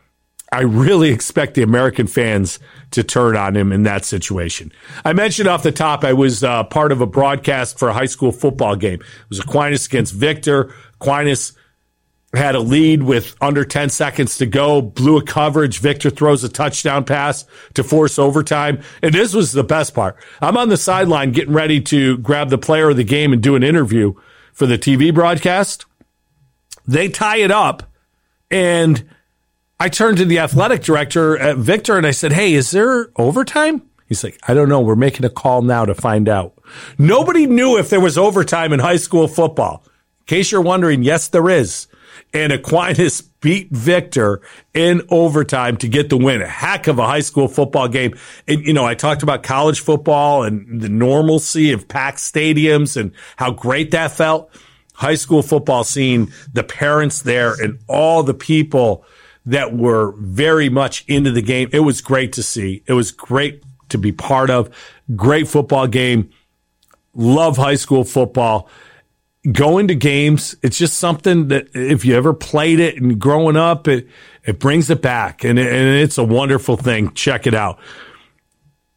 I 0.54 0.62
really 0.62 1.10
expect 1.10 1.56
the 1.56 1.64
American 1.64 2.06
fans 2.06 2.60
to 2.92 3.04
turn 3.04 3.36
on 3.36 3.58
him 3.58 3.72
in 3.72 3.84
that 3.84 4.06
situation. 4.06 4.72
I 5.04 5.14
mentioned 5.14 5.50
off 5.50 5.64
the 5.64 5.72
top, 5.72 6.04
I 6.04 6.14
was 6.14 6.44
uh, 6.44 6.64
part 6.66 6.92
of 6.92 7.02
a 7.02 7.08
broadcast 7.08 7.80
for 7.80 7.90
a 7.90 7.94
high 7.94 8.06
school 8.06 8.32
football 8.32 8.76
game. 8.76 9.02
It 9.02 9.30
was 9.30 9.40
Aquinas 9.40 9.88
against 9.88 10.14
Victor. 10.14 10.74
Aquinas 11.02 11.54
had 12.36 12.56
a 12.56 12.60
lead 12.60 13.04
with 13.04 13.36
under 13.42 13.66
10 13.66 13.90
seconds 13.90 14.38
to 14.38 14.46
go, 14.46 14.82
blew 14.82 15.18
a 15.18 15.24
coverage. 15.24 15.80
Victor 15.80 16.10
throws 16.10 16.44
a 16.44 16.50
touchdown 16.50 17.04
pass 17.04 17.46
to 17.74 17.84
force 17.84 18.18
overtime. 18.18 18.82
And 19.02 19.14
this 19.14 19.34
was 19.34 19.52
the 19.52 19.64
best 19.64 19.94
part. 19.94 20.18
I'm 20.42 20.58
on 20.58 20.70
the 20.70 20.78
sideline 20.78 21.32
getting 21.32 21.54
ready 21.54 21.82
to 21.82 22.18
grab 22.18 22.50
the 22.50 22.58
player 22.58 22.90
of 22.90 22.98
the 22.98 23.04
game 23.04 23.34
and 23.34 23.42
do 23.42 23.56
an 23.56 23.64
interview 23.64 24.14
for 24.52 24.68
the 24.68 24.78
TV 24.78 25.14
broadcast. 25.14 25.86
They 26.88 27.10
tie 27.10 27.38
it 27.38 27.52
up 27.52 27.84
and 28.52 29.08
I 29.80 29.90
turned 29.90 30.18
to 30.18 30.26
the 30.26 30.40
athletic 30.40 30.84
director 30.84 31.38
at 31.38 31.58
Victor 31.58 31.98
and 31.98 32.06
I 32.06 32.12
said, 32.12 32.34
Hey, 32.34 32.54
is 32.54 32.72
there 32.72 33.10
overtime? 33.16 33.82
He's 34.08 34.24
like, 34.24 34.40
I 34.48 34.54
don't 34.54 34.70
know. 34.70 34.82
We're 34.82 34.96
making 34.96 35.26
a 35.26 35.30
call 35.30 35.62
now 35.62 35.86
to 35.86 35.96
find 35.96 36.30
out. 36.30 36.54
Nobody 36.98 37.48
knew 37.48 37.78
if 37.78 37.90
there 37.90 38.02
was 38.02 38.18
overtime 38.18 38.74
in 38.74 38.80
high 38.80 38.98
school 38.98 39.28
football. 39.28 39.84
In 40.22 40.26
case 40.28 40.52
you're 40.52 40.62
wondering, 40.62 41.04
yes, 41.04 41.28
there 41.30 41.50
is 41.50 41.88
and 42.34 42.52
Aquinas 42.52 43.22
beat 43.22 43.70
Victor 43.72 44.42
in 44.74 45.04
overtime 45.10 45.78
to 45.78 45.88
get 45.88 46.10
the 46.10 46.18
win. 46.18 46.42
A 46.42 46.48
heck 46.48 46.88
of 46.88 46.98
a 46.98 47.06
high 47.06 47.20
school 47.20 47.48
football 47.48 47.88
game. 47.88 48.16
And, 48.48 48.66
you 48.66 48.74
know, 48.74 48.86
I 48.86 48.96
talked 48.96 49.24
about 49.24 49.44
college 49.44 49.82
football 49.82 50.44
and 50.44 50.82
the 50.82 50.90
normalcy 50.90 51.72
of 51.72 51.88
packed 51.88 52.18
stadiums 52.18 52.98
and 52.98 53.12
how 53.36 53.52
great 53.52 53.92
that 53.92 54.12
felt. 54.12 54.50
High 54.94 55.16
school 55.16 55.42
football 55.42 55.84
scene, 55.84 56.32
the 56.52 56.64
parents 56.64 57.22
there 57.22 57.54
and 57.54 57.80
all 57.88 58.24
the 58.24 58.34
people 58.34 59.06
that 59.46 59.76
were 59.76 60.14
very 60.18 60.70
much 60.70 61.04
into 61.08 61.32
the 61.32 61.42
game. 61.42 61.70
It 61.74 61.82
was 61.82 62.02
great 62.02 62.34
to 62.34 62.44
see. 62.44 62.84
It 62.86 62.94
was 62.94 63.12
great 63.12 63.64
to 63.90 63.98
be 63.98 64.12
part 64.12 64.50
of. 64.50 64.70
Great 65.16 65.48
football 65.48 65.88
game. 65.88 66.30
Love 67.14 67.58
high 67.58 67.76
school 67.76 68.04
football 68.04 68.70
going 69.52 69.90
to 69.90 69.96
games, 69.96 70.56
it's 70.64 70.78
just 70.78 70.98
something 70.98 71.50
that 71.50 71.68
if 71.74 72.06
you 72.06 72.16
ever 72.16 72.34
played 72.34 72.80
it 72.80 73.02
and 73.02 73.20
growing 73.20 73.58
up, 73.58 73.88
it, 73.88 74.08
it 74.46 74.60
brings 74.60 74.90
it 74.90 75.02
back 75.02 75.44
and, 75.44 75.60
it, 75.60 75.68
and 75.68 75.96
it's 75.96 76.18
a 76.18 76.24
wonderful 76.24 76.78
thing. 76.78 77.14
Check 77.14 77.46
it 77.46 77.54
out. 77.54 77.80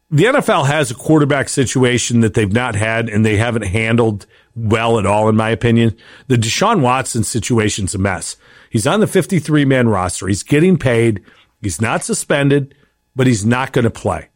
The 0.09 0.23
NFL 0.23 0.67
has 0.67 0.89
a 0.89 0.95
quarterback 0.95 1.49
situation 1.49 2.21
that 2.21 2.33
they've 2.33 2.51
not 2.51 2.75
had 2.75 3.09
and 3.09 3.25
they 3.25 3.35
haven't 3.35 3.63
handled 3.63 4.25
well 4.55 4.97
at 4.97 5.05
all, 5.05 5.27
in 5.27 5.35
my 5.35 5.49
opinion. 5.49 5.97
The 6.27 6.37
Deshaun 6.37 6.81
Watson 6.81 7.23
situation's 7.23 7.93
a 7.93 7.97
mess. 7.97 8.37
He's 8.69 8.87
on 8.87 9.01
the 9.01 9.07
53 9.07 9.65
man 9.65 9.89
roster. 9.89 10.27
He's 10.27 10.43
getting 10.43 10.77
paid. 10.77 11.23
He's 11.61 11.81
not 11.81 12.03
suspended, 12.03 12.73
but 13.15 13.27
he's 13.27 13.45
not 13.45 13.73
going 13.73 13.83
to 13.83 13.89
play. 13.89 14.29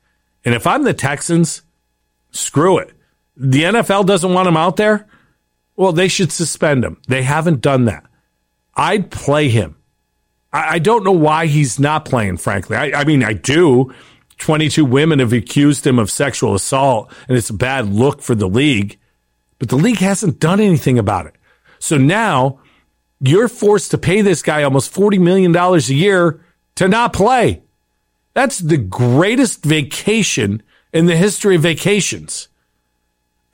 And 0.43 0.55
if 0.55 0.67
I'm 0.67 0.83
the 0.83 0.93
Texans, 0.93 1.61
screw 2.31 2.77
it. 2.77 2.91
The 3.37 3.63
NFL 3.63 4.05
doesn't 4.05 4.33
want 4.33 4.47
him 4.47 4.57
out 4.57 4.75
there. 4.75 5.07
Well, 5.75 5.93
they 5.93 6.07
should 6.07 6.31
suspend 6.31 6.83
him. 6.83 7.01
They 7.07 7.23
haven't 7.23 7.61
done 7.61 7.85
that. 7.85 8.05
I'd 8.75 9.09
play 9.09 9.49
him. 9.49 9.77
I, 10.53 10.79
don't 10.79 11.05
know 11.05 11.13
why 11.13 11.45
he's 11.45 11.79
not 11.79 12.03
playing, 12.03 12.37
frankly. 12.37 12.75
I, 12.75 13.01
I 13.01 13.03
mean, 13.05 13.23
I 13.23 13.33
do. 13.33 13.93
22 14.41 14.83
women 14.83 15.19
have 15.19 15.33
accused 15.33 15.85
him 15.85 15.99
of 15.99 16.09
sexual 16.09 16.55
assault, 16.55 17.13
and 17.29 17.37
it's 17.37 17.51
a 17.51 17.53
bad 17.53 17.87
look 17.87 18.23
for 18.23 18.33
the 18.33 18.49
league. 18.49 18.97
But 19.59 19.69
the 19.69 19.75
league 19.75 19.99
hasn't 19.99 20.39
done 20.39 20.59
anything 20.59 20.97
about 20.97 21.27
it. 21.27 21.35
So 21.77 21.95
now 21.97 22.59
you're 23.19 23.47
forced 23.47 23.91
to 23.91 23.99
pay 23.99 24.21
this 24.21 24.41
guy 24.41 24.63
almost 24.63 24.93
$40 24.95 25.19
million 25.19 25.55
a 25.55 25.77
year 25.93 26.43
to 26.75 26.87
not 26.87 27.13
play. 27.13 27.61
That's 28.33 28.57
the 28.57 28.77
greatest 28.77 29.63
vacation 29.63 30.63
in 30.91 31.05
the 31.05 31.15
history 31.15 31.55
of 31.55 31.61
vacations. 31.61 32.47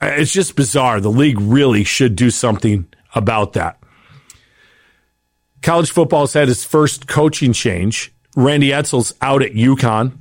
Uh, 0.00 0.12
it's 0.16 0.32
just 0.32 0.56
bizarre. 0.56 1.00
The 1.00 1.10
league 1.10 1.38
really 1.38 1.84
should 1.84 2.16
do 2.16 2.30
something 2.30 2.86
about 3.14 3.52
that. 3.52 3.78
College 5.60 5.90
football 5.90 6.20
has 6.20 6.32
had 6.32 6.48
its 6.48 6.64
first 6.64 7.06
coaching 7.06 7.52
change. 7.52 8.10
Randy 8.34 8.70
Edsall's 8.70 9.12
out 9.20 9.42
at 9.42 9.52
UConn 9.52 10.16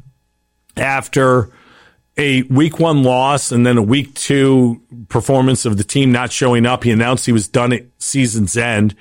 after 0.79 1.51
a 2.17 2.41
week 2.43 2.79
one 2.79 3.03
loss 3.03 3.51
and 3.51 3.65
then 3.65 3.77
a 3.77 3.81
week 3.81 4.13
two 4.15 4.81
performance 5.07 5.65
of 5.65 5.77
the 5.77 5.83
team 5.83 6.11
not 6.11 6.31
showing 6.31 6.65
up. 6.65 6.83
He 6.83 6.91
announced 6.91 7.25
he 7.25 7.31
was 7.31 7.47
done 7.47 7.73
at 7.73 7.83
season's 7.99 8.57
end. 8.57 8.95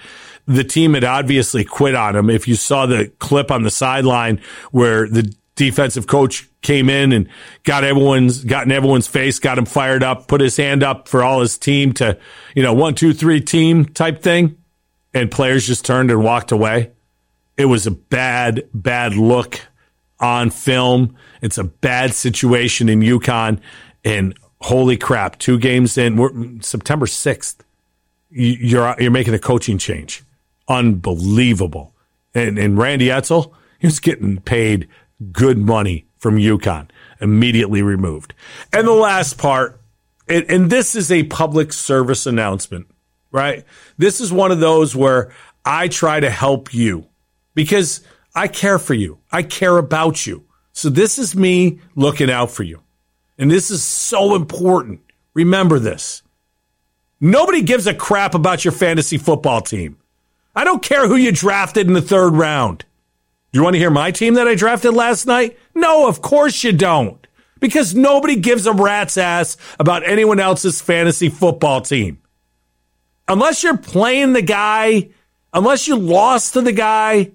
The 0.46 0.64
team 0.64 0.94
had 0.94 1.02
obviously 1.02 1.64
quit 1.64 1.94
on 1.94 2.14
him. 2.14 2.30
If 2.30 2.46
you 2.46 2.54
saw 2.54 2.86
the 2.86 3.10
clip 3.18 3.50
on 3.50 3.62
the 3.62 3.70
sideline 3.70 4.40
where 4.70 5.08
the 5.08 5.34
defensive 5.56 6.06
coach 6.06 6.48
came 6.60 6.90
in 6.90 7.12
and 7.12 7.28
got 7.64 7.84
everyone's 7.84 8.44
got 8.44 8.66
in 8.66 8.72
everyone's 8.72 9.08
face, 9.08 9.38
got 9.38 9.58
him 9.58 9.64
fired 9.64 10.02
up, 10.02 10.28
put 10.28 10.40
his 10.40 10.56
hand 10.56 10.82
up 10.82 11.08
for 11.08 11.22
all 11.22 11.40
his 11.40 11.56
team 11.56 11.92
to, 11.94 12.18
you 12.54 12.62
know, 12.62 12.74
one, 12.74 12.94
two, 12.94 13.14
three 13.14 13.40
team 13.40 13.86
type 13.86 14.22
thing. 14.22 14.56
And 15.14 15.30
players 15.30 15.66
just 15.66 15.86
turned 15.86 16.10
and 16.10 16.22
walked 16.22 16.52
away. 16.52 16.90
It 17.56 17.64
was 17.64 17.86
a 17.86 17.90
bad, 17.90 18.68
bad 18.74 19.14
look 19.14 19.60
on 20.20 20.50
film. 20.50 21.16
It's 21.42 21.58
a 21.58 21.64
bad 21.64 22.14
situation 22.14 22.88
in 22.88 23.00
UConn. 23.00 23.60
And 24.04 24.36
holy 24.60 24.96
crap, 24.96 25.38
two 25.38 25.58
games 25.58 25.98
in, 25.98 26.16
we're, 26.16 26.60
September 26.60 27.06
6th, 27.06 27.56
you're, 28.30 28.94
you're 28.98 29.10
making 29.10 29.34
a 29.34 29.38
coaching 29.38 29.78
change. 29.78 30.22
Unbelievable. 30.68 31.94
And, 32.34 32.58
and 32.58 32.78
Randy 32.78 33.06
Edsall, 33.06 33.52
he 33.78 33.86
was 33.86 34.00
getting 34.00 34.40
paid 34.40 34.88
good 35.32 35.58
money 35.58 36.06
from 36.18 36.36
UConn, 36.36 36.88
immediately 37.20 37.82
removed. 37.82 38.34
And 38.72 38.86
the 38.86 38.92
last 38.92 39.38
part, 39.38 39.80
and, 40.28 40.44
and 40.50 40.70
this 40.70 40.94
is 40.94 41.12
a 41.12 41.24
public 41.24 41.72
service 41.72 42.26
announcement, 42.26 42.86
right? 43.30 43.64
This 43.96 44.20
is 44.20 44.32
one 44.32 44.50
of 44.50 44.60
those 44.60 44.96
where 44.96 45.32
I 45.64 45.88
try 45.88 46.20
to 46.20 46.30
help 46.30 46.74
you 46.74 47.06
because 47.54 48.00
I 48.36 48.48
care 48.48 48.78
for 48.78 48.92
you. 48.92 49.18
I 49.32 49.42
care 49.42 49.78
about 49.78 50.26
you. 50.26 50.44
So 50.74 50.90
this 50.90 51.18
is 51.18 51.34
me 51.34 51.80
looking 51.94 52.30
out 52.30 52.50
for 52.50 52.64
you. 52.64 52.82
And 53.38 53.50
this 53.50 53.70
is 53.70 53.82
so 53.82 54.34
important. 54.34 55.00
Remember 55.32 55.78
this. 55.78 56.22
Nobody 57.18 57.62
gives 57.62 57.86
a 57.86 57.94
crap 57.94 58.34
about 58.34 58.62
your 58.62 58.72
fantasy 58.72 59.16
football 59.16 59.62
team. 59.62 59.96
I 60.54 60.64
don't 60.64 60.82
care 60.82 61.08
who 61.08 61.16
you 61.16 61.32
drafted 61.32 61.86
in 61.86 61.94
the 61.94 62.02
third 62.02 62.34
round. 62.34 62.84
Do 63.52 63.58
you 63.58 63.64
want 63.64 63.72
to 63.72 63.80
hear 63.80 63.90
my 63.90 64.10
team 64.10 64.34
that 64.34 64.46
I 64.46 64.54
drafted 64.54 64.92
last 64.92 65.26
night? 65.26 65.58
No, 65.74 66.06
of 66.06 66.20
course 66.20 66.62
you 66.62 66.72
don't. 66.72 67.26
Because 67.58 67.94
nobody 67.94 68.36
gives 68.36 68.66
a 68.66 68.72
rat's 68.72 69.16
ass 69.16 69.56
about 69.80 70.06
anyone 70.06 70.40
else's 70.40 70.82
fantasy 70.82 71.30
football 71.30 71.80
team. 71.80 72.18
Unless 73.28 73.62
you're 73.62 73.78
playing 73.78 74.34
the 74.34 74.42
guy, 74.42 75.08
unless 75.54 75.88
you 75.88 75.96
lost 75.96 76.52
to 76.52 76.60
the 76.60 76.72
guy, 76.72 77.32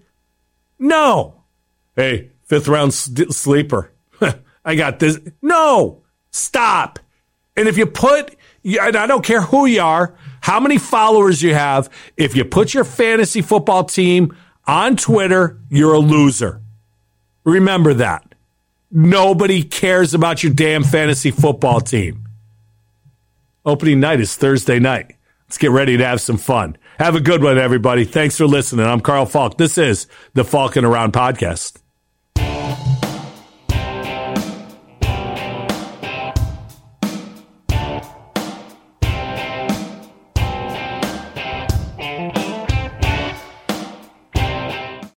no. 0.81 1.43
Hey, 1.95 2.31
fifth 2.43 2.67
round 2.67 2.93
sleeper. 2.93 3.91
I 4.65 4.75
got 4.75 4.99
this. 4.99 5.19
No, 5.41 6.03
stop. 6.31 6.99
And 7.55 7.67
if 7.67 7.77
you 7.77 7.85
put, 7.85 8.35
and 8.63 8.95
I 8.95 9.07
don't 9.07 9.23
care 9.23 9.41
who 9.41 9.65
you 9.65 9.81
are, 9.81 10.15
how 10.41 10.59
many 10.59 10.77
followers 10.77 11.41
you 11.41 11.53
have, 11.53 11.89
if 12.17 12.35
you 12.35 12.43
put 12.43 12.73
your 12.73 12.83
fantasy 12.83 13.41
football 13.41 13.83
team 13.83 14.35
on 14.65 14.95
Twitter, 14.95 15.59
you're 15.69 15.93
a 15.93 15.99
loser. 15.99 16.61
Remember 17.43 17.93
that. 17.95 18.35
Nobody 18.89 19.63
cares 19.63 20.13
about 20.13 20.43
your 20.43 20.53
damn 20.53 20.83
fantasy 20.83 21.31
football 21.31 21.79
team. 21.79 22.27
Opening 23.65 23.99
night 23.99 24.19
is 24.19 24.35
Thursday 24.35 24.79
night. 24.79 25.15
Let's 25.47 25.57
get 25.57 25.71
ready 25.71 25.97
to 25.97 26.05
have 26.05 26.21
some 26.21 26.37
fun. 26.37 26.77
Have 27.01 27.15
a 27.15 27.19
good 27.19 27.41
one, 27.41 27.57
everybody. 27.57 28.05
Thanks 28.05 28.37
for 28.37 28.45
listening. 28.45 28.85
I'm 28.85 28.99
Carl 28.99 29.25
Falk. 29.25 29.57
This 29.57 29.79
is 29.79 30.05
the 30.35 30.43
Falcon 30.43 30.85
Around 30.85 31.13
Podcast. 31.13 31.80